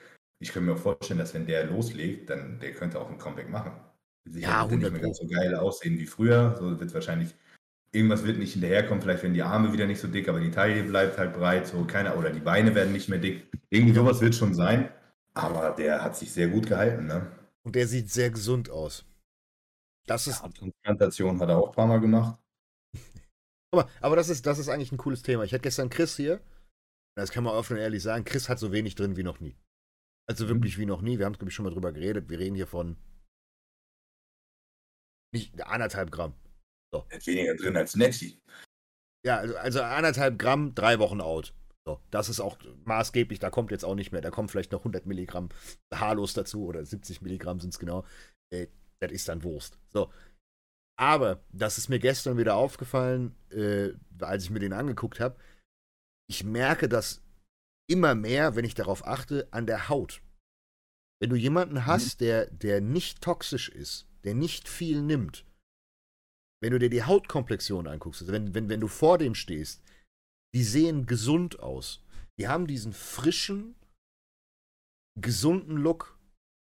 [0.40, 3.48] Ich kann mir auch vorstellen, dass wenn der loslegt, dann der könnte auch ein Comeback
[3.48, 3.72] machen.
[4.28, 6.56] Sicher Ja, wird nicht 100 mehr ganz so geil aussehen wie früher.
[6.58, 7.34] So wird wahrscheinlich
[7.92, 9.02] irgendwas wird nicht hinterherkommen.
[9.02, 11.66] Vielleicht werden die Arme wieder nicht so dick, aber die Taille bleibt halt breit.
[11.66, 13.46] So keiner oder die Beine werden nicht mehr dick.
[13.70, 14.90] Irgendwie sowas wird schon sein.
[15.34, 17.06] Aber der hat sich sehr gut gehalten.
[17.06, 17.26] Ne?
[17.66, 19.04] und der sieht sehr gesund aus.
[20.06, 22.40] Das ist, Ja, Transplantation hat er auch ein paar Mal gemacht.
[23.72, 25.44] aber, aber das ist, das ist eigentlich ein cooles Thema.
[25.44, 26.40] Ich hatte gestern Chris hier,
[27.16, 29.56] das kann man offen und ehrlich sagen, Chris hat so wenig drin wie noch nie.
[30.28, 31.18] Also wirklich wie noch nie.
[31.18, 32.28] Wir haben, glaube ich, schon mal drüber geredet.
[32.28, 32.96] Wir reden hier von
[35.32, 36.34] nicht anderthalb Gramm.
[36.94, 38.40] Hat weniger drin als Nettie.
[39.24, 41.54] Ja, also, also anderthalb Gramm, drei Wochen out.
[41.86, 44.80] So, das ist auch maßgeblich, da kommt jetzt auch nicht mehr, da kommen vielleicht noch
[44.80, 45.50] 100 Milligramm
[45.94, 48.04] haarlos dazu oder 70 Milligramm sind es genau.
[49.00, 49.78] Das ist dann Wurst.
[49.88, 50.12] So.
[50.98, 55.38] Aber, das ist mir gestern wieder aufgefallen, äh, als ich mir den angeguckt habe.
[56.28, 57.22] Ich merke das
[57.88, 60.22] immer mehr, wenn ich darauf achte, an der Haut.
[61.20, 65.46] Wenn du jemanden hast, der, der nicht toxisch ist, der nicht viel nimmt,
[66.62, 69.82] wenn du dir die Hautkomplexion anguckst, also wenn, wenn, wenn du vor dem stehst,
[70.54, 72.02] die sehen gesund aus.
[72.38, 73.74] Die haben diesen frischen,
[75.20, 76.15] gesunden Look.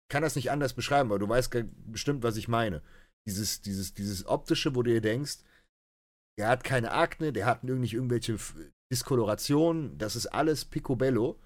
[0.08, 1.52] Kann das nicht anders beschreiben, aber du weißt
[1.86, 2.82] bestimmt, was ich meine.
[3.26, 5.38] Dieses, dieses, dieses optische, wo du dir denkst,
[6.38, 8.38] der hat keine Akne, der hat nicht irgendwelche
[8.92, 11.40] Diskolorationen, das ist alles picobello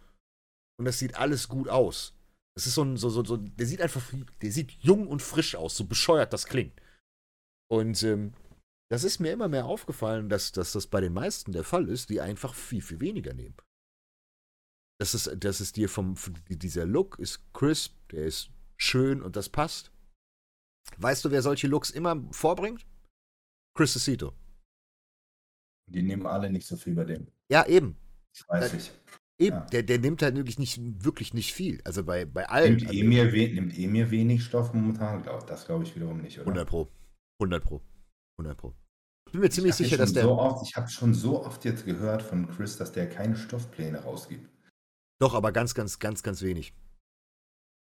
[0.79, 2.15] und das sieht alles gut aus.
[2.57, 4.03] Das ist so ein, so, so, so, der sieht einfach,
[4.43, 6.79] der sieht jung und frisch aus, so bescheuert das klingt.
[7.71, 8.35] Und ähm,
[8.91, 12.11] das ist mir immer mehr aufgefallen, dass, dass das bei den meisten der Fall ist,
[12.11, 13.57] die einfach viel, viel weniger nehmen.
[15.01, 16.17] Das ist, das ist dir vom,
[16.49, 19.93] dieser Look ist crisp, der ist schön und das passt.
[20.97, 22.87] Weißt du, wer solche Looks immer vorbringt?
[23.75, 24.33] Chris Cito.
[25.87, 27.29] Die nehmen alle nicht so viel bei dem.
[27.51, 27.97] Ja, eben.
[28.33, 28.93] Das weiß ich.
[29.39, 29.57] Eben.
[29.57, 29.67] Ja.
[29.67, 31.81] Der, der nimmt halt wirklich nicht, wirklich nicht viel.
[31.85, 32.77] Also bei, bei allen.
[32.77, 35.23] Nimmt Emir, we nimmt Emir wenig Stoff momentan?
[35.23, 36.47] Glaub, das glaube ich wiederum nicht, oder?
[36.47, 36.89] 100 Pro.
[37.41, 37.81] 100 Pro.
[38.39, 38.75] 100 Pro.
[39.27, 40.25] Ich bin mir ziemlich sicher, dass der.
[40.25, 44.01] So oft, ich habe schon so oft jetzt gehört von Chris, dass der keine Stoffpläne
[44.01, 44.49] rausgibt.
[45.21, 46.75] Doch, aber ganz, ganz, ganz, ganz wenig.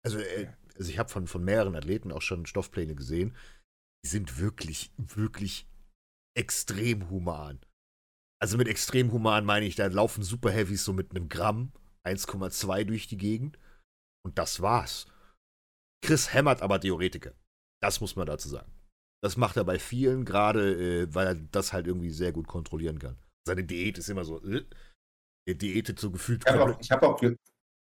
[0.05, 3.36] Also, äh, also ich habe von, von mehreren Athleten auch schon Stoffpläne gesehen.
[4.05, 5.68] Die sind wirklich, wirklich
[6.36, 7.61] extrem human.
[8.40, 11.72] Also mit extrem human meine ich, da laufen Super Heavies so mit einem Gramm,
[12.05, 13.59] 1,2 durch die Gegend.
[14.24, 15.07] Und das war's.
[16.05, 17.34] Chris hämmert aber Theoretiker.
[17.80, 18.72] Das muss man dazu sagen.
[19.22, 22.98] Das macht er bei vielen, gerade äh, weil er das halt irgendwie sehr gut kontrollieren
[22.98, 23.16] kann.
[23.46, 24.64] Seine Diät ist immer so, äh,
[25.46, 27.36] er diätet so gefühlt Ich habe auch, ich hab auch, ge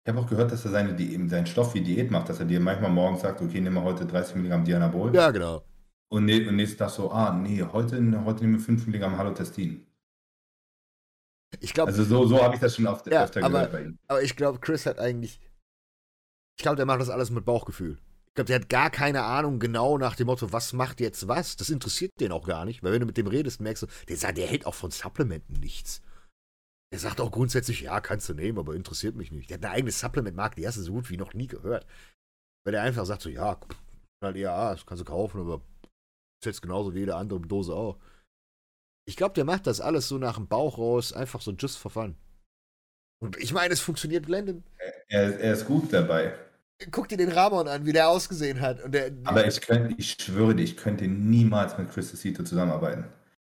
[0.05, 2.45] ich hab auch gehört, dass er seine Di seinen Stoff wie Diät macht, dass er
[2.45, 5.15] dir manchmal morgens sagt, okay, nimm mal heute 30 Milligramm Dianabol.
[5.15, 5.63] Ja, genau.
[6.09, 7.95] Und, ne und nächsten Tag so, ah, nee, heute,
[8.25, 9.85] heute nehmen wir 5 Milligramm Halotestin.
[11.61, 13.81] Ich glaube, Also so, so habe ich das schon oft, Ja, öfter aber- gehört bei
[13.83, 13.97] ihm.
[14.07, 15.39] aber ich glaube, Chris hat eigentlich.
[16.57, 17.97] Ich glaube, der macht das alles mit Bauchgefühl.
[18.27, 21.55] Ich glaube, der hat gar keine Ahnung genau nach dem Motto, was macht jetzt was.
[21.55, 24.17] Das interessiert den auch gar nicht, weil wenn du mit dem redest, merkst du, der
[24.17, 26.01] sagt, der hält auch von Supplementen nichts.
[26.93, 29.49] Der sagt auch grundsätzlich, ja, kannst du nehmen, aber interessiert mich nicht.
[29.49, 31.87] Der hat eine eigene Supplement-Marke, die hast du so gut wie noch nie gehört.
[32.63, 33.59] Weil der einfach sagt so, ja,
[34.23, 35.55] halt ja, das kannst du kaufen, aber
[36.39, 37.97] ist jetzt genauso wie jede andere Dose auch.
[39.07, 41.89] Ich glaube, der macht das alles so nach dem Bauch raus, einfach so just for
[41.89, 42.15] fun.
[43.19, 44.63] Und ich meine, es funktioniert blendend.
[45.07, 46.37] Er, er ist gut dabei.
[46.91, 48.93] Guck dir den Ramon an, wie der ausgesehen hat.
[48.93, 53.05] Der, Aber ich könnte, ich schwöre dir, ich könnte niemals mit Chris Cito zusammenarbeiten.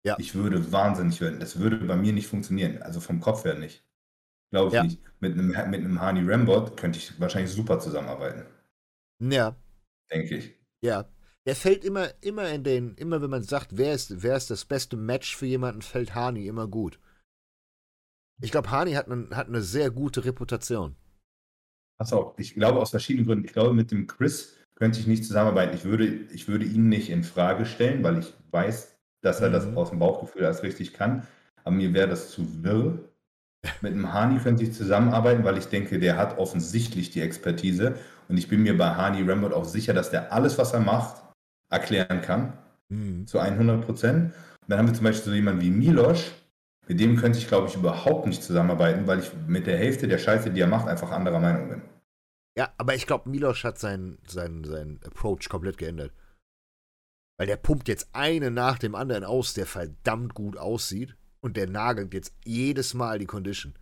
[0.06, 0.18] Ja.
[0.20, 1.40] Ich würde wahnsinnig werden.
[1.40, 2.82] Das würde bei mir nicht funktionieren.
[2.82, 3.84] Also vom Kopf her nicht.
[4.52, 4.84] Glaube ich Ja.
[4.84, 5.00] nicht.
[5.20, 8.46] Mit einem, mit einem Hani Rambot könnte ich wahrscheinlich super zusammenarbeiten.
[9.22, 9.56] Ja,
[10.12, 10.54] Denke ich.
[10.84, 11.10] ja.
[11.46, 14.64] Der fällt immer, immer in den, immer wenn man sagt, wer ist, wer ist das
[14.64, 17.00] beste Match für jemanden, fällt Hani immer gut.
[18.42, 20.96] Ich glaube, Hani hat, einen- hat eine sehr gute Reputation.
[21.98, 23.46] Pass auf, ich glaube aus verschiedenen Gründen.
[23.46, 25.76] Ich glaube, mit dem Chris könnte ich nicht zusammenarbeiten.
[25.76, 28.93] Ich würde, ich würde ihn nicht in Frage stellen, weil ich weiß,
[29.24, 29.78] dass er das Mhm.
[29.78, 31.26] aus dem Bauchgefühl als richtig kann.
[31.64, 33.00] Aber mir wäre das zu wirr.
[33.82, 37.96] Mit dem Hani könnte ich zusammenarbeiten, weil ich denke, der hat offensichtlich die Expertise.
[38.28, 41.24] Und ich bin mir bei Hani Rambot auch sicher, dass der alles, was er macht,
[41.70, 42.54] erklären kann.
[42.90, 43.26] Mhm.
[43.26, 44.34] Zu 100 Prozent.
[44.62, 46.32] Und dann haben wir zum Beispiel so jemanden wie Milosch.
[46.88, 50.18] Mit dem könnte ich, glaube ich, überhaupt nicht zusammenarbeiten, weil ich mit der Hälfte der
[50.18, 51.82] Scheiße, die er macht, einfach anderer Meinung bin.
[52.58, 56.12] Ja, aber ich glaube, Milosch hat seinen sein, sein Approach komplett geändert.
[57.38, 61.16] Weil der pumpt jetzt einen nach dem anderen aus, der verdammt gut aussieht.
[61.42, 63.74] Und der nagelt jetzt jedes Mal die Condition.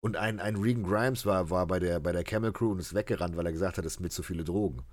[0.00, 2.94] Und ein, ein Regan Grimes war, war bei, der, bei der Camel Crew und ist
[2.94, 4.84] weggerannt, weil er gesagt hat, es sind mit zu viele Drogen.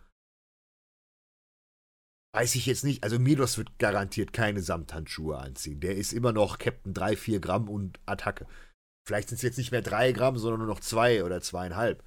[2.34, 3.04] Weiß ich jetzt nicht.
[3.04, 5.80] Also Milos wird garantiert keine Samthandschuhe anziehen.
[5.80, 8.48] Der ist immer noch Captain 3, 4 Gramm und Attacke.
[9.08, 12.00] Vielleicht sind es jetzt nicht mehr 3 Gramm, sondern nur noch 2 oder 2,5.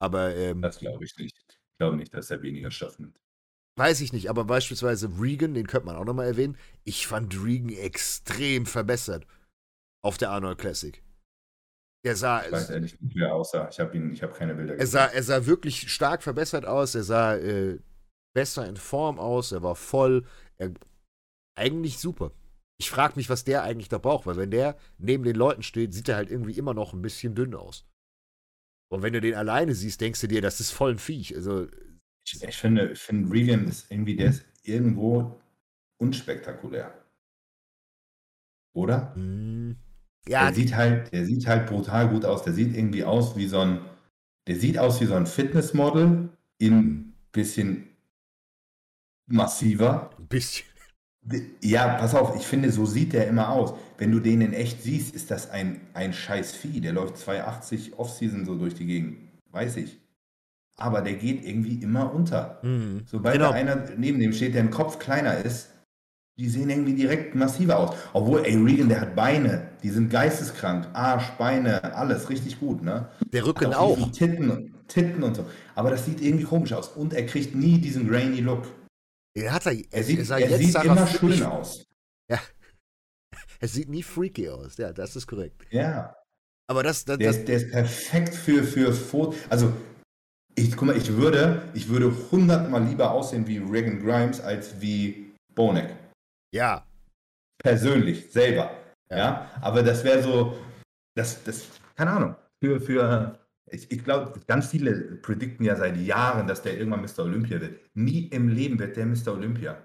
[0.00, 1.36] Aber ähm, Das glaube ich nicht.
[1.48, 3.18] Ich glaube nicht, dass er weniger Stoff nimmt.
[3.78, 6.58] Weiß ich nicht, aber beispielsweise Regan, den könnte man auch nochmal erwähnen.
[6.84, 9.26] Ich fand Regan extrem verbessert
[10.04, 11.02] auf der Arnold Classic.
[12.04, 13.68] Der sah, Ich weiß ehrlich nicht, wer er aussah.
[13.68, 16.94] Ich habe habe keine Bilder er sah, er sah wirklich stark verbessert aus.
[16.94, 17.78] Er sah äh,
[18.34, 19.52] besser in Form aus.
[19.52, 20.26] Er war voll.
[20.58, 20.72] Er,
[21.56, 22.32] eigentlich super.
[22.78, 25.94] Ich frage mich, was der eigentlich da braucht, weil wenn der neben den Leuten steht,
[25.94, 27.86] sieht er halt irgendwie immer noch ein bisschen dünn aus.
[28.90, 31.36] Und wenn du den alleine siehst, denkst du dir, das ist voll ein Viech.
[31.36, 31.68] Also,
[32.24, 35.40] Ich, ich finde, ich finde, Regan ist irgendwie, der ist irgendwo
[35.98, 36.94] unspektakulär.
[38.74, 39.14] Oder?
[39.16, 39.76] mh,
[40.28, 42.42] ja, Der sieht halt, der sieht halt brutal gut aus.
[42.44, 43.80] Der sieht irgendwie aus wie so ein,
[44.46, 47.88] der sieht aus wie so ein Fitnessmodel in bisschen
[49.26, 50.10] massiver.
[50.18, 50.66] ein bisschen.
[51.62, 53.74] Ja, pass auf, ich finde, so sieht der immer aus.
[53.96, 56.80] Wenn du den in echt siehst, ist das ein, ein scheiß Vieh.
[56.80, 59.18] Der läuft 280 Offseason so durch die Gegend.
[59.50, 60.01] Weiß ich.
[60.78, 62.58] Aber der geht irgendwie immer unter.
[62.62, 63.02] Mhm.
[63.06, 63.50] Sobald Genau.
[63.50, 65.68] da einer neben dem steht, der im Kopf kleiner ist,
[66.38, 67.94] die sehen irgendwie direkt massiver aus.
[68.14, 69.68] Obwohl, ey, Regan, der hat Beine.
[69.82, 70.88] Die sind geisteskrank.
[70.94, 73.10] Arsch, Beine, alles richtig gut, ne?
[73.32, 73.96] Der Rücken auch.
[73.98, 75.44] riesen Titten, Titten und so.
[75.74, 76.88] Aber das sieht irgendwie komisch aus.
[76.88, 78.66] Und er kriegt nie diesen grainy Look.
[79.36, 79.72] Den hat er.
[79.72, 81.84] Er Er, sieht, er er sieht er immer schön aus.
[83.60, 84.76] Er sieht nie freaky aus.
[84.76, 85.62] Ja, das ist korrekt.
[85.70, 86.16] Ja.
[86.68, 89.34] Aber das, das, Der das ist, der ist perfekt für, für Foto.
[89.50, 89.72] Also,
[90.54, 95.32] ich, guck mal, ich würde, ich würde hundertmal lieber aussehen wie Regan Grimes als wie
[95.54, 95.94] Bonek.
[96.54, 96.84] ja,
[97.62, 98.76] Persönlich, selber.
[99.10, 99.16] Ja.
[99.16, 99.50] Ja.
[99.60, 100.56] Aber das wäre so,
[101.16, 102.36] das, das, keine Ahnung.
[102.62, 103.38] Für, für,
[103.70, 107.20] ich, ich glaube, ganz viele predikten ja seit Jahren, dass der irgendwann Mr.
[107.20, 107.78] Olympia wird.
[107.94, 109.28] Nie im Leben wird der Mr.
[109.32, 109.80] Olympia.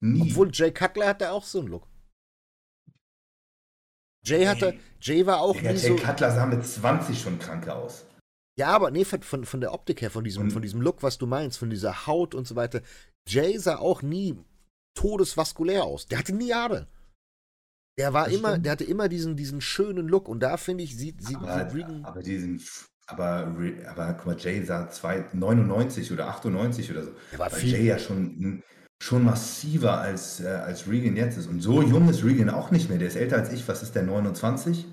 [0.00, 0.30] Nie.
[0.30, 1.88] obwohl Jay Cutler hatte auch so einen Look.
[4.24, 5.96] Jay hatte, Jay war auch Digga, nie Jay so.
[5.96, 8.06] Cutler sah mit 20 schon krank aus.
[8.58, 11.16] Ja, aber nee, von, von, der Optik her, von diesem, Und- von diesem Look, was
[11.18, 12.80] du meinst, von dieser Haut und so weiter.
[13.28, 14.36] Jay sah auch nie
[14.96, 16.06] todesvaskulär aus.
[16.06, 16.88] Der hatte nie Haare.
[17.98, 18.64] Der war Das immer, stimmt.
[18.66, 22.04] der hatte immer diesen, diesen schönen Look und da finde ich, sieht, sieht, Aber, Regan.
[22.04, 22.62] aber diesen,
[23.06, 23.54] aber,
[23.86, 27.10] aber guck mal, Jay sah zwei, 99 oder 98 oder so.
[27.32, 27.72] Der war Weil viel.
[27.72, 28.62] Jay ja schon,
[29.02, 31.48] schon massiver als, äh, als Regan jetzt ist.
[31.48, 32.98] Und so jung ist Regan auch nicht mehr.
[32.98, 33.66] Der ist älter als ich.
[33.68, 34.84] Was ist der, 29?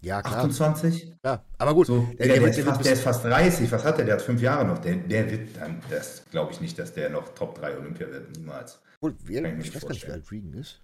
[0.00, 0.36] Ja, klar.
[0.44, 1.14] 28?
[1.20, 1.44] klar.
[1.58, 3.70] Aber gut, So, der, der, der, ist fast, der ist fast 30.
[3.72, 4.04] Was hat der?
[4.04, 4.78] Der hat fünf Jahre noch.
[4.78, 8.30] Der, der wird dann, das glaube ich nicht, dass der noch Top 3 Olympia wird.
[8.36, 8.80] Niemals.
[9.00, 10.12] Obwohl, Kann ich ich weiß gar nicht, wie vorstellen.
[10.12, 10.82] alt Regan ist.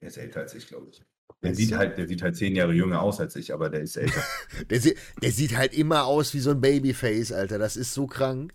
[0.00, 1.02] Der ist älter als ich, glaube ich.
[1.42, 3.80] Der sieht, so- halt, der sieht halt zehn Jahre jünger aus als ich, aber der
[3.80, 4.22] ist älter.
[4.70, 7.58] Der, sie- der sieht halt immer aus wie so ein Babyface, Alter.
[7.58, 8.52] Das ist so krank.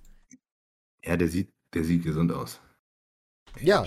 [1.03, 2.61] ja, der sieht, der sieht gesund aus.
[3.59, 3.85] Ja.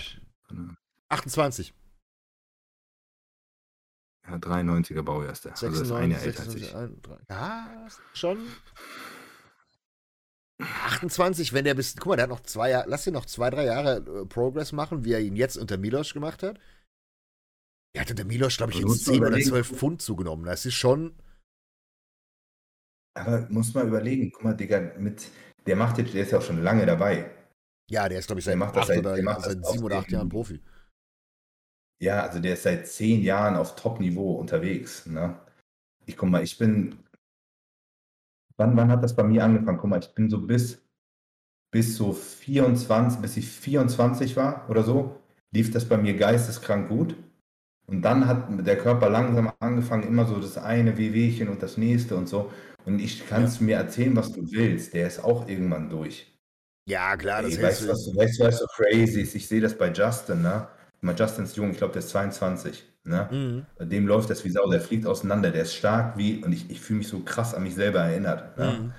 [4.26, 4.96] Ja, 28.
[4.96, 5.52] 93er Baujahr ist der.
[5.52, 6.76] Also ist 96, eine älter als 26, ich.
[6.76, 7.26] 31.
[7.28, 8.38] Ja, schon.
[10.60, 11.96] 28, wenn der bis.
[11.96, 12.88] Guck mal, der hat noch zwei Jahre.
[12.88, 16.12] Lass ihn noch zwei, drei Jahre äh, Progress machen, wie er ihn jetzt unter Milosch
[16.12, 16.58] gemacht hat.
[17.92, 20.44] Er hat unter Milosch, glaube ich, jetzt musst mal 10 oder überlegen, 12 Pfund zugenommen.
[20.44, 21.14] Das ist schon.
[23.14, 25.28] Aber muss mal überlegen, guck mal, Digga, mit,
[25.66, 27.30] der macht jetzt, der ist ja auch schon lange dabei.
[27.90, 29.66] Ja, der ist, glaube ich, Der seit, macht das acht seit- oder, der macht seit
[29.66, 30.60] sieben oder acht Jahren Profi.
[32.00, 35.06] Ja, also der ist seit zehn Jahren auf Top-Niveau unterwegs.
[35.06, 35.36] Ne?
[36.06, 36.96] Ich guck mal, ich bin.
[38.56, 39.78] Wann, wann hat das bei mir angefangen?
[39.78, 40.82] Guck mal, ich bin so bis,
[41.70, 45.20] bis so 24, bis ich 24 war oder so,
[45.52, 47.16] lief das bei mir geisteskrank gut.
[47.86, 52.16] Und dann hat der Körper langsam angefangen, immer so das eine Wehwehchen und das nächste
[52.16, 52.52] und so.
[52.84, 54.94] Und ich kann es mir erzählen, was du willst.
[54.94, 56.32] Der ist auch irgendwann durch.
[56.88, 59.34] Ja, klar, das Ey, weißt, was, weißt du, was so crazy ist?
[59.34, 60.68] Ich sehe das bei Justin, ne?
[61.02, 62.84] Mal Justin ist jung, ich glaube, der ist 22.
[63.04, 63.66] Ne?
[63.80, 63.88] Mhm.
[63.88, 66.80] Dem läuft das wie Sau, der fliegt auseinander, der ist stark wie, und ich, ich
[66.80, 68.58] fühle mich so krass an mich selber erinnert.
[68.58, 68.72] Ne?
[68.72, 68.92] Mhm.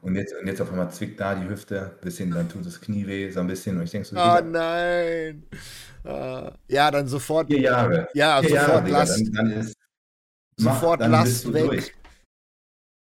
[0.00, 3.06] Und, jetzt, und jetzt auf einmal zwickt da die Hüfte, bisschen, dann tut das Knie
[3.06, 3.76] weh, so ein bisschen.
[3.76, 5.44] Und ich denke so, Oh nein.
[6.04, 7.46] Ah, Ja, dann sofort.
[7.48, 8.08] vier Jahre.
[8.14, 9.18] Ja, Vier sofort Jahre, Digga, Last.
[9.20, 9.76] dann, dann ist,
[10.60, 11.64] mach, Sofort dann Last weg.
[11.66, 11.92] durch.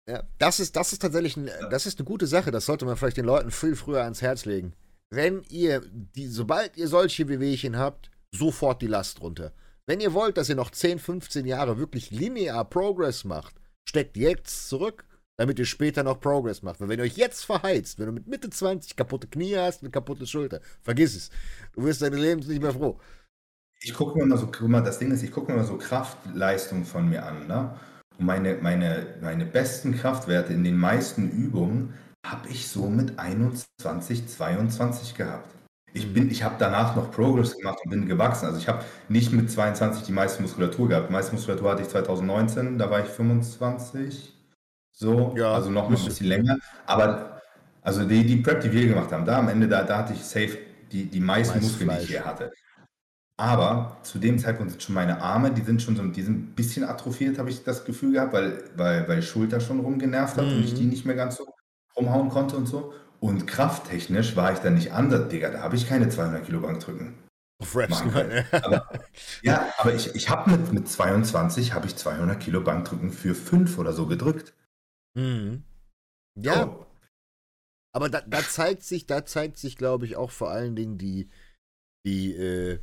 [0.09, 2.51] Ja, das ist, das ist tatsächlich ein, das ist eine gute Sache.
[2.51, 4.73] Das sollte man vielleicht den Leuten viel früher ans Herz legen.
[5.09, 5.83] Wenn ihr,
[6.17, 9.53] die, sobald ihr solche Wehwehchen habt, sofort die Last runter.
[9.87, 13.57] Wenn ihr wollt, dass ihr noch 10, 15 Jahre wirklich linear Progress macht,
[13.89, 15.05] steckt jetzt zurück,
[15.37, 16.81] damit ihr später noch Progress macht.
[16.81, 19.91] Weil wenn ihr euch jetzt verheizt, wenn du mit Mitte 20 kaputte Knie hast, eine
[19.91, 21.31] kaputte Schulter, vergiss es.
[21.73, 23.01] Du wirst deines Lebens nicht mehr froh.
[23.83, 25.79] Ich gucke mir mal so, guck mal, das Ding ist, ich gucke mir mal so
[25.79, 27.75] Kraftleistung von mir an, ne?
[28.19, 31.95] Und meine, meine, meine besten Kraftwerte in den meisten Übungen
[32.27, 35.55] habe ich so mit 21, 22 gehabt.
[35.93, 38.47] Ich bin, ich habe danach noch Progress gemacht und bin gewachsen.
[38.47, 41.09] Also ich habe nicht mit 22 die meiste Muskulatur gehabt.
[41.09, 44.35] Die meiste Muskulatur hatte ich 2019, da war ich 25.
[44.93, 46.57] So, Ja, also noch mal ein bisschen länger.
[46.87, 47.41] Aber
[47.83, 50.23] also die, die Prep, die wir gemacht haben, da am Ende, da, da hatte ich
[50.25, 50.59] safe
[50.93, 52.11] die, die meisten Meist Muskeln, die ich Fleisch.
[52.11, 52.53] hier hatte.
[53.37, 56.55] Aber zu dem Zeitpunkt sind schon meine Arme, die sind schon so, die sind ein
[56.55, 60.63] bisschen atrophiert, habe ich das Gefühl gehabt, weil, weil, weil Schulter schon rumgenervt hat und
[60.63, 60.77] ich Mhm.
[60.77, 61.47] die nicht mehr ganz so
[61.97, 62.93] rumhauen konnte und so.
[63.21, 67.15] Und krafttechnisch war ich dann nicht anders, Digga, da habe ich keine 200 Kilo Bankdrücken.
[67.61, 68.47] Auf Raps können.
[68.53, 68.89] Aber,
[69.43, 73.77] ja, aber ich, ich habe mit, mit 22 habe ich 200 Kilo Bankdrücken für 5
[73.77, 74.55] oder so gedrückt.
[75.15, 75.65] Mhm.
[76.39, 76.87] Ja, So.
[77.93, 81.29] Aber da, da zeigt sich, da zeigt sich, glaube ich, auch vor allen Dingen die,
[82.07, 82.79] die, äh,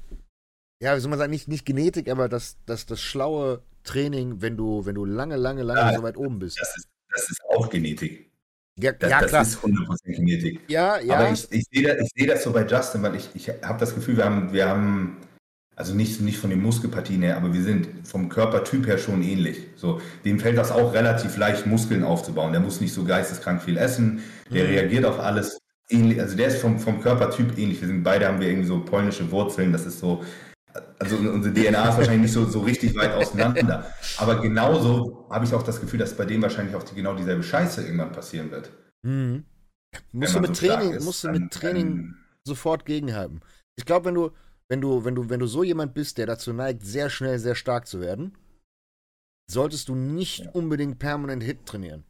[0.82, 4.58] ja, wie soll man sagen, nicht, nicht Genetik, aber das, das, das schlaue Training, wenn
[4.58, 6.60] du, wenn du lange, lange, lange Ja, so weit oben bist.
[6.60, 8.32] Das ist, das ist auch Genetik.
[8.80, 9.42] Ja, Das, ja das klar.
[9.44, 10.62] ist 100% Genetik.
[10.68, 11.16] ja, ja.
[11.16, 13.80] Aber ich, ich sehe das, ich sehe das so bei Justin, weil ich, ich habe
[13.80, 15.18] das Gefühl, wir haben, wir haben,
[15.76, 19.60] also nicht, nicht von den Muskelpartien her, aber wir sind vom Körpertyp her schon ähnlich.
[19.76, 22.52] So, dem fällt das auch relativ leicht, Muskeln aufzubauen.
[22.52, 24.22] Der muss nicht so geisteskrank viel essen,
[24.54, 24.70] der Mhm.
[24.72, 25.58] reagiert auf alles
[25.90, 26.20] ähnlich.
[26.22, 27.80] Also der ist vom, vom Körpertyp ähnlich.
[27.82, 30.24] Wir sind beide haben wir irgendwie so polnische Wurzeln, das ist so,
[31.00, 33.92] also unsere DNA ist wahrscheinlich nicht so, so richtig weit auseinander.
[34.18, 37.44] Aber genauso habe ich auch das Gefühl, dass bei dem wahrscheinlich auch die, genau dieselbe
[37.44, 38.72] Scheiße irgendwann passieren wird.
[39.04, 39.46] Mhm.
[40.12, 41.06] Musst du mit so Training, ist.
[41.06, 43.42] musst du mit Training dann- sofort gegenhalten.
[43.78, 44.32] Ich glaube, wenn du,
[44.70, 47.56] wenn du, wenn du, wenn du so jemand bist, der dazu neigt, sehr schnell, sehr
[47.56, 48.38] stark zu werden,
[49.50, 50.52] solltest du nicht Ja.
[50.52, 52.04] unbedingt permanent Hit trainieren.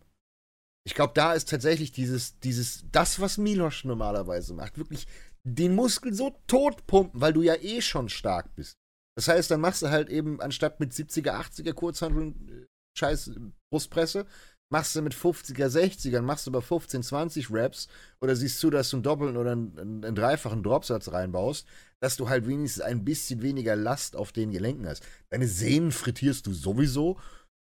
[0.86, 5.06] Ich glaube, da ist tatsächlich dieses, dieses, das, was Milosch normalerweise macht, wirklich
[5.54, 8.78] den Muskel so tot pumpen, weil du ja eh schon stark bist.
[9.18, 12.66] Das heißt, dann machst du halt eben anstatt mit 70er, 80er Kurzhanteln äh,
[12.98, 13.32] scheiß
[13.72, 14.26] Brustpresse,
[14.70, 17.88] machst du mit 50er, 60ern, machst du bei 15, 20 Reps
[18.20, 21.66] oder siehst zu, dass du einen doppelten oder einen, einen, einen dreifachen Dropsatz reinbaust,
[22.02, 25.08] dass du halt wenigstens ein bisschen weniger Last auf den Gelenken hast.
[25.30, 27.20] Deine Sehnen frittierst du sowieso.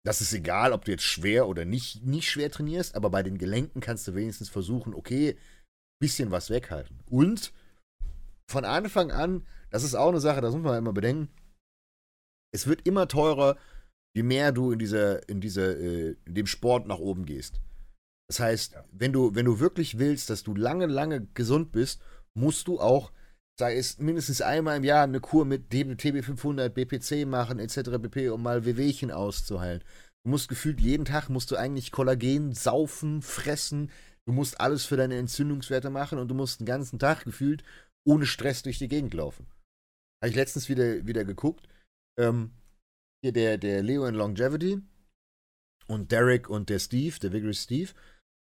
[0.05, 3.37] Das ist egal, ob du jetzt schwer oder nicht, nicht schwer trainierst, aber bei den
[3.37, 5.37] Gelenken kannst du wenigstens versuchen, okay,
[5.99, 6.99] bisschen was weghalten.
[7.09, 7.53] Und
[8.53, 11.29] von Anfang an, das ist auch eine Sache, das muss man immer bedenken,
[12.53, 13.57] es wird immer teurer,
[14.15, 17.59] je mehr du in dieser, in dieser, äh, in dem Sport nach oben gehst.
[18.29, 18.85] Das heißt, Ja.
[18.91, 22.01] wenn du, wenn du wirklich willst, dass du lange, lange gesund bist,
[22.35, 23.11] musst du auch,
[23.59, 27.99] sei es mindestens einmal im Jahr eine Kur mit TB500, BPC machen, etc.
[28.01, 29.83] pp., um mal Wehwehchen auszuheilen.
[30.23, 33.91] Du musst gefühlt jeden Tag musst du eigentlich Kollagen saufen, fressen.
[34.25, 37.63] Du musst alles für deine Entzündungswerte machen und du musst den ganzen Tag gefühlt
[38.05, 39.47] ohne Stress durch die Gegend laufen.
[40.21, 41.67] Habe ich letztens wieder, wieder geguckt.
[42.19, 42.51] Ähm,
[43.23, 44.81] hier der, der Leo in Longevity
[45.87, 47.91] und Derek und der Steve, der Vigorous Steve,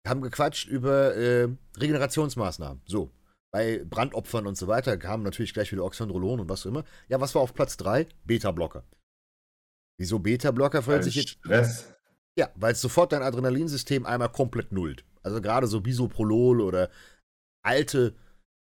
[0.07, 2.83] haben gequatscht über äh, Regenerationsmaßnahmen.
[2.87, 3.11] So.
[3.53, 6.85] Bei Brandopfern und so weiter kamen natürlich gleich wieder Oxandrolon und was auch immer.
[7.09, 8.07] Ja, was war auf Platz 3?
[8.25, 8.85] Beta-Blocker.
[9.99, 10.83] Wieso Beta-Blocker?
[10.83, 11.93] Verhält sich jetzt Stress.
[12.39, 15.05] ja, weil es sofort dein Adrenalinsystem einmal komplett nullt.
[15.23, 16.91] Also gerade so Bisoprolol oder
[17.63, 18.15] alte,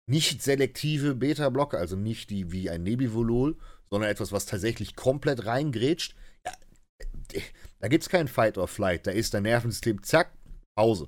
[0.10, 3.57] nicht selektive Beta-Blocker, also nicht die wie ein Nebivolol,
[3.89, 6.16] sondern etwas, was tatsächlich komplett reingrätscht.
[6.45, 7.41] Ja,
[7.80, 9.07] da gibt es kein Fight or Flight.
[9.07, 10.32] Da ist dein Nervensystem, zack,
[10.76, 11.07] Pause.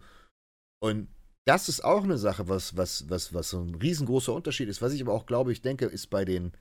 [0.81, 1.07] Und
[1.47, 4.81] das ist auch eine Sache, was, was, was, was so ein riesengroßer Unterschied ist.
[4.81, 6.51] Was ich aber auch glaube, ich denke, ist bei den,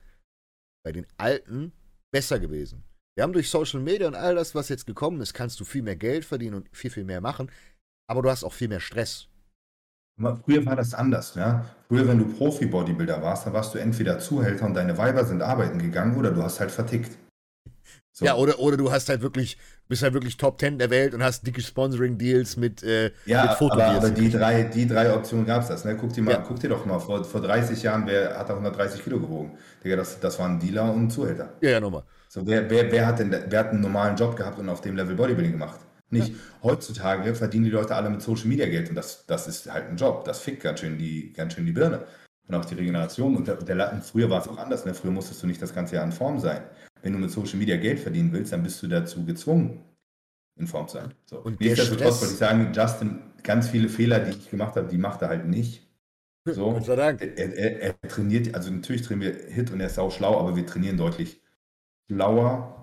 [0.83, 1.71] bei den Alten
[2.11, 2.83] besser gewesen.
[3.15, 5.83] Wir haben durch Social Media und all das, was jetzt gekommen ist, kannst du viel
[5.83, 7.51] mehr Geld verdienen und viel, viel mehr machen.
[8.09, 9.27] Aber du hast auch viel mehr Stress.
[10.45, 11.65] Früher war das anders, ja.
[11.87, 15.79] Früher, wenn du Profi-Bodybuilder warst, dann warst du entweder Zuhälter und deine Weiber sind arbeiten
[15.79, 17.11] gegangen oder du hast halt vertickt.
[18.13, 18.25] So.
[18.25, 19.57] Ja, oder, oder du hast halt wirklich,
[19.87, 23.49] bist halt wirklich Top 10 der Welt und hast dicke Sponsoring-Deals mit, äh, Ja, mit
[23.51, 23.97] aber, Fotodeals.
[23.97, 25.85] aber die drei, die drei Optionen gab es das.
[25.85, 25.95] Ne?
[25.95, 26.43] Guck, dir mal, Ja.
[26.45, 29.57] guck dir doch mal, vor, vor 30 Jahren, wer hat da 130 Kilo gewogen?
[29.83, 31.53] Digga, das, das waren Dealer und Zuhälter.
[31.61, 32.03] ja, ja, nochmal.
[32.27, 34.95] So, wer, wer, wer, hat denn, wer hat einen normalen Job gehabt und auf dem
[34.95, 35.79] Level Bodybuilding gemacht?
[36.11, 36.33] Nicht.
[36.63, 39.97] Heutzutage verdienen die Leute alle mit Social Media Geld und das, das ist halt ein
[39.97, 40.25] Job.
[40.25, 42.05] Das fickt ganz schön die, ganz schön die Birne.
[42.47, 43.35] Und auch die Regeneration.
[43.37, 44.85] Und der, der, Latten- früher war es auch anders.
[44.85, 44.93] Ne?
[44.93, 46.63] Früher musstest du nicht das ganze Jahr in Form sein.
[47.01, 49.83] Wenn du mit Social Media Geld verdienen willst, dann bist du dazu gezwungen,
[50.59, 51.13] in Form zu sein.
[51.25, 51.39] So.
[51.39, 55.21] Und Nichtsdestotrotz wollte ich sagen, Justin, ganz viele Fehler, die ich gemacht habe, die macht
[55.21, 55.87] er halt nicht.
[56.45, 56.73] So.
[56.73, 57.21] Gott sei Dank.
[57.21, 60.55] Er, er, er trainiert, also natürlich trainieren wir Hit und er ist auch schlau, aber
[60.55, 61.39] wir trainieren deutlich
[62.11, 62.80] schlauer.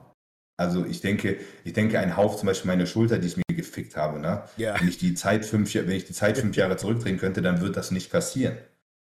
[0.60, 3.96] Also ich denke, ich denke, ein Hauch, zum Beispiel meine Schulter, die ich mir gefickt
[3.96, 4.42] habe, ne?
[4.56, 7.60] Ja, Wenn ich die Zeit fünf, wenn ich die Zeit fünf Jahre zurückdrehen könnte, dann
[7.60, 8.58] wird das nicht passieren.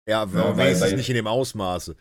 [0.08, 1.95] ja, Ja, weil, weil- weil- nicht in dem Ausmaße.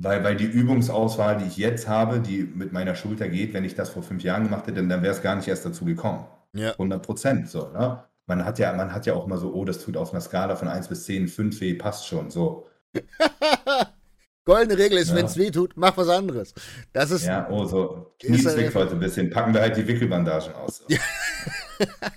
[0.00, 3.74] Weil, weil die Übungsauswahl, die ich jetzt habe, die mit meiner Schulter geht, wenn ich
[3.74, 6.24] das vor fünf Jahren gemacht hätte, dann, dann wäre es gar nicht erst dazu gekommen.
[6.54, 6.70] Ja.
[6.72, 8.04] 100 Prozent so, ne?
[8.26, 10.54] Man hat, ja, man hat ja auch mal so, oh, das tut auf einer Skala
[10.54, 12.68] von 1 bis 10, 5 weh, passt schon, so.
[14.48, 15.16] Goldene Regel ist, Ja.
[15.16, 16.54] wenn es weh tut, mach was anderes.
[16.92, 18.12] Das ist, Ja, oh, so.
[18.20, 19.28] Ist Knie zwickt heute ein bisschen.
[19.30, 20.82] Packen wir halt die Wickelbandagen aus.
[20.88, 20.98] Ja.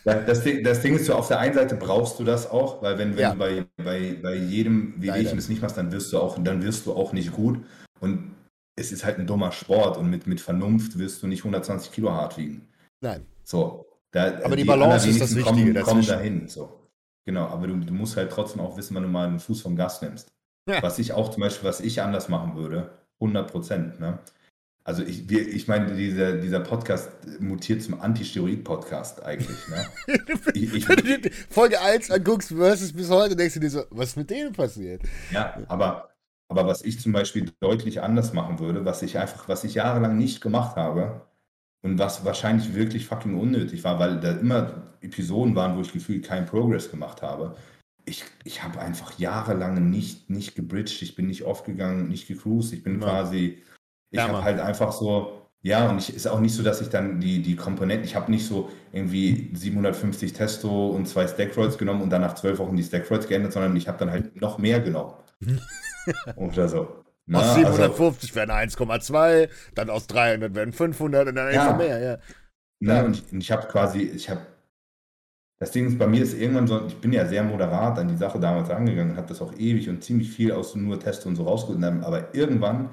[0.03, 2.81] Das, das, Ding, das Ding ist so, auf der einen Seite brauchst du das auch,
[2.81, 3.33] weil wenn, wenn Ja.
[3.33, 4.95] du bei, bei, bei jedem.
[4.99, 7.63] Wehwehchen das nicht machst, dann wirst du auch, dann wirst du auch nicht gut.
[7.99, 8.33] Und
[8.75, 12.11] es ist halt ein dummer Sport und mit, mit Vernunft wirst du nicht 120 Kilo
[12.11, 12.67] hart wiegen.
[13.01, 13.23] nein.
[13.43, 13.85] So.
[14.09, 16.47] Da, Aber die Balance ist das Wichtige Kommen, kommen dahin.
[16.47, 16.89] So.
[17.25, 19.75] Genau, aber du, du musst halt trotzdem auch wissen, wann du mal einen Fuß vom
[19.75, 20.27] Gas nimmst.
[20.67, 20.81] Ja.
[20.83, 23.99] Was ich auch zum Beispiel, was ich anders machen würde, 100 Prozent.
[23.99, 24.19] Ne?
[24.83, 29.67] Also ich, wir, ich meine, dieser, dieser Podcast mutiert zum Anti-Steroid-Podcast eigentlich.
[29.67, 29.85] Ne?
[30.53, 34.09] Ich, ich, Wenn du Folge 1 anguckst versus bis heute, denkst du dir so, was
[34.09, 35.01] ist mit denen passiert?
[35.31, 36.09] ja, aber,
[36.49, 40.17] aber was ich zum Beispiel deutlich anders machen würde, was ich einfach, was ich jahrelang
[40.17, 41.21] nicht gemacht habe
[41.83, 46.25] und was wahrscheinlich wirklich fucking unnötig war, weil da immer Episoden waren, wo ich gefühlt
[46.25, 47.55] keinen Progress gemacht habe.
[48.05, 52.83] Ich, ich habe einfach jahrelang nicht, nicht gebridged, ich bin nicht aufgegangen, nicht gecruised, ich
[52.83, 53.07] bin Ja.
[53.07, 53.61] quasi,
[54.09, 56.89] ich Ja, habe halt einfach so, ja, und ich ist auch nicht so, dass ich
[56.89, 62.01] dann die, die Komponenten, ich habe nicht so irgendwie 750 Testo und zwei Stackroids genommen
[62.01, 64.79] und dann nach zwölf Wochen die Stackroids geändert, sondern ich habe dann halt noch mehr
[64.79, 65.13] genommen.
[66.35, 67.03] Oder so.
[67.27, 71.61] Na, aus also- 750 werden 1,2, dann aus 300 werden 500 und dann Ja.
[71.61, 72.17] einfach mehr, ja.
[72.79, 74.41] Ne, und ich, und ich habe quasi, ich habe,
[75.61, 78.17] das Ding ist, bei mir ist irgendwann so, ich bin ja sehr moderat an die
[78.17, 81.35] Sache damals angegangen und habe das auch ewig und ziemlich viel aus nur Teste und
[81.35, 81.45] so
[81.79, 82.89] dann- Aber irgendwann,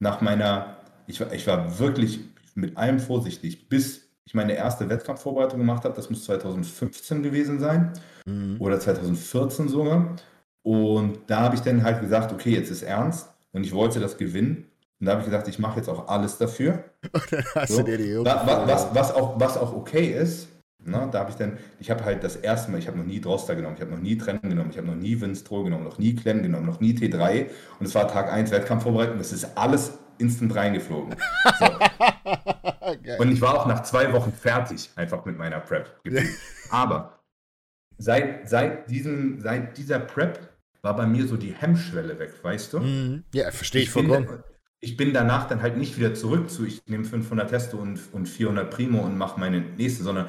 [0.00, 2.20] nach meiner, ich war, ich war wirklich
[2.54, 7.92] mit allem vorsichtig, bis ich meine erste Wettkampfvorbereitung gemacht habe, das muss 2015 gewesen sein
[8.24, 8.56] Mhm.
[8.60, 10.16] oder 2014 sogar.
[10.62, 14.16] Und da habe ich dann halt gesagt, okay, jetzt ist ernst und ich wollte das
[14.16, 14.64] gewinnen.
[14.98, 16.82] Und da habe ich gesagt, ich mache jetzt auch alles dafür.
[17.68, 17.76] So.
[17.78, 20.48] du dir die Junge Wa- wa- was, was, auch, was auch okay ist,
[20.86, 23.20] ne, da habe ich dann, ich habe halt das erste Mal, ich habe noch nie
[23.20, 25.98] Droster genommen, ich habe noch nie Trennen genommen, ich habe noch nie Winstrol genommen, noch
[25.98, 27.46] nie Klemm genommen, noch nie T3
[27.78, 31.14] und es war Tag 1 Wettkampfvorbereitung, es ist alles instant reingeflogen.
[31.58, 31.66] So.
[33.18, 36.00] Und ich war auch nach zwei Wochen fertig, einfach mit meiner Prep.
[36.70, 37.20] Aber
[37.98, 40.38] seit, seit, diesem, seit dieser Prep
[40.82, 42.80] war bei mir so die Hemmschwelle weg, weißt du?
[42.80, 43.24] Mhm.
[43.34, 44.42] Ja, verstehe ich bin, vollkommen.
[44.80, 48.28] ich bin danach dann halt nicht wieder zurück zu, ich nehme 500 Testo und, und
[48.28, 50.26] 400 Primo und mache meine nächste, sondern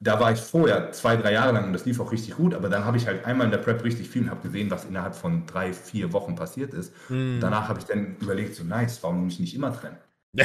[0.00, 2.68] da war ich vorher zwei, drei Jahre lang und das lief auch richtig gut, aber
[2.68, 5.14] dann habe ich halt einmal in der Prep richtig viel und habe gesehen, was innerhalb
[5.14, 6.92] von drei, vier Wochen passiert ist.
[7.08, 7.38] Mhm.
[7.40, 9.96] Danach habe ich dann überlegt, so nice, warum muss ich nicht immer trennen?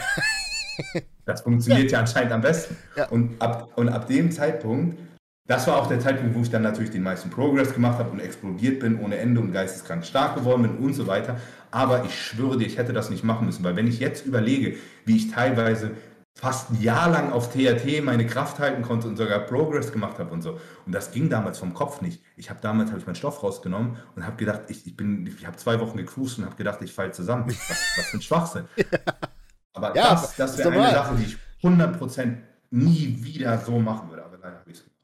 [1.25, 1.99] das funktioniert ja.
[1.99, 2.77] anscheinend am besten.
[2.95, 3.07] Ja.
[3.09, 4.97] Und, ab, und ab dem Zeitpunkt,
[5.45, 8.21] das war auch der Zeitpunkt, wo ich dann natürlich den meisten Progress gemacht habe und
[8.21, 11.37] explodiert bin ohne Ende und geisteskrank stark geworden bin und so weiter.
[11.69, 14.77] Aber ich schwöre dir, ich hätte das nicht machen müssen, weil wenn ich jetzt überlege,
[15.05, 15.91] wie ich teilweise
[16.35, 20.31] fast ein Jahr lang auf TRT meine Kraft halten konnte und sogar Progress gemacht habe
[20.31, 20.59] und so.
[20.85, 22.21] Und das ging damals vom Kopf nicht.
[22.35, 25.45] Ich habe damals habe ich meinen Stoff rausgenommen und habe gedacht, ich, ich bin, ich
[25.45, 27.45] habe zwei Wochen gecruised und habe gedacht, ich falle zusammen.
[27.47, 27.59] Was,
[27.97, 28.65] was für ein Schwachsinn.
[29.73, 30.91] Aber Ja, das, das ist wäre eine.
[30.91, 34.23] Sache, die ich 100% nie wieder so machen würde.
[34.25, 34.97] Aber leider habe ich es gemacht.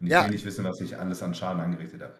[0.00, 0.24] Und ich Ja.
[0.24, 2.14] will nicht wissen, was ich alles an Schaden angerichtet habe.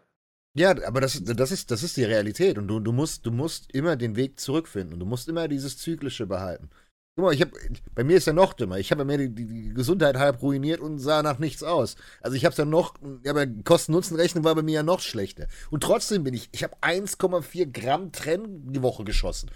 [0.57, 3.73] Ja, aber das, das, ist, das ist die Realität und du, du, musst, du musst
[3.75, 6.71] immer den Weg zurückfinden und du musst immer dieses Zyklische behalten.
[7.17, 7.51] Guck mal, ich hab,
[7.95, 8.79] bei mir ist ja noch dümmer.
[8.79, 11.95] Ich habe mir die, die, Gesundheit halb ruiniert und sah nach nichts aus.
[12.21, 12.95] Also ich habe ja noch,
[13.27, 15.47] aber Kosten-Nutzen-Rechnung war bei mir ja noch schlechter.
[15.71, 19.49] Und trotzdem bin ich, ich habe 1,4 Gramm Trenn die Woche geschossen.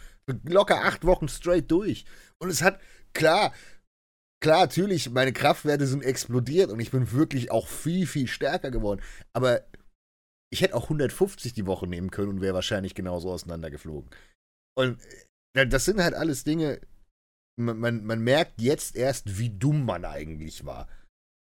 [0.44, 2.04] Locker acht Wochen straight durch.
[2.38, 2.80] Und es hat,
[3.12, 3.52] klar,
[4.40, 9.02] klar, natürlich, meine Kraftwerte sind explodiert und ich bin wirklich auch viel, viel stärker geworden.
[9.32, 9.62] Aber
[10.50, 14.10] ich hätte auch 150 die Woche nehmen können und wäre wahrscheinlich genauso auseinandergeflogen.
[14.76, 15.00] Und
[15.54, 16.80] äh, das sind halt alles Dinge,
[17.58, 20.88] man, man, man merkt jetzt erst, wie dumm man eigentlich war.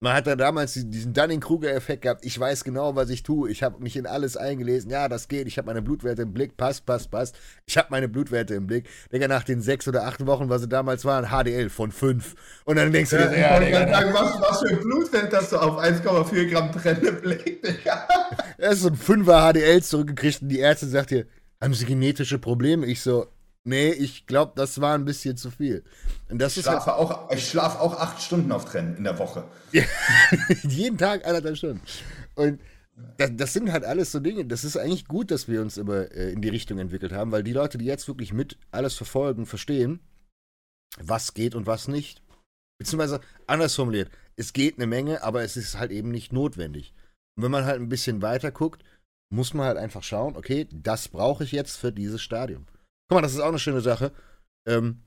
[0.02, 2.24] Man hat da damals diesen Dunning-Kruger-Effekt gehabt.
[2.24, 3.50] Ich weiß genau, was ich tue.
[3.50, 4.90] Ich habe mich in alles eingelesen.
[4.90, 5.46] Ja, das geht.
[5.46, 6.56] Ich habe meine Blutwerte im Blick.
[6.56, 7.36] Passt, passt, passt.
[7.66, 8.88] Ich habe meine Blutwerte im Blick.
[9.12, 12.34] Digga, nach den sechs oder acht Wochen, was sie damals waren, HDL von fünf.
[12.64, 13.88] Und dann denkst du dir, ja, ja Digga.
[13.90, 18.08] Sagen, was, was für ein Blutwert hast du auf 1,4 Gramm Trennblick, Digga?
[18.56, 21.26] Er ist so ein Fünfer HDL zurückgekriegt und die Ärzte sagt dir,
[21.60, 22.86] haben sie genetische Probleme?
[22.86, 23.26] Ich so,
[23.64, 25.84] Nee, ich glaube, das war ein bisschen zu viel.
[26.30, 29.18] Und das ich, schlafe halt auch, ich schlafe auch acht Stunden auf Trennen in der
[29.18, 29.44] Woche.
[30.62, 31.82] jeden Tag anderthalb Stunden.
[32.36, 32.60] Und
[33.18, 34.46] das, das, sind halt alles so Dinge.
[34.46, 37.42] Das ist eigentlich gut, dass wir uns immer äh, in die Richtung entwickelt haben, weil
[37.42, 40.00] die Leute, die jetzt wirklich mit alles verfolgen, verstehen,
[40.98, 42.22] was geht und was nicht.
[42.78, 46.94] Beziehungsweise anders formuliert, es geht eine Menge, aber es ist halt eben nicht notwendig.
[47.36, 48.82] Und wenn man halt ein bisschen weiter guckt,
[49.30, 52.66] muss man halt einfach schauen, okay, das brauche ich jetzt für dieses Stadium.
[53.10, 54.12] Guck mal, das ist auch eine schöne Sache.
[54.68, 55.02] Ähm,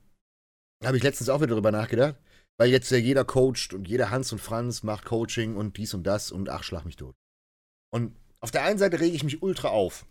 [0.84, 2.18] Habe ich letztens auch wieder drüber nachgedacht,
[2.60, 6.04] weil jetzt ja jeder coacht und jeder Hans und Franz macht Coaching und dies und
[6.04, 7.16] das und ach, schlag mich tot.
[7.94, 10.06] Und auf der einen Seite rege ich mich ultra auf.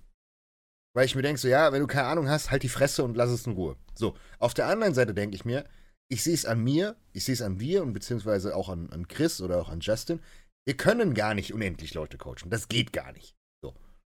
[0.96, 3.14] Weil ich mir denke, so, ja, wenn du keine Ahnung hast, halt die Fresse und
[3.14, 3.76] lass es in Ruhe.
[3.94, 5.68] So, auf der anderen Seite denke ich mir,
[6.08, 9.06] ich sehe es an mir, ich sehe es an dir und beziehungsweise auch an, an
[9.06, 10.20] Chris oder auch an Justin.
[10.64, 12.48] Wir können gar nicht unendlich Leute coachen.
[12.48, 13.36] Das geht gar nicht.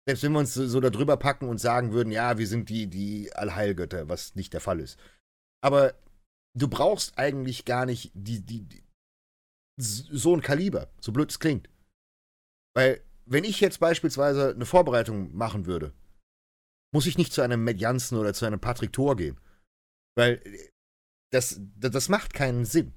[0.07, 2.87] Selbst wenn wir uns so, da drüber packen und sagen würden, ja, wir sind die,
[2.87, 4.99] die Allheilgötter, was nicht der Fall ist.
[5.63, 5.93] Aber
[6.57, 8.83] du brauchst eigentlich gar nicht die, die, die,
[9.79, 11.69] so ein Kaliber, so blöd es klingt.
[12.75, 15.93] Weil, wenn ich jetzt beispielsweise eine Vorbereitung machen würde,
[16.93, 19.39] muss ich nicht zu einem Matt Jansen oder zu einem Patrick Thor gehen.
[20.15, 20.41] Weil
[21.31, 22.93] das, das macht keinen Sinn.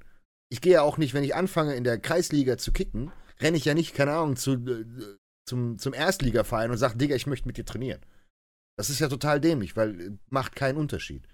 [0.51, 3.65] Ich gehe ja auch nicht, wenn ich anfange in der Kreisliga zu kicken, renne ich
[3.65, 5.17] ja nicht, keine Ahnung, zu äh,
[5.47, 8.01] zum, zum Erstligaverein und sagt, Digga, ich möchte mit dir trainieren.
[8.77, 11.27] Das ist ja total dämlich, weil äh, macht keinen Unterschied.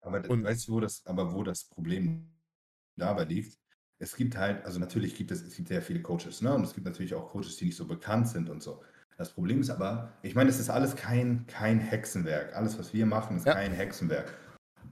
[0.00, 2.30] Aber und, weißt du, wo das, aber wo das Problem
[2.96, 3.58] dabei liegt?
[3.98, 6.54] Es gibt halt, also natürlich gibt es, es gibt sehr viele Coaches, ne?
[6.54, 8.82] Und es gibt natürlich auch Coaches, die nicht so bekannt sind und so.
[9.16, 12.54] Das Problem ist aber, ich meine, es ist alles kein, kein Hexenwerk.
[12.54, 13.54] Alles, was wir machen, ist ja.
[13.54, 14.32] kein Hexenwerk.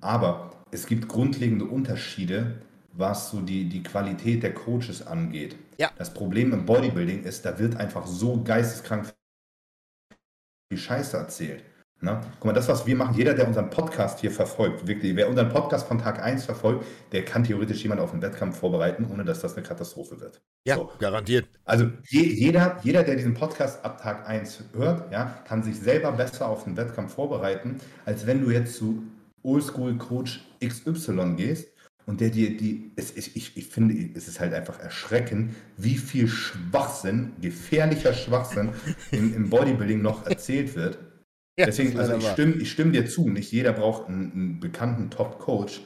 [0.00, 2.61] Aber es gibt grundlegende Unterschiede
[2.98, 5.57] was so die, die Qualität der Coaches angeht.
[5.79, 5.91] Ja.
[5.97, 9.12] Das Problem im Bodybuilding ist, da wird einfach so geisteskrank
[10.68, 11.64] viel Scheiße erzählt.
[12.01, 12.20] Na?
[12.35, 15.49] Guck mal, das, was wir machen, jeder, der unseren Podcast hier verfolgt, wirklich, wer unseren
[15.49, 19.41] Podcast von Tag 1 verfolgt, der kann theoretisch jemanden auf einen Wettkampf vorbereiten, ohne dass
[19.41, 20.43] das eine Katastrophe wird.
[20.66, 20.93] Ja, so.
[20.99, 21.49] garantiert.
[21.64, 26.12] Also je, jeder, jeder, der diesen Podcast ab Tag 1 hört, ja, kann sich selber
[26.12, 29.03] besser auf einen Wettkampf vorbereiten, als wenn du jetzt zu
[29.43, 31.68] Oldschool-Coach XY gehst
[32.07, 36.28] und der dir die, es, ich, ich finde, es ist halt einfach erschreckend, wie viel
[36.28, 38.70] Schwachsinn, gefährlicher Schwachsinn
[39.11, 40.98] im, im Bodybuilding noch erzählt wird.
[41.59, 45.11] Ja, Deswegen, also ich stimme, ich stimme dir zu, nicht jeder braucht einen, einen bekannten
[45.11, 45.82] Top-Coach.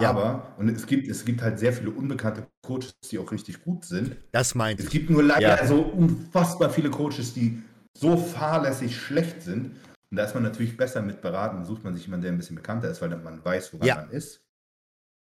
[0.00, 0.10] Ja.
[0.10, 3.84] Aber, und es gibt, es gibt halt sehr viele unbekannte Coaches, die auch richtig gut
[3.84, 4.16] sind.
[4.32, 5.66] Das meint Es gibt nur leider ja.
[5.66, 7.62] so unfassbar viele Coaches, die
[7.96, 9.76] so fahrlässig schlecht sind.
[10.10, 12.56] Und da ist man natürlich besser mit beraten, sucht man sich jemanden, der ein bisschen
[12.56, 13.96] bekannter ist, weil man weiß, woran ja.
[13.96, 14.43] man ist.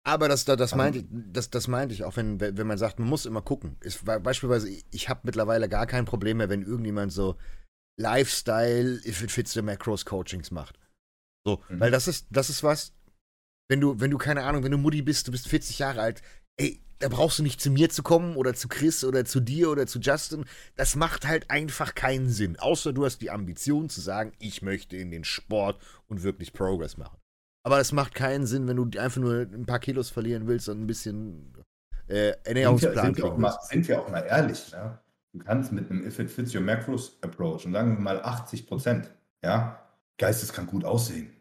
[0.05, 3.07] Aber das, das, das, meinte, das, das meinte ich auch, wenn, wenn man sagt, man
[3.07, 3.77] muss immer gucken.
[3.79, 7.37] Ist, beispielsweise, ich habe mittlerweile gar kein Problem mehr, wenn irgendjemand so
[7.97, 10.77] Lifestyle, if it fits the macros Coachings macht.
[11.45, 11.79] So, mhm.
[11.79, 12.93] weil das ist, das ist was,
[13.69, 16.21] wenn du, wenn du, keine Ahnung, wenn du Mutti bist, du bist 40 Jahre alt,
[16.57, 19.69] ey, da brauchst du nicht zu mir zu kommen oder zu Chris oder zu dir
[19.69, 20.45] oder zu Justin.
[20.75, 22.57] Das macht halt einfach keinen Sinn.
[22.57, 26.97] Außer du hast die Ambition zu sagen, ich möchte in den Sport und wirklich Progress
[26.97, 27.17] machen.
[27.63, 30.81] Aber es macht keinen Sinn, wenn du einfach nur ein paar Kilos verlieren willst und
[30.81, 31.53] ein bisschen
[32.07, 34.99] äh, Ernährungsplan sind wir, sind, wir mal, sind wir auch mal ehrlich, ne?
[35.31, 38.67] Du kannst mit einem If it fits your macros Approach und sagen wir mal 80
[38.67, 39.09] Prozent,
[39.43, 39.81] ja,
[40.17, 41.31] geisteskrank gut aussehen.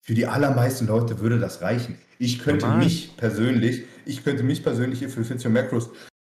[0.00, 1.98] Für die allermeisten Leute würde das reichen.
[2.18, 2.84] Ich könnte Normal.
[2.84, 5.90] mich persönlich, ich könnte mich persönlich If it fits your macros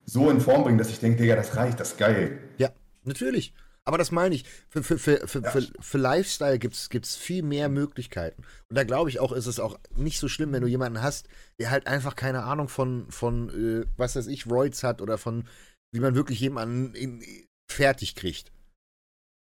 [0.04, 2.38] so in Form bringen, dass ich denke, Digga, das reicht, das ist geil.
[2.58, 2.70] Ja,
[3.04, 3.54] natürlich.
[3.86, 4.44] Aber das meine ich.
[4.68, 5.50] Für, für, für, für, ja.
[5.50, 8.42] für, für Lifestyle gibt es viel mehr Möglichkeiten.
[8.68, 11.28] Und da glaube ich auch, ist es auch nicht so schlimm, wenn du jemanden hast,
[11.58, 15.48] der halt einfach keine Ahnung von, von äh, was weiß ich, Roids hat oder von,
[15.92, 17.24] wie man wirklich jemanden in,
[17.70, 18.52] fertig kriegt.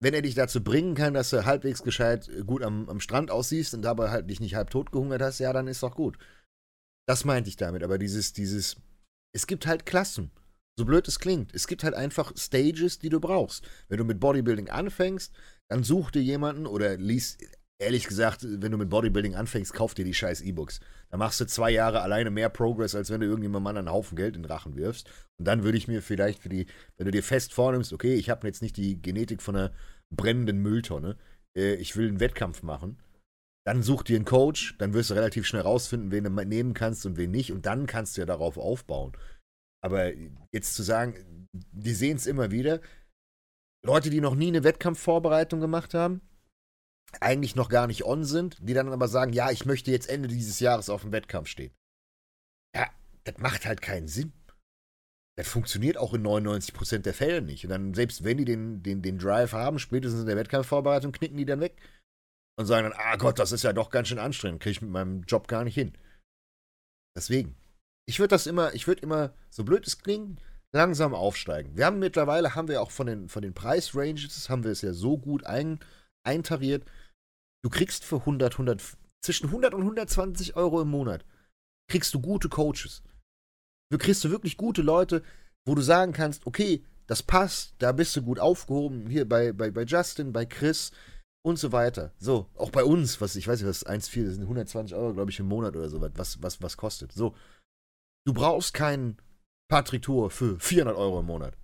[0.01, 3.29] Wenn er dich dazu bringen kann, dass du halbwegs gescheit äh, gut am, am Strand
[3.29, 6.17] aussiehst und dabei halt dich nicht halb tot gehungert hast, ja, dann ist doch gut.
[7.07, 7.83] Das meinte ich damit.
[7.83, 8.77] Aber dieses, dieses,
[9.35, 10.31] es gibt halt Klassen.
[10.77, 11.53] So blöd es klingt.
[11.53, 13.67] Es gibt halt einfach Stages, die du brauchst.
[13.89, 15.33] Wenn du mit Bodybuilding anfängst,
[15.69, 17.37] dann such dir jemanden oder lies,
[17.79, 20.79] ehrlich gesagt, wenn du mit Bodybuilding anfängst, kauf dir die scheiß E-Books.
[21.09, 24.35] Da machst du zwei Jahre alleine mehr Progress, als wenn du irgendjemandem einen Haufen Geld
[24.35, 25.09] in den Rachen wirfst.
[25.37, 26.65] Und dann würde ich mir vielleicht für die,
[26.97, 29.73] wenn du dir fest vornimmst, okay, ich habe jetzt nicht die Genetik von einer
[30.09, 31.17] brennenden Mülltonne,
[31.55, 32.97] äh, ich will einen Wettkampf machen,
[33.65, 37.05] Dann such dir einen Coach, dann wirst du relativ schnell rausfinden, wen du nehmen kannst
[37.05, 37.51] und wen nicht.
[37.53, 39.13] Und dann kannst du ja darauf aufbauen.
[39.83, 40.13] Aber
[40.51, 42.81] jetzt zu sagen, die sehen es immer wieder.
[43.85, 46.21] Leute, die noch nie eine Wettkampfvorbereitung gemacht haben,
[47.19, 50.29] eigentlich noch gar nicht on sind, die dann aber sagen, ja, ich möchte jetzt Ende
[50.29, 51.73] dieses Jahres auf dem Wettkampf stehen.
[52.75, 52.89] Ja,
[53.25, 54.31] das macht halt keinen Sinn.
[55.37, 57.65] Das funktioniert auch in 99% der Fälle nicht.
[57.65, 61.37] Und dann, selbst wenn die den, den, den Drive haben, spätestens in der Wettkampfvorbereitung, knicken
[61.37, 61.75] die dann weg
[62.57, 64.91] und sagen dann, ah Gott, das ist ja doch ganz schön anstrengend, kriege ich mit
[64.91, 65.97] meinem Job gar nicht hin.
[67.17, 67.55] Deswegen,
[68.05, 70.41] ich würde das immer, ich würde immer, so blöd es klingt,
[70.73, 71.77] langsam aufsteigen.
[71.77, 74.93] Wir haben mittlerweile, haben wir auch von den, von den Preisranges, haben wir es ja
[74.93, 75.79] so gut ein,
[76.25, 76.83] eintariert.
[77.63, 78.81] Du kriegst für 100, 100,
[79.23, 81.25] zwischen 100 und 120 Euro im Monat,
[81.89, 83.03] kriegst du gute Coaches.
[83.91, 85.21] Du kriegst du wirklich gute Leute,
[85.65, 89.69] wo du sagen kannst, okay, das passt, da bist du gut aufgehoben, hier bei, bei,
[89.69, 90.91] bei Justin, bei Chris,
[91.45, 92.11] und so weiter.
[92.17, 95.29] So, auch bei uns, was ich weiß nicht, was 1,4, das sind 120 Euro, glaube
[95.29, 97.11] ich, im Monat oder so, was, was, was kostet.
[97.11, 97.35] So,
[98.25, 99.17] du brauchst keinen
[99.69, 101.57] Patrick Tour für 400 Euro im Monat.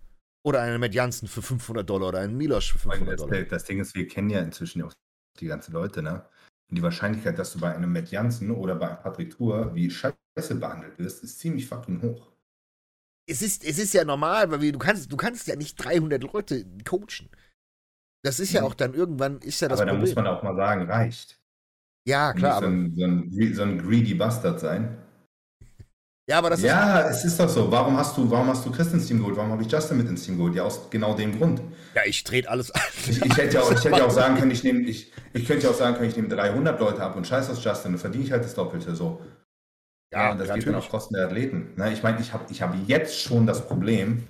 [0.44, 3.44] Oder einen Matt Jansen für 500 Dollar oder einen Milos für 500 das, Dollar.
[3.44, 4.94] Das Ding ist, wir kennen ja inzwischen auch
[5.40, 6.26] die ganzen Leute, ne?
[6.70, 9.90] Und die Wahrscheinlichkeit, dass du bei einem Matt Jansen oder bei einem Patrick Tour wie
[9.90, 12.32] Scheiße behandelt wirst, ist ziemlich fucking hoch.
[13.28, 16.66] Es ist, es ist ja normal, weil du kannst, du kannst ja nicht 300 Leute
[16.88, 17.30] coachen.
[18.24, 18.68] Das ist ja mhm.
[18.68, 21.40] auch dann irgendwann, ist ja das Aber da muss man auch mal sagen, reicht.
[22.06, 22.62] Ja, klar.
[22.62, 24.98] So ein, so, ein, so ein greedy Bastard sein.
[26.30, 27.06] Ja, aber das ja, ist.
[27.06, 27.72] Ja, es ist doch so.
[27.72, 29.36] Warum hast du, warum hast du Chris ins Team geholt?
[29.36, 30.54] Warum habe ich Justin mit ins Team geholt?
[30.54, 31.60] Ja, aus genau dem Grund.
[31.96, 32.82] Ja, ich drehe alles an.
[33.08, 35.48] Ich, ich, hätte ja auch, ich hätte ja auch sagen können, ich nehme, ich, ich
[35.48, 38.00] könnte ja auch sagen können, ich nehme 300 Leute ab und scheiß aus Justin, dann
[38.00, 39.22] verdiene ich halt das Doppelte so.
[40.14, 41.72] Ja, ja das geht dann auf Kosten der Athleten.
[41.78, 44.28] Na, ich meine, ich habe ich hab jetzt schon das Problem,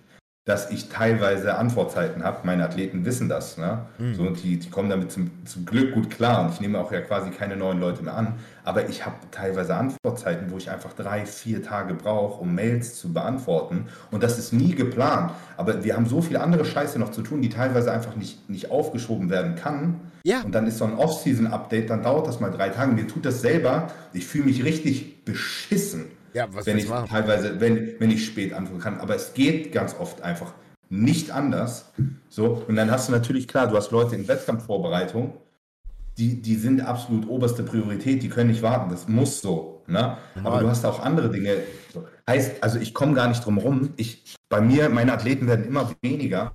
[0.50, 2.40] dass ich teilweise Antwortzeiten habe.
[2.44, 3.60] Meine Athleten wissen das.
[3.60, 3.86] Ne?
[4.00, 4.16] Mhm.
[4.16, 7.02] So, die, die kommen damit zum, zum Glück gut klar und ich nehme auch ja
[7.02, 8.34] quasi keine neuen Leute mehr an.
[8.64, 13.14] Aber ich habe teilweise Antwortzeiten, wo ich einfach drei, vier Tage brauche, um Mails zu
[13.14, 13.90] beantworten.
[14.10, 15.34] Und das ist nie geplant.
[15.56, 18.72] Aber wir haben so viel andere Scheiße noch zu tun, die teilweise einfach nicht, nicht
[18.72, 20.02] aufgeschoben werden kann.
[20.24, 20.42] Ja.
[20.42, 22.92] Und dann ist so ein Off-Season-Update, dann dauert das mal drei Tage.
[22.92, 23.90] Mir tut das selber.
[24.14, 27.10] Ich fühle mich richtig beschissen ja, was wenn ich machen?
[27.10, 29.00] teilweise, wenn, wenn ich spät antworten kann.
[29.00, 30.54] Aber es geht ganz oft einfach
[30.90, 31.92] nicht anders.
[32.30, 35.34] So, und dann hast du natürlich, klar, du hast Leute in Wettkampfvorbereitung,
[36.18, 39.84] die, die sind absolut oberste Priorität, die können nicht warten, das muss so.
[39.88, 40.18] Ne?
[40.44, 41.58] Aber du hast auch andere Dinge.
[42.28, 43.94] Heißt, also ich komme gar nicht drum rum.
[43.96, 46.54] Ich, bei mir, meine Athleten werden immer weniger.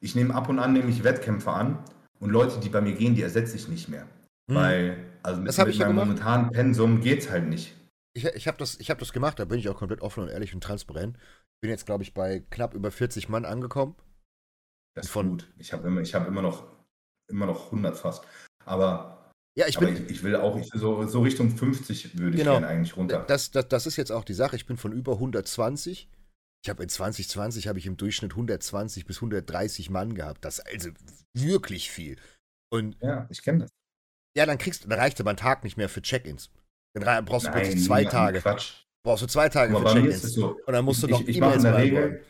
[0.00, 1.78] Ich nehme ab und an nämlich Wettkämpfe an
[2.20, 4.06] und Leute, die bei mir gehen, die ersetze ich nicht mehr.
[4.48, 4.56] Hm.
[4.56, 7.76] Weil, also mit, mit meinem momentanen Pensum geht es halt nicht
[8.14, 10.54] ich, ich habe das, hab das gemacht, da bin ich auch komplett offen und ehrlich
[10.54, 11.16] und transparent.
[11.60, 13.94] Bin jetzt, glaube ich, bei knapp über 40 Mann angekommen.
[14.94, 15.52] Das ist von, gut.
[15.58, 16.66] Ich habe immer, hab immer, noch,
[17.28, 18.24] immer noch 100 fast.
[18.64, 22.40] Aber, ja, ich, bin, ich, ich, will auch, ich so, so Richtung 50 würde ich
[22.40, 23.24] genau, gerne eigentlich runter.
[23.26, 24.56] Das, das, das ist jetzt auch die Sache.
[24.56, 26.08] Ich bin von über 120.
[26.62, 30.44] Ich habe in 2020 habe ich im Durchschnitt 120 bis 130 Mann gehabt.
[30.44, 30.90] Das ist also
[31.34, 32.16] wirklich viel.
[32.72, 33.70] Und ja, ich kenne das.
[34.36, 36.50] Ja, dann kriegst, dann reicht aber ein Tag nicht mehr für Check-ins.
[36.94, 38.40] Dann brauchst du plötzlich zwei Tage.
[38.40, 38.84] Quatsch.
[39.02, 40.22] Brauchst du zwei Tage für Check-ins.
[40.34, 42.24] So, und dann musst du noch ich, ich mache in der Regel.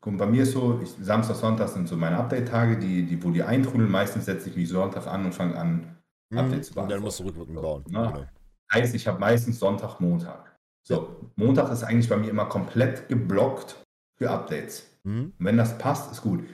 [0.00, 3.30] Guck, bei mir ist so, ich, Samstag, Sonntag sind so meine Update-Tage, die, die, wo
[3.30, 3.88] die eintrudeln.
[3.90, 5.96] Meistens setze ich mich Sonntag an und fange an,
[6.30, 6.38] mhm.
[6.38, 6.84] Updates zu bauen.
[6.84, 7.84] Und dann musst du rückwirkend bauen.
[7.86, 8.26] So, genau.
[8.72, 10.58] Heißt, ich habe meistens Sonntag, Montag.
[10.82, 13.76] So, Montag ist eigentlich bei mir immer komplett geblockt
[14.18, 14.88] für Updates.
[15.04, 15.32] Mhm.
[15.38, 16.44] wenn das passt, ist gut.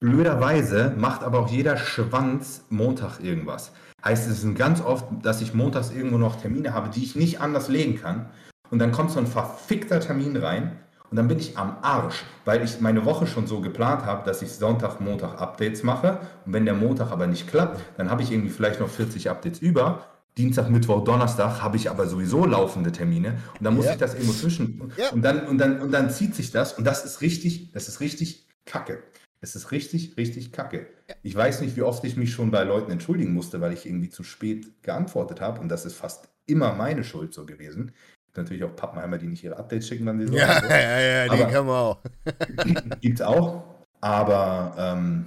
[0.00, 3.72] Blöderweise macht aber auch jeder Schwanz Montag irgendwas.
[4.04, 7.40] Heißt, es ist ganz oft, dass ich montags irgendwo noch Termine habe, die ich nicht
[7.40, 8.30] anders legen kann.
[8.70, 10.78] Und dann kommt so ein verfickter Termin rein
[11.10, 14.42] und dann bin ich am Arsch, weil ich meine Woche schon so geplant habe, dass
[14.42, 16.18] ich Sonntag, Montag Updates mache.
[16.44, 19.60] Und wenn der Montag aber nicht klappt, dann habe ich irgendwie vielleicht noch 40 Updates
[19.60, 20.04] über.
[20.36, 23.92] Dienstag, Mittwoch, Donnerstag habe ich aber sowieso laufende Termine und dann muss ja.
[23.92, 25.08] ich das irgendwo zwischen ja.
[25.08, 28.00] und dann und dann und dann zieht sich das und das ist richtig, das ist
[28.00, 29.02] richtig Kacke.
[29.46, 30.88] Es ist richtig, richtig kacke.
[31.22, 34.10] Ich weiß nicht, wie oft ich mich schon bei Leuten entschuldigen musste, weil ich irgendwie
[34.10, 35.60] zu spät geantwortet habe.
[35.60, 37.92] Und das ist fast immer meine Schuld so gewesen.
[38.34, 40.34] Natürlich auch Pappenheimer, die nicht ihre Updates schicken, wann sie so.
[40.34, 42.02] Ja, ja, ja, die können wir auch.
[43.00, 43.62] Gibt es auch.
[44.00, 45.26] Aber ähm,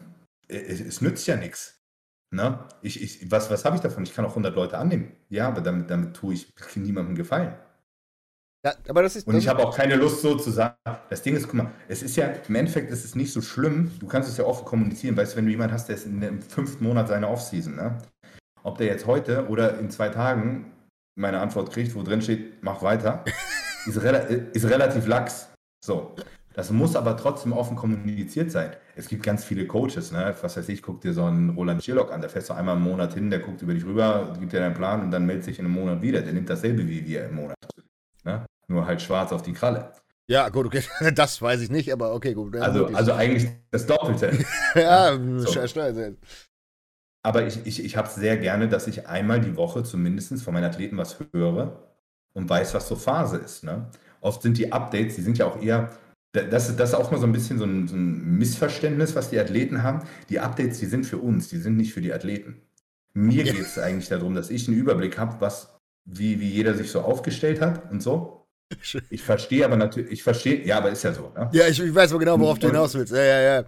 [0.50, 1.82] es, es, nützt ja nichts.
[2.30, 2.60] Ne?
[2.82, 4.04] Ich, ich, was was habe ich davon?
[4.04, 5.14] Ich kann auch 100 Leute annehmen.
[5.30, 7.54] Ja, aber damit, damit tue ich niemandem Gefallen.
[8.66, 10.76] Ja, aber das ist, und ich habe auch keine Lust so zu sagen.
[11.10, 13.92] Das Ding ist, guck mal, es ist ja, im Endeffekt ist es nicht so schlimm.
[14.00, 15.16] Du kannst es ja offen kommunizieren.
[15.16, 17.98] Weißt du, wenn du jemanden hast, der ist in im fünften Monat seiner Offseason, ne?
[18.64, 20.74] Ob der jetzt heute oder in zwei Tagen
[21.16, 23.24] meine Antwort kriegt, wo drin steht, mach weiter,
[23.86, 25.50] ist, rela ist relativ lax.
[25.84, 26.16] So.
[26.54, 28.72] Das muss aber trotzdem offen kommuniziert sein.
[28.98, 30.36] Es gibt ganz viele Coaches, ne?
[30.42, 32.82] was weiß ich, guck dir so einen Roland Schirlock an, der fährst du einmal im
[32.82, 35.60] Monat hin, der guckt über dich rüber, gibt dir deinen Plan und dann meldet sich
[35.60, 36.22] in einem Monat wieder.
[36.22, 37.56] Der nimmt dasselbe wie wir im Monat.
[38.70, 39.92] Nur halt schwarz auf die Kralle.
[40.28, 40.84] Ja, gut, okay,
[41.16, 42.56] das weiß ich nicht, aber okay, gut.
[42.56, 44.32] Also, also eigentlich das Doppelte.
[44.76, 45.52] ja, so.
[45.68, 46.16] scheiße.
[47.24, 50.54] Aber ich, ich, ich habe es sehr gerne, dass ich einmal die Woche zumindest von
[50.54, 51.90] meinen Athleten was höre
[52.34, 53.64] und weiß, was so Phase ist.
[53.64, 53.90] Ne?
[54.22, 55.90] Oft sind die Updates, die sind ja auch eher,
[56.32, 59.40] das, das ist auch mal so ein bisschen so ein, so ein Missverständnis, was die
[59.40, 60.08] Athleten haben.
[60.30, 62.62] Die Updates, die sind für uns, die sind nicht für die Athleten.
[63.14, 63.52] Mir ja.
[63.52, 65.76] geht es eigentlich darum, dass ich einen Überblick habe, was,
[66.06, 68.39] wie, wie jeder sich so aufgestellt hat und so.
[69.10, 71.32] Ich verstehe aber natürlich, ich verstehe, ja, aber ist ja so.
[71.36, 71.50] Ne?
[71.54, 73.14] Ja, ich, ich weiß aber genau, worauf und, du hinaus willst.
[73.14, 73.66] Ja, ja, ja.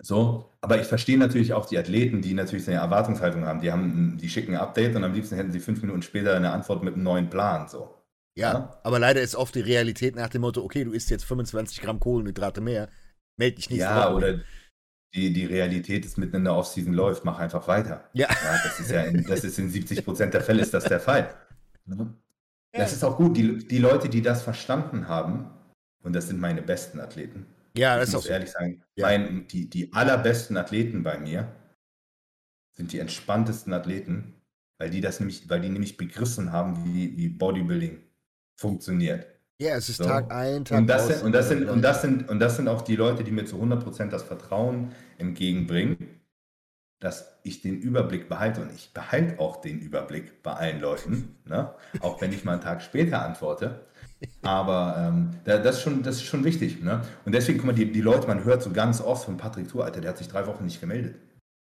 [0.00, 3.60] So, aber ich verstehe natürlich auch die Athleten, die natürlich eine Erwartungshaltung haben.
[3.60, 6.52] Die haben, die schicken ein Update und am liebsten hätten sie fünf Minuten später eine
[6.52, 7.68] Antwort mit einem neuen Plan.
[7.68, 7.94] So.
[8.36, 11.24] Ja, ja, aber leider ist oft die Realität nach dem Motto, okay, du isst jetzt
[11.24, 12.88] 25 Gramm Kohlenhydrate mehr,
[13.36, 13.80] melde dich nicht.
[13.80, 14.40] Ja, oder
[15.14, 18.08] die, die Realität ist mitten in der Offseason läuft, mach einfach weiter.
[18.12, 18.28] Ja.
[18.28, 21.00] ja das ist ja in, das ist in 70 Prozent der Fälle ist das der
[21.00, 21.32] Fall.
[22.76, 23.36] Das ist auch gut.
[23.36, 25.50] Die, die Leute, die das verstanden haben,
[26.02, 27.46] und das sind meine besten Athleten,
[27.76, 29.06] ja, das ich muss ehrlich sagen, ja.
[29.06, 31.52] mein, die, die allerbesten Athleten bei mir
[32.72, 34.34] sind die entspanntesten Athleten,
[34.78, 38.00] weil die das nämlich, weil die nämlich begriffen haben, wie, wie Bodybuilding
[38.56, 39.26] funktioniert.
[39.60, 40.04] Ja, es ist so.
[40.04, 42.68] Tag ein, Tag und das, sind, und, das sind, und, das sind, und das sind
[42.68, 46.20] auch die Leute, die mir zu 100% das Vertrauen entgegenbringen,
[47.04, 48.62] dass ich den Überblick behalte.
[48.62, 51.74] Und ich behalte auch den Überblick bei allen Leuten, ne?
[52.00, 53.84] auch wenn ich mal einen Tag später antworte.
[54.40, 56.82] Aber ähm, das, ist schon, das ist schon wichtig.
[56.82, 57.02] Ne?
[57.26, 59.84] Und deswegen, guck mal, die, die Leute, man hört so ganz oft von Patrick Tour,
[59.84, 61.16] Alter, der hat sich drei Wochen nicht gemeldet.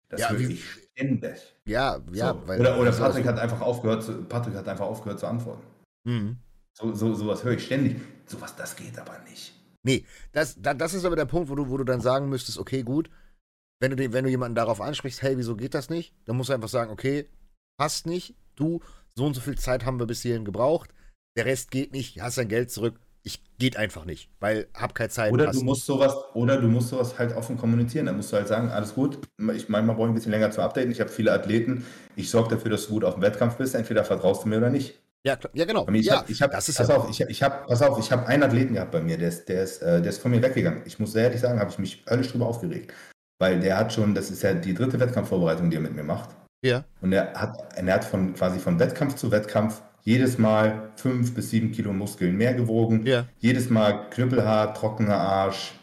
[0.10, 1.56] Das ja, höre ich ständig.
[1.66, 2.34] Ja, ja.
[2.34, 2.48] So.
[2.48, 5.64] Weil, oder oder Patrick, hat einfach aufgehört zu, Patrick hat einfach aufgehört zu antworten.
[6.04, 6.38] Mhm.
[6.74, 7.96] So, so, sowas höre ich ständig.
[8.26, 9.54] Sowas, das geht aber nicht.
[9.84, 12.84] Nee, das, das ist aber der Punkt, wo du, wo du dann sagen müsstest, okay,
[12.84, 13.10] gut,
[13.80, 16.14] wenn du, wenn du jemanden darauf ansprichst, hey, wieso geht das nicht?
[16.26, 17.28] Dann musst du einfach sagen, okay,
[17.78, 18.82] passt nicht, du,
[19.16, 20.94] so und so viel Zeit haben wir bis hierhin gebraucht,
[21.38, 25.10] der Rest geht nicht, hast dein Geld zurück, ich geht einfach nicht, weil hab keine
[25.10, 25.32] Zeit.
[25.34, 28.06] Oder du musst sowas, oder du musst sowas halt offen kommunizieren.
[28.06, 29.20] Dann musst du halt sagen, alles gut,
[29.54, 30.90] ich manchmal brauche ich ein bisschen länger zu updaten.
[30.92, 31.86] Ich habe viele Athleten,
[32.16, 34.70] ich sorge dafür, dass du gut auf dem Wettkampf bist, entweder vertraust du mir oder
[34.70, 35.00] nicht.
[35.26, 35.86] Ja, ja genau.
[35.90, 38.00] Ich ja, hab, ich hab, das ist pass ja auf, ich, ich habe, pass auf,
[38.00, 40.32] ich habe einen Athleten gehabt bei mir, der ist, der ist, äh, der ist von
[40.32, 40.84] mir weggegangen.
[40.86, 42.94] Ich muss sehr ehrlich sagen, habe ich mich höllisch drüber aufgeregt,
[43.40, 46.30] weil der hat schon, das ist ja die dritte Wettkampfvorbereitung, die er mit mir macht.
[46.64, 46.84] Ja.
[47.02, 51.50] Und er hat, er hat von quasi von Wettkampf zu Wettkampf jedes Mal fünf bis
[51.50, 53.06] sieben Kilo Muskeln mehr gewogen.
[53.06, 53.26] Ja.
[53.40, 55.74] Jedes Mal knüppelhart, trockener Arsch.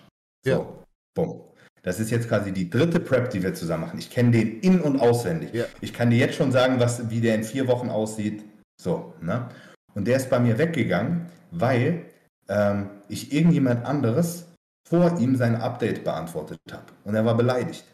[0.45, 0.66] So, ja.
[1.15, 1.41] bumm.
[1.83, 3.99] Das ist jetzt quasi die dritte Prep, die wir zusammen machen.
[4.01, 5.55] Ich kenne den in- und auswendig.
[5.55, 5.66] Ja.
[5.81, 8.43] Ich kann dir jetzt schon sagen, was, wie der in vier Wochen aussieht.
[8.77, 9.49] So, ne?
[9.95, 12.07] Und der ist bei mir weggegangen, weil
[12.49, 14.45] ähm, ich irgendjemand anderes
[14.89, 16.85] vor ihm sein Update beantwortet habe.
[17.05, 17.85] Und er war beleidigt.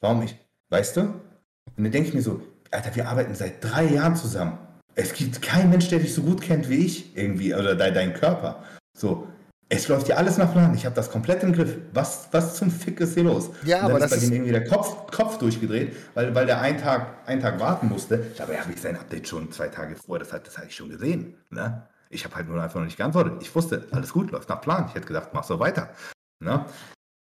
[0.00, 0.36] Warum ich?
[0.70, 1.00] Weißt du?
[1.00, 4.58] Und dann denke ich mir so, Alter, wir arbeiten seit drei Jahren zusammen.
[4.96, 8.14] Es gibt keinen Mensch, der dich so gut kennt wie ich, irgendwie, oder dein, dein
[8.14, 8.62] Körper.
[8.96, 9.28] So,
[9.68, 10.74] es läuft ja alles nach Plan.
[10.74, 11.76] Ich habe das komplett im Griff.
[11.92, 13.50] Was, was zum Fick ist hier los?
[13.64, 17.26] Ja, aber ist bei dem irgendwie der Kopf, Kopf durchgedreht, weil, weil der einen Tag,
[17.26, 18.26] einen Tag warten musste.
[18.36, 21.34] Dabei habe ich sein Update schon zwei Tage vorher, das, das hatte ich schon gesehen.
[21.50, 21.86] Ne?
[22.10, 23.42] Ich habe halt nur einfach noch nicht geantwortet.
[23.42, 24.86] Ich wusste, alles gut, läuft nach Plan.
[24.88, 25.94] Ich hätte gedacht, mach so weiter.
[26.40, 26.66] Ne?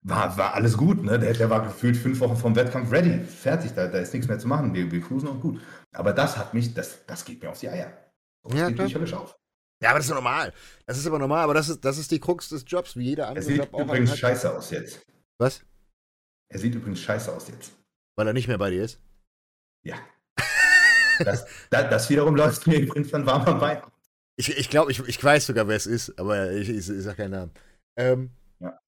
[0.06, 1.04] War, war alles gut.
[1.04, 1.18] Ne?
[1.18, 3.20] Der, der war gefühlt fünf Wochen vom Wettkampf ready.
[3.24, 4.74] Fertig, da, da ist nichts mehr zu machen.
[4.74, 5.62] Wir, wir cruisen und gut.
[5.94, 7.94] Aber das hat mich, das, das geht mir auf die Eier.
[8.44, 9.36] Das ja, geht mich höllisch auf.
[9.82, 10.54] Ja, aber das ist normal.
[10.86, 13.28] Das ist aber normal, aber das ist, das ist die Krux des Jobs, wie jeder
[13.28, 15.06] andere er sieht Job übrigens scheiße aus jetzt.
[15.38, 15.66] Was?
[16.50, 17.74] Er sieht übrigens scheiße aus jetzt.
[18.16, 19.02] Weil er nicht mehr bei dir ist?
[19.84, 19.98] Ja.
[21.20, 23.82] das, das, das, wiederum läuft mir übrigens dann warm am Bein.
[24.36, 27.18] Ich, ich glaube, ich, ich weiß sogar, wer es ist, aber ich, ich, ich sage
[27.18, 27.52] keinen Namen.
[27.98, 28.80] Ähm, ja.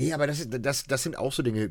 [0.00, 1.68] Nee, aber das, das, das sind auch so Dinge,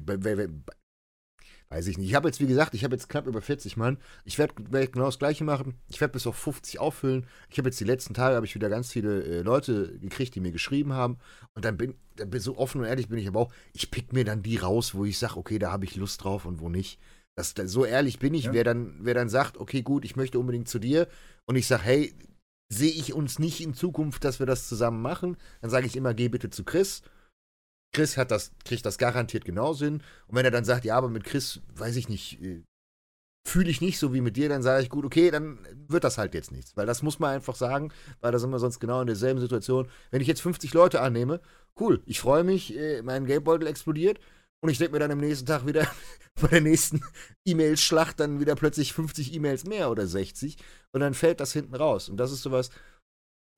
[1.69, 2.07] weiß ich nicht.
[2.07, 3.97] Ich habe jetzt, wie gesagt, ich habe jetzt knapp über 40 Mann.
[4.25, 5.75] Ich werde werd genau das Gleiche machen.
[5.87, 7.27] Ich werde bis auf 50 auffüllen.
[7.49, 10.39] Ich habe jetzt die letzten Tage, habe ich wieder ganz viele äh, Leute gekriegt, die
[10.39, 11.17] mir geschrieben haben.
[11.53, 14.13] Und dann bin, dann bin so offen und ehrlich bin ich aber auch, ich pick
[14.13, 16.69] mir dann die raus, wo ich sage, okay, da habe ich Lust drauf und wo
[16.69, 16.99] nicht.
[17.35, 18.53] Das, so ehrlich bin ich, ja.
[18.53, 21.07] wer, dann, wer dann sagt, okay, gut, ich möchte unbedingt zu dir
[21.45, 22.13] und ich sage, hey,
[22.71, 26.13] sehe ich uns nicht in Zukunft, dass wir das zusammen machen, dann sage ich immer,
[26.13, 27.01] geh bitte zu Chris
[27.91, 30.03] Chris hat das, kriegt das garantiert genauso hin.
[30.27, 32.63] Und wenn er dann sagt, ja, aber mit Chris, weiß ich nicht, äh,
[33.47, 36.17] fühle ich nicht so wie mit dir, dann sage ich, gut, okay, dann wird das
[36.17, 36.77] halt jetzt nichts.
[36.77, 37.91] Weil das muss man einfach sagen,
[38.21, 39.89] weil da sind wir sonst genau in derselben Situation.
[40.11, 41.41] Wenn ich jetzt 50 Leute annehme,
[41.79, 44.19] cool, ich freue mich, äh, mein Gamebeutel explodiert
[44.61, 45.87] und ich denke mir dann am nächsten Tag wieder
[46.41, 47.01] bei der nächsten
[47.45, 50.57] E-Mail-Schlacht dann wieder plötzlich 50 E-Mails mehr oder 60
[50.93, 52.09] und dann fällt das hinten raus.
[52.09, 52.69] Und das ist sowas,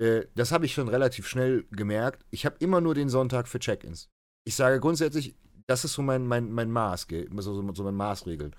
[0.02, 2.26] Äh, das habe ich schon relativ schnell gemerkt.
[2.32, 4.10] Ich habe immer nur den Sonntag für Check-ins.
[4.48, 5.36] Ich sage grundsätzlich,
[5.68, 8.56] das ist so mein, mein, mein Maß, so, so, so mein Maßregeln.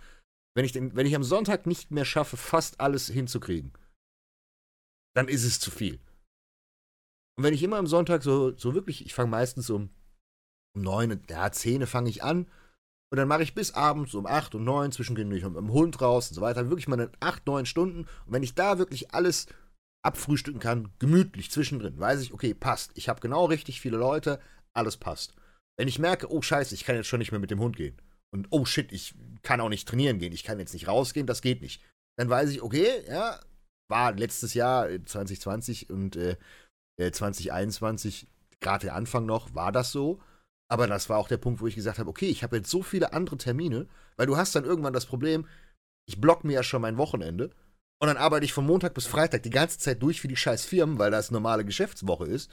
[0.54, 3.72] Wenn ich, den, wenn ich am Sonntag nicht mehr schaffe, fast alles hinzukriegen,
[5.16, 5.98] dann ist es zu viel.
[7.36, 9.90] Und wenn ich immer am Sonntag so, so wirklich, ich fange meistens um,
[10.74, 12.46] um neun, ja, zehn fange ich an
[13.12, 16.30] und dann mache ich bis abends um acht und neun, zwischendurch mit dem Hund raus
[16.30, 18.06] und so weiter, wirklich meine acht, neun Stunden.
[18.26, 19.48] Und wenn ich da wirklich alles
[20.02, 22.90] abfrühstücken kann, gemütlich zwischendrin, weiß ich, okay, passt.
[22.94, 24.40] Ich habe genau richtig viele Leute,
[24.72, 25.34] alles passt.
[25.78, 28.00] Wenn ich merke, oh scheiße, ich kann jetzt schon nicht mehr mit dem Hund gehen.
[28.34, 31.42] Und oh shit, ich kann auch nicht trainieren gehen, ich kann jetzt nicht rausgehen, das
[31.42, 31.82] geht nicht.
[32.18, 33.38] Dann weiß ich, okay, ja,
[33.90, 36.36] war letztes Jahr 2020 äh, und äh,
[36.98, 38.26] 2021, äh,
[38.60, 40.18] gerade der Anfang noch, war das so.
[40.72, 42.82] Aber das war auch der Punkt, wo ich gesagt habe, okay, ich habe jetzt so
[42.82, 45.46] viele andere Termine, weil du hast dann irgendwann das Problem,
[46.08, 47.50] ich block mir ja schon mein Wochenende
[48.00, 50.64] und dann arbeite ich von Montag bis Freitag die ganze Zeit durch für die scheiß
[50.64, 52.50] Firmen, weil das normale Geschäftswoche ist.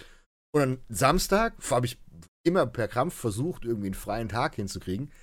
[0.53, 1.97] Und dann Samstag habe ich
[2.43, 5.13] immer per Krampf versucht, irgendwie einen freien Tag hinzukriegen.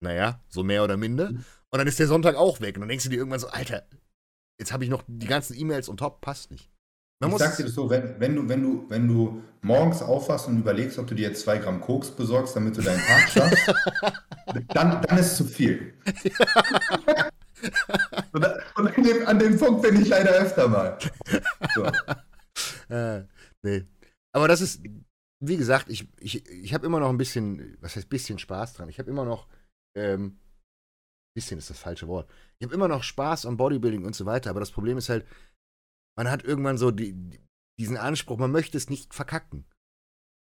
[0.00, 1.30] Naja, so mehr oder minder.
[1.30, 2.76] Und dann ist der Sonntag auch weg.
[2.76, 3.88] Und dann denkst du dir irgendwann so, Alter,
[4.60, 6.70] jetzt habe ich noch die ganzen E-Mails und top, passt nicht.
[7.20, 10.48] Man ich sag dir das so, wenn, wenn, du, wenn, du, wenn du morgens aufwachst
[10.48, 13.74] und überlegst, ob du dir jetzt zwei Gramm Koks besorgst, damit du deinen Tag schaffst,
[14.74, 15.94] dann, dann ist es zu viel.
[18.32, 20.98] und, an, dem, an dem Punkt bin ich leider öfter mal.
[21.74, 21.90] So.
[22.88, 23.24] Äh,
[23.62, 23.84] nee.
[24.32, 24.82] Aber das ist,
[25.40, 28.88] wie gesagt, ich, ich, ich habe immer noch ein bisschen, was heißt bisschen Spaß dran.
[28.88, 29.48] Ich habe immer noch,
[29.96, 30.38] ähm,
[31.34, 32.30] bisschen ist das falsche Wort.
[32.58, 35.26] Ich habe immer noch Spaß am Bodybuilding und so weiter, aber das Problem ist halt,
[36.16, 37.40] man hat irgendwann so die,
[37.78, 39.64] diesen Anspruch, man möchte es nicht verkacken.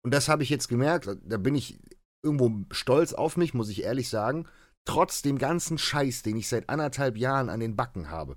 [0.04, 1.80] Und das habe ich jetzt gemerkt, da bin ich
[2.22, 4.46] irgendwo stolz auf mich, muss ich ehrlich sagen
[4.84, 8.36] trotz dem ganzen Scheiß, den ich seit anderthalb Jahren an den Backen habe,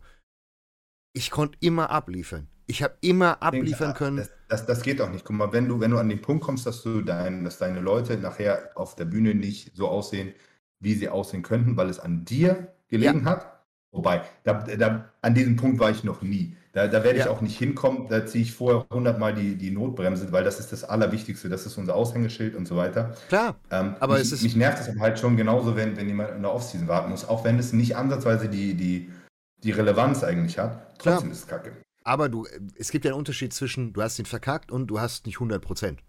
[1.14, 2.47] ich konnte immer abliefern.
[2.65, 4.18] Ich habe immer abliefern können.
[4.18, 5.26] Das, das, das, geht auch nicht.
[5.26, 7.81] Guck mal, wenn du, wenn du an den Punkt kommst, dass du dein, dass deine
[7.81, 10.34] Leute nachher auf der Bühne nicht so aussehen,
[10.80, 13.31] wie sie aussehen könnten, weil es an dir gelegen ja.
[13.31, 13.65] hat.
[13.91, 16.55] Wobei, da, da, an diesem Punkt war ich noch nie.
[16.74, 17.32] Da, da werde ich ja.
[17.32, 18.08] auch nicht hinkommen.
[18.10, 21.48] Da ziehe ich vorher hundertmal die, die Notbremse, weil das ist das Allerwichtigste.
[21.48, 23.16] Das ist unser Aushängeschild und so weiter.
[23.30, 23.56] Klar.
[23.70, 24.44] Ähm, aber mich, es ist.
[24.44, 27.30] Mich nervt es halt schon genauso, wenn, wenn jemand in der Offseason warten muss.
[27.30, 29.12] Auch wenn es nicht ansatzweise die, die,
[29.64, 30.98] die Relevanz eigentlich hat.
[30.98, 31.32] Trotzdem Klar.
[31.32, 31.74] ist es kacke.
[32.04, 35.28] Aber du, es gibt ja einen Unterschied zwischen, du hast ihn verkackt und du hast
[35.28, 36.04] nicht 100 Prozent.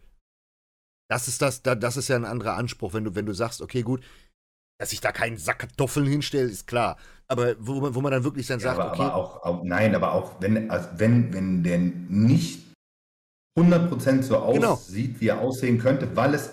[1.09, 3.83] Das ist das, das ist ja ein anderer Anspruch, wenn du, wenn du sagst, okay,
[3.83, 4.03] gut,
[4.79, 6.97] dass ich da keinen Sack Kartoffeln hinstelle, ist klar.
[7.29, 9.03] Aber wo, wo man dann wirklich dann sagt, aber, okay.
[9.03, 12.65] Aber auch, auch, nein, aber auch wenn, also wenn, wenn der nicht
[13.59, 14.73] 100% so genau.
[14.73, 15.21] aussieht, genau.
[15.21, 16.51] wie er aussehen könnte, weil es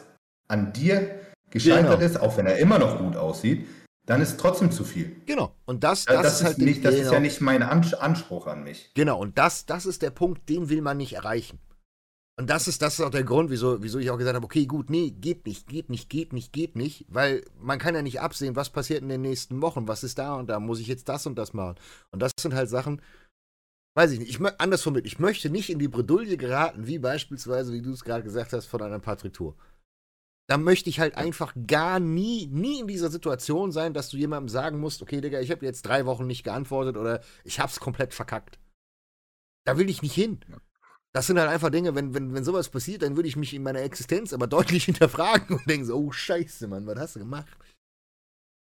[0.48, 1.19] an dir
[1.49, 2.06] gescheitert genau.
[2.06, 3.68] ist, auch wenn er immer noch gut aussieht,
[4.06, 5.15] dann ist trotzdem zu viel.
[5.26, 5.53] Genau.
[5.65, 7.06] Und das, das, das ist, halt nicht, das genau.
[7.06, 8.91] ist ja nicht mein Anspruch an mich.
[8.93, 9.19] Genau.
[9.19, 11.60] Und das, das ist der Punkt, den will man nicht erreichen.
[12.42, 14.66] Und das ist, das ist auch der Grund, wieso, wieso ich auch gesagt habe, okay,
[14.66, 18.20] gut, nee, geht nicht, geht nicht, geht nicht, geht nicht, weil man kann ja nicht
[18.20, 21.08] absehen, was passiert in den nächsten Wochen, was ist da und da, muss ich jetzt
[21.08, 21.76] das und das machen.
[22.10, 23.00] Und das sind halt Sachen,
[23.96, 27.74] weiß ich nicht, ich anders formuliert, ich möchte nicht in die Bredouille geraten, wie beispielsweise,
[27.74, 29.56] wie du es gerade gesagt hast, von einer Partitur.
[30.50, 34.50] Da möchte ich halt einfach gar nie, nie in dieser Situation sein, dass du jemandem
[34.50, 38.16] sagen musst, okay, Digga, ich habe jetzt drei Wochen nicht geantwortet oder ich hab's komplett
[38.16, 38.58] verkackt.
[39.64, 40.40] Da will ich nicht hin.
[40.50, 40.58] Ja
[41.14, 43.64] das sind halt einfach Dinge, wenn, wenn, wenn sowas passiert, dann würde ich mich in
[43.64, 47.48] meiner Existenz aber deutlich hinterfragen und denken so, oh Scheiße, Mann, was hast du gemacht?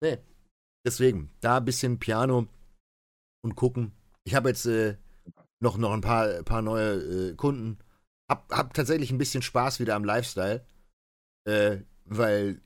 [0.02, 0.20] Nee.
[0.86, 2.48] Deswegen, da ein bisschen Piano
[3.44, 3.92] und gucken.
[4.24, 4.98] Ich habe jetzt äh,
[5.60, 7.80] noch, noch ein paar, paar neue äh, Kunden.
[8.30, 10.64] Hab, hab tatsächlich ein bisschen Spaß wieder am Lifestyle.
[11.48, 12.62] Äh, weil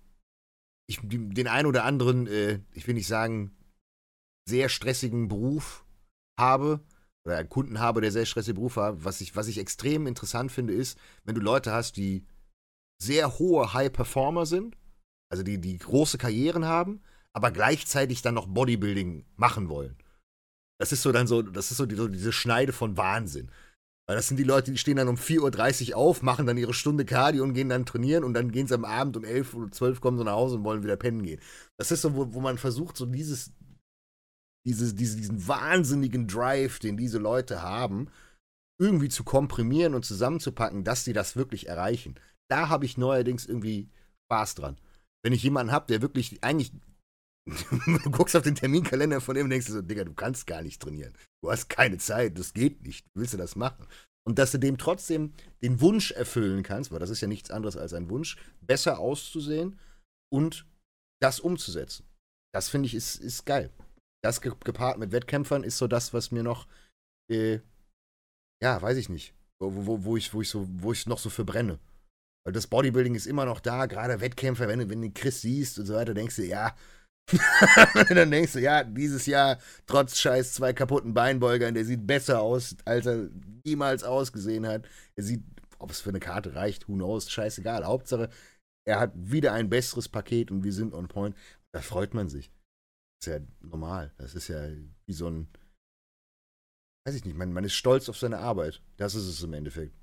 [0.88, 3.56] ich den einen oder anderen, äh, ich will nicht sagen,
[4.48, 5.86] sehr stressigen Beruf
[6.38, 6.82] habe
[7.30, 10.52] oder einen Kunden habe, der sehr stressige Beruf hat, was ich, was ich extrem interessant
[10.52, 12.26] finde, ist, wenn du Leute hast, die
[13.02, 14.76] sehr hohe High-Performer sind,
[15.32, 17.02] also die, die große Karrieren haben,
[17.34, 19.96] aber gleichzeitig dann noch Bodybuilding machen wollen.
[20.80, 23.52] Das ist so dann so, das ist so, die, so diese Schneide von Wahnsinn.
[24.08, 26.74] Weil das sind die Leute, die stehen dann um 4.30 Uhr auf, machen dann ihre
[26.74, 29.72] Stunde Cardio und gehen dann trainieren und dann gehen sie am Abend um 11 oder
[29.72, 31.40] 12 kommen sie nach Hause und wollen wieder pennen gehen.
[31.78, 33.52] Das ist so, wo, wo man versucht, so dieses,
[34.66, 38.10] diese, diese, diesen wahnsinnigen Drive, den diese Leute haben,
[38.80, 42.16] irgendwie zu komprimieren und zusammenzupacken, dass sie das wirklich erreichen.
[42.50, 43.90] Da habe ich neuerdings irgendwie
[44.28, 44.78] Spaß dran.
[45.24, 46.72] Wenn ich jemanden habe, der wirklich eigentlich
[47.50, 50.82] du guckst auf den Terminkalender von dem und denkst so, Digga, du kannst gar nicht
[50.82, 51.14] trainieren.
[51.44, 53.08] Du hast keine Zeit, das geht nicht.
[53.16, 53.88] Willst du das machen?
[54.28, 55.34] Und dass du dem trotzdem
[55.64, 59.80] den Wunsch erfüllen kannst, weil das ist ja nichts anderes als ein Wunsch, besser auszusehen
[60.32, 60.68] und
[61.22, 62.06] das umzusetzen.
[62.54, 63.72] Das finde ich ist, ist geil
[64.24, 66.68] das gepaart mit Wettkämpfern ist so das, was mir noch,
[67.32, 67.60] äh,
[68.62, 69.34] ja, weiß ich nicht.
[69.62, 71.80] wo, wo, wo, ich, wo, ich so, wo ich noch so verbrenne.
[72.46, 75.80] Weil das Bodybuilding ist immer noch da, gerade Wettkämpfer, wenn du, wenn du Chris siehst
[75.80, 76.76] und so weiter, denkst du, ja.
[78.10, 82.76] dann denkst du, ja, dieses Jahr, trotz scheiß zwei kaputten Beinbeugern, der sieht besser aus,
[82.86, 83.30] als er
[83.64, 84.88] jemals ausgesehen hat.
[85.16, 85.44] Er sieht,
[85.78, 87.86] ob es für eine Karte reicht, who knows, scheißegal.
[87.86, 88.30] Hauptsache,
[88.88, 91.36] er hat wieder ein besseres Paket und wir sind on point.
[91.72, 92.52] Da freut man sich.
[93.20, 94.14] Das ist ja normal.
[94.18, 94.70] Das ist ja
[95.06, 95.50] wie so ein,
[97.06, 98.82] weiß ich nicht, man, man ist stolz auf seine Arbeit.
[98.96, 99.94] Das ist es im Endeffekt.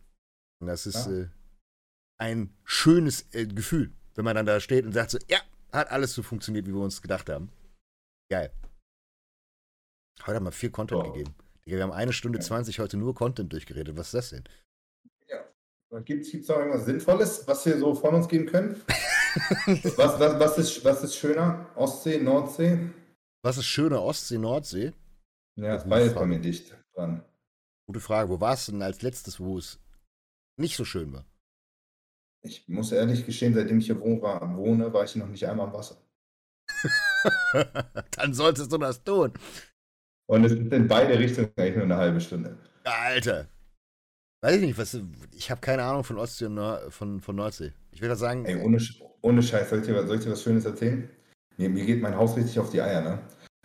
[0.61, 1.21] Und das ist ja.
[1.21, 1.29] äh,
[2.19, 5.41] ein schönes äh, Gefühl, wenn man dann da steht und sagt so, ja,
[5.73, 7.51] hat alles so funktioniert, wie wir uns gedacht haben.
[8.31, 8.53] Geil.
[10.21, 11.13] Heute haben wir viel Content oh.
[11.13, 11.35] gegeben.
[11.65, 13.97] Wir haben eine Stunde 20 heute nur Content durchgeredet.
[13.97, 14.45] Was ist das denn?
[15.29, 16.01] Ja.
[16.01, 18.83] Gibt es noch irgendwas Sinnvolles, was wir so von uns geben können?
[19.97, 21.67] was, was, was, ist, was ist schöner?
[21.75, 22.79] Ostsee, Nordsee?
[23.43, 24.03] Was ist schöner?
[24.03, 24.93] Ostsee, Nordsee?
[25.57, 27.25] Ja, ist beides bei mir dicht dran.
[27.87, 28.29] Gute Frage.
[28.29, 29.79] Wo warst du denn als letztes, wo es
[30.59, 31.25] nicht so schön war?
[32.43, 35.97] Ich muss ehrlich gestehen, seitdem ich hier wohne, war ich noch nicht einmal am Wasser.
[38.13, 39.33] Dann solltest du das tun.
[40.29, 42.59] Und es ist in beide Richtungen eigentlich nur eine halbe Stunde.
[42.85, 43.49] Alter.
[44.43, 45.01] Weiß ich nicht, was,
[45.33, 47.73] ich habe keine Ahnung von Ostsee und Nord, von, von Nordsee.
[47.91, 48.45] Ich würde sagen.
[48.45, 48.79] Ey, ohne,
[49.23, 51.09] ohne Scheiß, soll ich, dir, soll ich dir was Schönes erzählen?
[51.57, 53.19] Mir, mir geht mein Haus richtig auf die Eier, ne?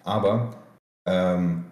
[0.04, 0.56] Aber
[1.06, 1.66] ähm,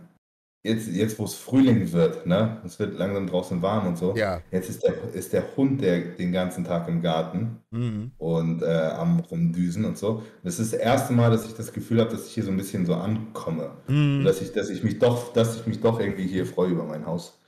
[0.64, 2.62] jetzt, jetzt wo es Frühling wird, ne?
[2.66, 4.16] Es wird langsam draußen warm und so.
[4.16, 4.42] Ja.
[4.52, 8.12] Jetzt ist der, ist der Hund der, den ganzen Tag im Garten mhm.
[8.18, 10.24] und äh, am Rumdüsen und so.
[10.44, 12.58] Das ist das erste Mal, dass ich das Gefühl habe, dass ich hier so ein
[12.58, 13.72] bisschen so ankomme.
[13.88, 14.24] Mhm.
[14.24, 17.06] Dass ich, dass ich mich doch, dass ich mich doch irgendwie hier freue über mein
[17.06, 17.40] Haus.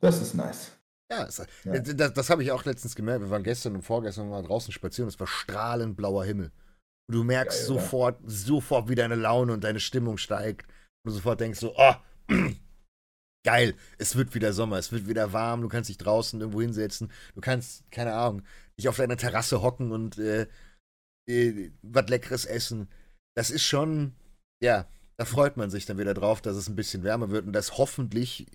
[0.00, 0.72] Das ist nice.
[1.10, 1.78] Ja, es, ja.
[1.78, 3.22] das, das habe ich auch letztens gemerkt.
[3.22, 5.08] Wir waren gestern und vorgestern mal draußen spazieren.
[5.08, 6.52] Es war strahlend blauer Himmel.
[7.08, 8.30] Und du merkst Geil, sofort, oder?
[8.30, 10.66] sofort, wie deine Laune und deine Stimmung steigt.
[11.04, 11.94] Und du sofort denkst so, oh,
[13.46, 17.10] geil, es wird wieder Sommer, es wird wieder warm, du kannst dich draußen irgendwo hinsetzen,
[17.34, 18.42] du kannst, keine Ahnung,
[18.78, 20.46] dich auf deiner Terrasse hocken und äh,
[21.28, 22.88] äh, was Leckeres essen.
[23.36, 24.14] Das ist schon,
[24.62, 24.86] ja,
[25.16, 27.78] da freut man sich dann wieder drauf, dass es ein bisschen wärmer wird und dass
[27.78, 28.46] hoffentlich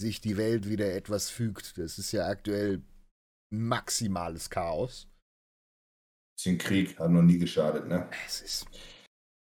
[0.00, 1.78] sich die Welt wieder etwas fügt.
[1.78, 2.82] Das ist ja aktuell
[3.52, 5.08] maximales Chaos.
[6.36, 8.08] Bisschen Krieg hat noch nie geschadet, ne?
[8.26, 8.66] Es ist.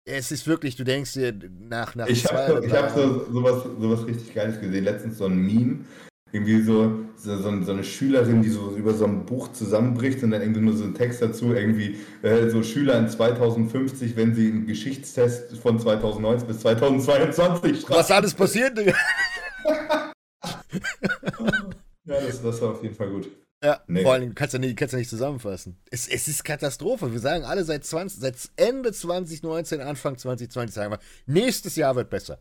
[0.05, 4.07] Es ist wirklich, du denkst dir nach, nach Ich habe so, hab so, sowas, sowas
[4.07, 4.85] richtig Geiles gesehen.
[4.85, 5.85] Letztens so ein Meme.
[6.33, 10.43] Irgendwie so, so, so, eine Schülerin, die so über so ein Buch zusammenbricht und dann
[10.43, 14.67] irgendwie nur so ein Text dazu, irgendwie äh, so Schüler in 2050, wenn sie einen
[14.67, 17.95] Geschichtstest von 2019 bis 2022 schreiben.
[17.95, 18.95] Was alles passiert, Digga?
[22.05, 23.31] ja, das, das war auf jeden Fall gut.
[23.63, 24.03] Ja, nee.
[24.03, 25.81] vor allem kannst du nicht, kannst du nicht zusammenfassen.
[25.91, 27.13] Es, es ist Katastrophe.
[27.13, 32.09] Wir sagen alle seit, 20, seit Ende 2019, Anfang 2020 sagen wir, nächstes Jahr wird
[32.09, 32.39] besser.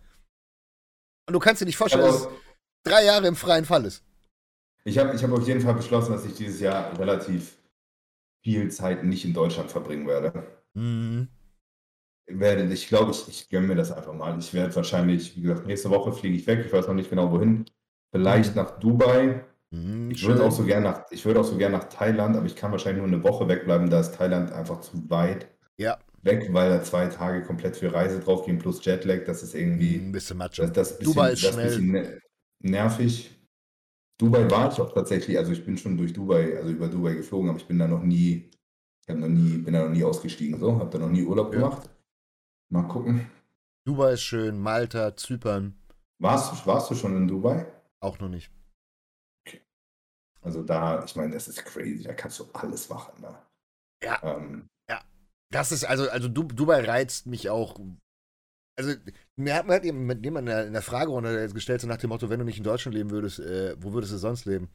[1.27, 2.27] Und du kannst dir nicht vorstellen, dass es
[2.83, 4.03] drei Jahre im freien Fall ist.
[4.85, 7.57] Ich habe ich hab auf jeden Fall beschlossen, dass ich dieses Jahr relativ
[8.43, 10.43] viel Zeit nicht in Deutschland verbringen werde.
[10.75, 11.27] Mhm.
[12.29, 14.37] Werde, ich glaube, ich, ich gönne mir das einfach mal.
[14.37, 16.63] Ich werde wahrscheinlich, wie gesagt, nächste Woche fliege ich weg.
[16.65, 17.65] Ich weiß noch nicht genau wohin.
[18.11, 18.61] Vielleicht mhm.
[18.61, 21.89] nach Dubai Mhm, ich würde auch so gerne nach, ich würde auch so gerne nach
[21.89, 25.49] Thailand, aber ich kann wahrscheinlich nur eine Woche wegbleiben, da ist Thailand einfach zu weit
[25.77, 29.25] Ja, weg, weil da zwei Tage komplett für Reise draufgehen plus Jetlag.
[29.25, 30.63] Das ist irgendwie, ein bisschen Macho.
[30.63, 31.71] das, das bisschen, Dubai ist das schnell.
[31.71, 32.19] bisschen ne-
[32.61, 33.31] nervig.
[34.19, 37.49] Dubai war ich auch tatsächlich, also ich bin schon durch Dubai, also über Dubai geflogen,
[37.49, 38.49] aber ich bin da noch nie,
[39.03, 41.51] ich habe noch nie, bin da noch nie ausgestiegen, so, habe da noch nie Urlaub
[41.51, 41.59] Ja.
[41.59, 41.89] gemacht.
[42.69, 43.27] Mal gucken.
[43.85, 45.73] Dubai ist schön, Malta, Zypern,
[46.19, 47.65] Warst du, warst du schon in Dubai?
[47.99, 48.51] auch noch nicht.
[50.47, 53.21] Also da, ich meine, das ist crazy, da kannst du alles machen.
[53.21, 53.35] Ne?
[54.01, 54.17] Ja.
[54.23, 54.65] Ähm,
[55.51, 57.77] Das ist, also, also Du- Dubai reizt mich auch.
[58.79, 58.93] Also,
[59.37, 62.29] mir hat, mir hat jemand in der, in der Fragerunde gestellt, so nach dem Motto,
[62.29, 64.69] wenn du nicht in Deutschland leben würdest, äh, wo würdest du sonst leben?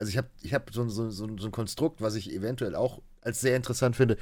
[0.00, 3.02] Also, ich habe ich hab so, so, so, so ein Konstrukt, was ich eventuell auch
[3.20, 4.16] als sehr interessant finde.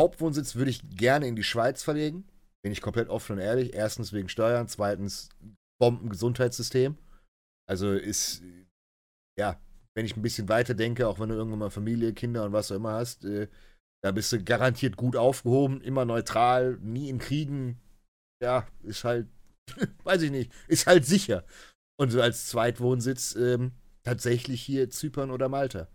[0.00, 2.26] Hauptwohnsitz würde ich gerne in die Schweiz verlegen.
[2.62, 3.74] Bin ich komplett offen und ehrlich.
[3.74, 5.28] Erstens wegen Steuern, zweitens
[5.78, 6.96] Bombengesundheitssystem.
[7.68, 8.42] Also ist,
[9.38, 9.60] ja,
[9.94, 12.70] wenn ich ein bisschen weiter denke, auch wenn du irgendwann mal Familie, Kinder und was
[12.72, 13.48] auch immer hast, äh,
[14.02, 17.80] da bist du garantiert gut aufgehoben, immer neutral, nie in Kriegen.
[18.42, 19.28] Ja, ist halt,
[20.04, 21.44] weiß ich nicht, ist halt sicher.
[21.96, 25.88] Und so als Zweitwohnsitz ähm, tatsächlich hier Zypern oder Malta.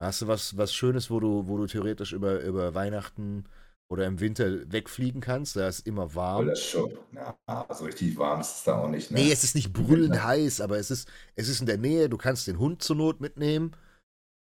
[0.00, 3.44] Da hast du was, was Schönes, wo du, wo du theoretisch über, über Weihnachten
[3.90, 5.56] oder im Winter wegfliegen kannst.
[5.56, 6.46] Da ist immer warm.
[6.46, 6.96] das schon.
[7.12, 7.36] Ja,
[7.72, 9.10] so richtig warm ist es da auch nicht.
[9.10, 9.20] Ne?
[9.20, 12.08] Nee, es ist nicht brüllend heiß, aber es ist, es ist in der Nähe.
[12.08, 13.76] Du kannst den Hund zur Not mitnehmen,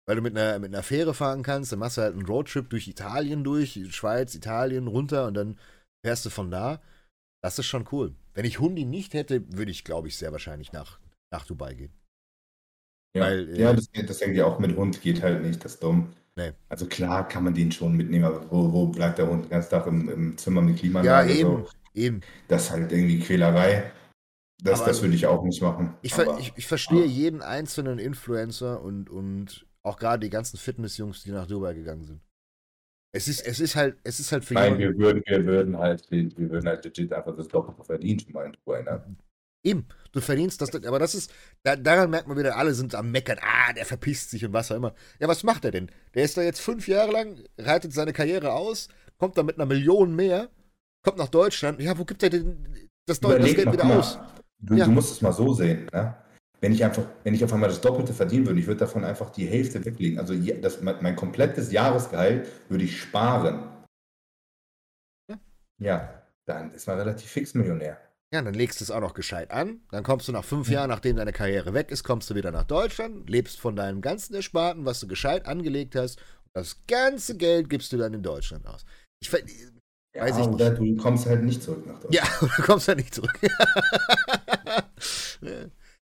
[0.06, 1.72] weil du mit einer, mit einer Fähre fahren kannst.
[1.72, 5.58] Dann machst du halt einen Roadtrip durch Italien durch, Schweiz, Italien runter und dann
[6.04, 6.80] fährst du von da.
[7.42, 8.14] Das ist schon cool.
[8.34, 11.00] Wenn ich Hundi nicht hätte, würde ich, glaube ich, sehr wahrscheinlich nach,
[11.32, 11.92] nach Dubai gehen.
[13.16, 15.74] Ja, Weil, äh, ja das, das denke ich auch mit Hund geht halt nicht, das
[15.74, 16.12] ist dumm.
[16.40, 16.52] Nee.
[16.70, 19.70] Also klar kann man den schon mitnehmen, aber wo, wo bleibt der Hund den ganzen
[19.70, 21.32] Tag im, im Zimmer mit Klimaanlage?
[21.32, 21.68] Ja, eben, So?
[21.94, 22.20] eben.
[22.48, 23.92] Das ist halt irgendwie Quälerei.
[24.62, 25.94] Das, Aber das würde ich auch nicht machen.
[26.02, 31.22] Ich, aber, ich, ich verstehe jeden einzelnen Influencer und, und auch gerade die ganzen Fitnessjungs,
[31.22, 32.20] die nach Dubai gegangen sind.
[33.12, 36.10] Es ist, es ist halt, es ist halt für Nein, wir würden, wir würden halt,
[36.10, 39.16] wir würden halt legit einfach das Doppelte verdienen schon mal in Dubai, ne?
[39.62, 41.32] Eben, du verdienst das, aber das ist,
[41.62, 44.72] da, daran merkt man wieder, alle sind am Meckern, ah, der verpisst sich und was
[44.72, 44.94] auch immer.
[45.18, 45.90] Ja, was macht er denn?
[46.14, 48.88] Der ist da jetzt fünf Jahre lang, reitet seine Karriere aus,
[49.18, 50.48] kommt da mit einer Million mehr,
[51.04, 53.98] kommt nach Deutschland, ja, wo gibt er denn das, Deu- das Überleg Geld wieder mal,
[53.98, 54.18] aus?
[54.60, 54.86] Du, Ja.
[54.86, 56.14] du musst es mal so sehen, ne?
[56.62, 59.30] Wenn ich einfach, wenn ich auf einmal das Doppelte verdienen würde, ich würde davon einfach
[59.30, 60.18] die Hälfte weglegen.
[60.18, 63.66] Also das, mein, mein komplettes Jahresgehalt würde ich sparen.
[65.30, 65.38] Ja.
[65.78, 67.98] Ja, dann ist man relativ fix Millionär.
[68.32, 70.88] Ja, dann legst du es auch noch gescheit an, dann kommst du nach fünf Jahren,
[70.88, 74.84] nachdem deine Karriere weg ist, kommst du wieder nach Deutschland, lebst von deinem ganzen Ersparten,
[74.84, 78.84] was du gescheit angelegt hast, und das ganze Geld gibst du dann in Deutschland aus.
[79.20, 82.14] Ich, Weiß ich oder du kommst halt nicht zurück nach Deutschland.
[82.14, 83.38] Ja, du kommst ja nicht zurück.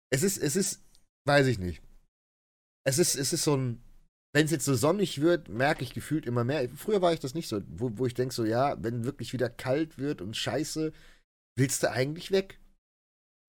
[0.09, 0.81] es ist, es ist,
[1.25, 1.81] weiß ich nicht.
[2.85, 3.81] Es ist, es ist so ein,
[4.33, 6.69] wenn es jetzt so sonnig wird, merke ich gefühlt immer mehr.
[6.69, 9.49] Früher war ich das nicht so, wo, wo ich denke so, ja, wenn wirklich wieder
[9.49, 10.93] kalt wird und scheiße,
[11.57, 12.59] willst du eigentlich weg?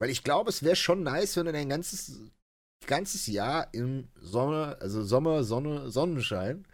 [0.00, 2.20] Weil ich glaube, es wäre schon nice, wenn du dein ganzes,
[2.86, 6.66] ganzes Jahr im Sommer, also Sommer, Sonne, Sonnenschein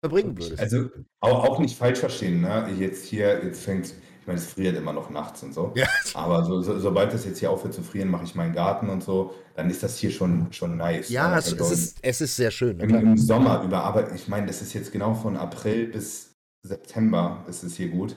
[0.00, 0.60] verbringen würdest.
[0.60, 0.90] Also
[1.20, 2.70] auch, auch nicht falsch verstehen, ne?
[2.78, 5.72] Jetzt hier, jetzt fängt, ich meine, es friert immer noch nachts und so.
[5.74, 8.90] ja, Aber so, so, sobald es jetzt hier aufhört zu frieren, mache ich meinen Garten
[8.90, 11.08] und so, dann ist das hier schon, schon nice.
[11.08, 11.38] ja ne?
[11.38, 12.78] es, Also es, ist, es ist sehr schön.
[12.78, 17.44] im, im Sommer über, aber ich meine, das ist jetzt genau von April bis September
[17.48, 18.16] ist es hier gut.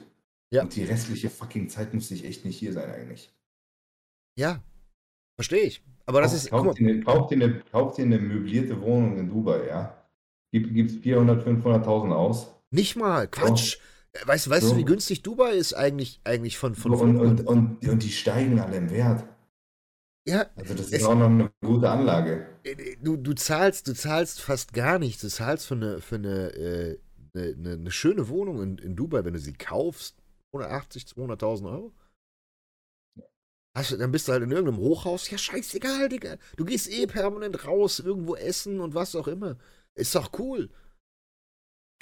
[0.52, 0.62] Ja.
[0.62, 3.32] Und die restliche fucking Zeit müsste ich echt nicht hier sein eigentlich.
[4.38, 4.62] Ja,
[5.38, 5.82] verstehe ich.
[6.06, 8.80] Aber das ist, guck Kauf mal, dir, eine, kauf, dir eine, kauf dir eine möblierte
[8.80, 9.96] Wohnung in Dubai, ja?
[10.52, 12.48] Gib, gibst 400, 500.000 aus.
[12.70, 13.78] nicht mal, Quatsch.
[14.26, 14.76] Weißt, weißt du, So.
[14.76, 18.60] wie günstig Dubai ist eigentlich, eigentlich von, von, und, von und, und, und die steigen
[18.60, 19.24] alle im Wert.
[20.28, 22.46] Ja, Also das Es- ist auch noch eine gute Anlage.
[22.64, 25.22] äh, du, du zahlst, du zahlst fast gar nichts.
[25.22, 26.98] Du zahlst für eine, für eine, äh,
[27.34, 30.21] eine, eine schöne Wohnung in, in Dubai, wenn du sie kaufst,
[30.52, 31.92] 180, 200.000 Euro.
[33.74, 35.30] Du, dann bist du halt in irgendeinem Hochhaus.
[35.30, 36.36] Ja, scheißegal, Digga.
[36.56, 39.56] Du gehst eh permanent raus, irgendwo essen und was auch immer.
[39.94, 40.68] Ist doch cool.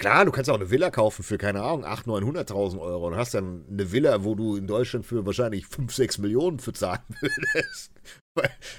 [0.01, 3.35] Klar, du kannst auch eine Villa kaufen für, keine Ahnung, 800.000, 900.000 Euro und hast
[3.35, 7.91] dann eine Villa, wo du in Deutschland für wahrscheinlich 5, 6 Millionen für zahlen würdest.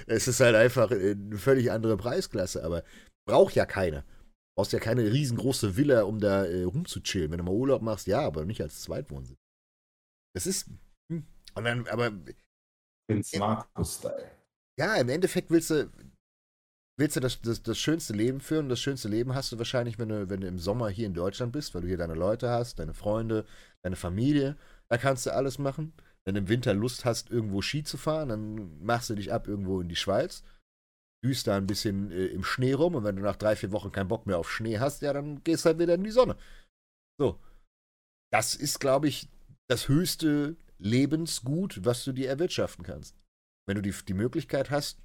[0.05, 2.83] Es ist halt einfach eine völlig andere Preisklasse, aber
[3.25, 4.01] braucht ja keiner.
[4.01, 7.31] Du brauchst ja keine riesengroße Villa, um da äh, rumzuchillen.
[7.31, 9.37] Wenn du mal Urlaub machst, ja, aber nicht als Zweitwohnsitz.
[10.35, 10.67] Das ist.
[11.11, 11.25] hm.
[11.55, 12.11] Und dann, aber
[13.07, 14.31] Prinz Markus-Style.
[14.79, 15.91] ja, im Endeffekt willst du,
[16.97, 18.69] willst du das, das, das schönste Leben führen.
[18.69, 21.51] Das schönste Leben hast du wahrscheinlich, wenn du, wenn du im Sommer hier in Deutschland
[21.51, 23.45] bist, weil du hier deine Leute hast, deine Freunde,
[23.83, 24.57] deine Familie.
[24.89, 25.93] Da kannst du alles machen.
[26.25, 29.47] Wenn du im Winter Lust hast, irgendwo Ski zu fahren, dann machst du dich ab
[29.47, 30.43] irgendwo in die Schweiz.
[31.23, 33.91] Düst da ein bisschen äh, im Schnee rum und wenn du nach drei, vier Wochen
[33.91, 36.37] keinen Bock mehr auf Schnee hast, ja, dann gehst halt wieder in die Sonne.
[37.19, 37.39] So.
[38.31, 39.29] Das ist, glaube ich,
[39.73, 43.17] das höchste Lebensgut, was du dir erwirtschaften kannst.
[43.67, 45.01] Wenn du die, die Möglichkeit hast,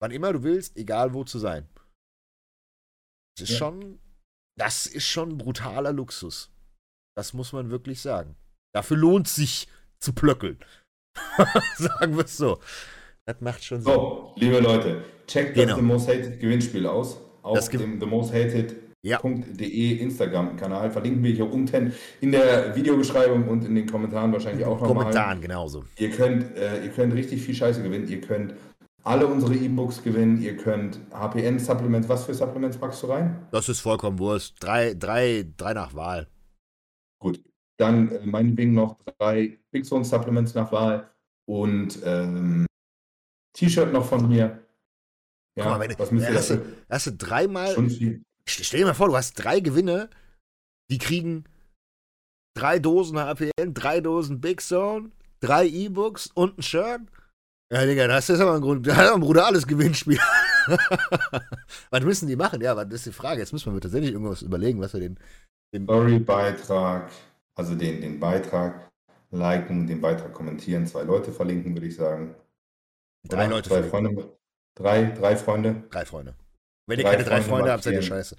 [0.00, 1.68] wann immer du willst, egal wo zu sein.
[3.36, 3.58] Das ist Ja.
[3.58, 3.98] schon,
[4.58, 6.50] das ist schon brutaler Luxus.
[7.16, 8.36] Das muss man wirklich sagen.
[8.74, 10.58] Dafür lohnt sich zu plöckeln.
[11.76, 12.60] sagen wir es so.
[13.26, 13.92] Das macht schon Sinn.
[13.92, 15.68] So, liebe Leute, checkt Genau.
[15.68, 17.18] das The Most Hated Gewinnspiel aus.
[17.42, 19.18] Auf dem The Most Hated Ja.
[19.20, 20.92] .de Instagram-Kanal.
[20.92, 25.04] Verlinken wir hier unten in der Videobeschreibung und in den Kommentaren wahrscheinlich auch nochmal.
[25.04, 25.84] Kommentaren genauso.
[25.98, 28.06] Ihr könnt, äh, ihr könnt richtig viel Scheiße gewinnen.
[28.06, 28.54] Ihr könnt
[29.02, 30.40] alle unsere E-Books gewinnen.
[30.40, 32.08] Ihr könnt HPN-Supplements.
[32.08, 33.44] Was für Supplements packst du rein?
[33.50, 34.54] Das ist vollkommen Wurst.
[34.60, 36.28] Drei, drei, drei nach Wahl.
[37.18, 37.42] Gut.
[37.78, 41.10] Dann äh, meinetwegen noch drei Big Zone Supplements nach Wahl
[41.46, 42.66] und ähm,
[43.54, 44.62] T-Shirt noch von mir.
[45.56, 46.72] Ja, mal, wenn was müsst ihr hast, dafür?
[46.88, 47.74] hast du dreimal.
[48.48, 50.10] Stell dir mal vor, du hast drei Gewinne,
[50.90, 51.44] die kriegen
[52.54, 55.10] drei Dosen HPN, drei Dosen Big Zone,
[55.40, 57.02] drei E-Books und ein Shirt.
[57.72, 60.18] Ja, Digga, das ist aber ein, Grund, das ist aber ein brutales Gewinnspiel.
[61.90, 62.60] was müssen die machen?
[62.60, 63.40] Ja, das ist die Frage.
[63.40, 65.18] Jetzt müssen wir tatsächlich irgendwas überlegen, was wir den.
[65.72, 67.10] den Story-Beitrag,
[67.54, 68.90] also den, den Beitrag
[69.30, 72.34] liken, den Beitrag kommentieren, zwei Leute verlinken, würde ich sagen.
[73.26, 73.56] drei Oder?
[73.56, 74.22] Leute Zwei verlinken.
[74.22, 74.38] Freunde.
[74.74, 75.84] Drei, drei Freunde.
[75.90, 76.34] Drei Freunde.
[76.86, 78.36] Wenn ihr keine drei Freunde Freunde habt, seid ihr scheiße.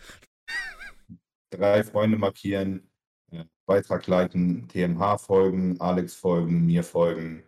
[1.52, 2.90] Drei Freunde markieren,
[3.32, 7.44] äh, Beitrag liken, TMH folgen, Alex folgen, mir folgen,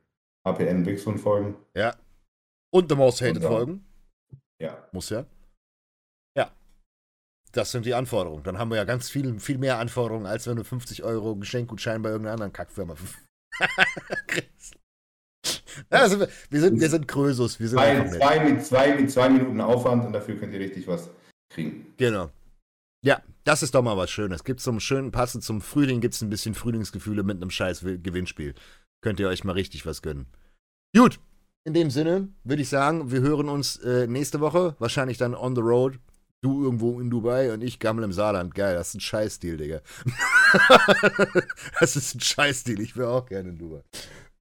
[0.45, 1.57] HPN Bixon folgen.
[1.75, 1.95] Ja.
[2.71, 3.85] Und The Most Hated folgen.
[4.59, 4.87] Ja.
[4.91, 5.25] Muss ja.
[7.55, 8.43] Das sind die Anforderungen.
[8.43, 12.01] Dann haben wir ja ganz viel, viel mehr Anforderungen, als wenn du 50 Euro Geschenkgutschein
[12.01, 12.95] bei irgendeiner anderen Kackfirma
[14.27, 14.75] kriegst.
[15.89, 16.19] Also
[16.49, 17.59] wir, sind, wir sind Krösus.
[17.59, 20.87] Wir sind zwei, zwei, mit zwei, mit zwei Minuten Aufwand und dafür könnt ihr richtig
[20.87, 21.09] was
[21.49, 21.93] kriegen.
[21.97, 22.29] Genau.
[23.03, 24.43] Ja, das ist doch mal was Schönes.
[24.43, 28.55] Gibt zum schönen, passend zum Frühling, gibt es ein bisschen Frühlingsgefühle mit einem scheiß Gewinnspiel.
[29.01, 30.25] Könnt ihr euch mal richtig was gönnen.
[30.95, 31.19] Gut,
[31.65, 35.55] in dem Sinne würde ich sagen, wir hören uns äh, nächste Woche, wahrscheinlich dann on
[35.55, 35.99] the road.
[36.41, 38.53] Du irgendwo in Dubai und ich gammel im Saarland.
[38.53, 39.81] Geil, das ist ein Scheißdeal, Digga.
[41.79, 42.79] das ist ein Scheißdeal.
[42.79, 43.81] Ich wäre auch gerne in Dubai.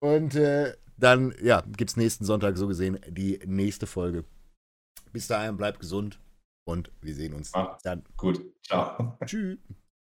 [0.01, 4.25] Und äh, dann, ja, gibt es nächsten Sonntag so gesehen die nächste Folge.
[5.13, 6.19] Bis dahin, bleibt gesund
[6.67, 8.05] und wir sehen uns Macht's dann.
[8.17, 9.17] Gut, ciao.
[9.27, 9.59] Tschüss.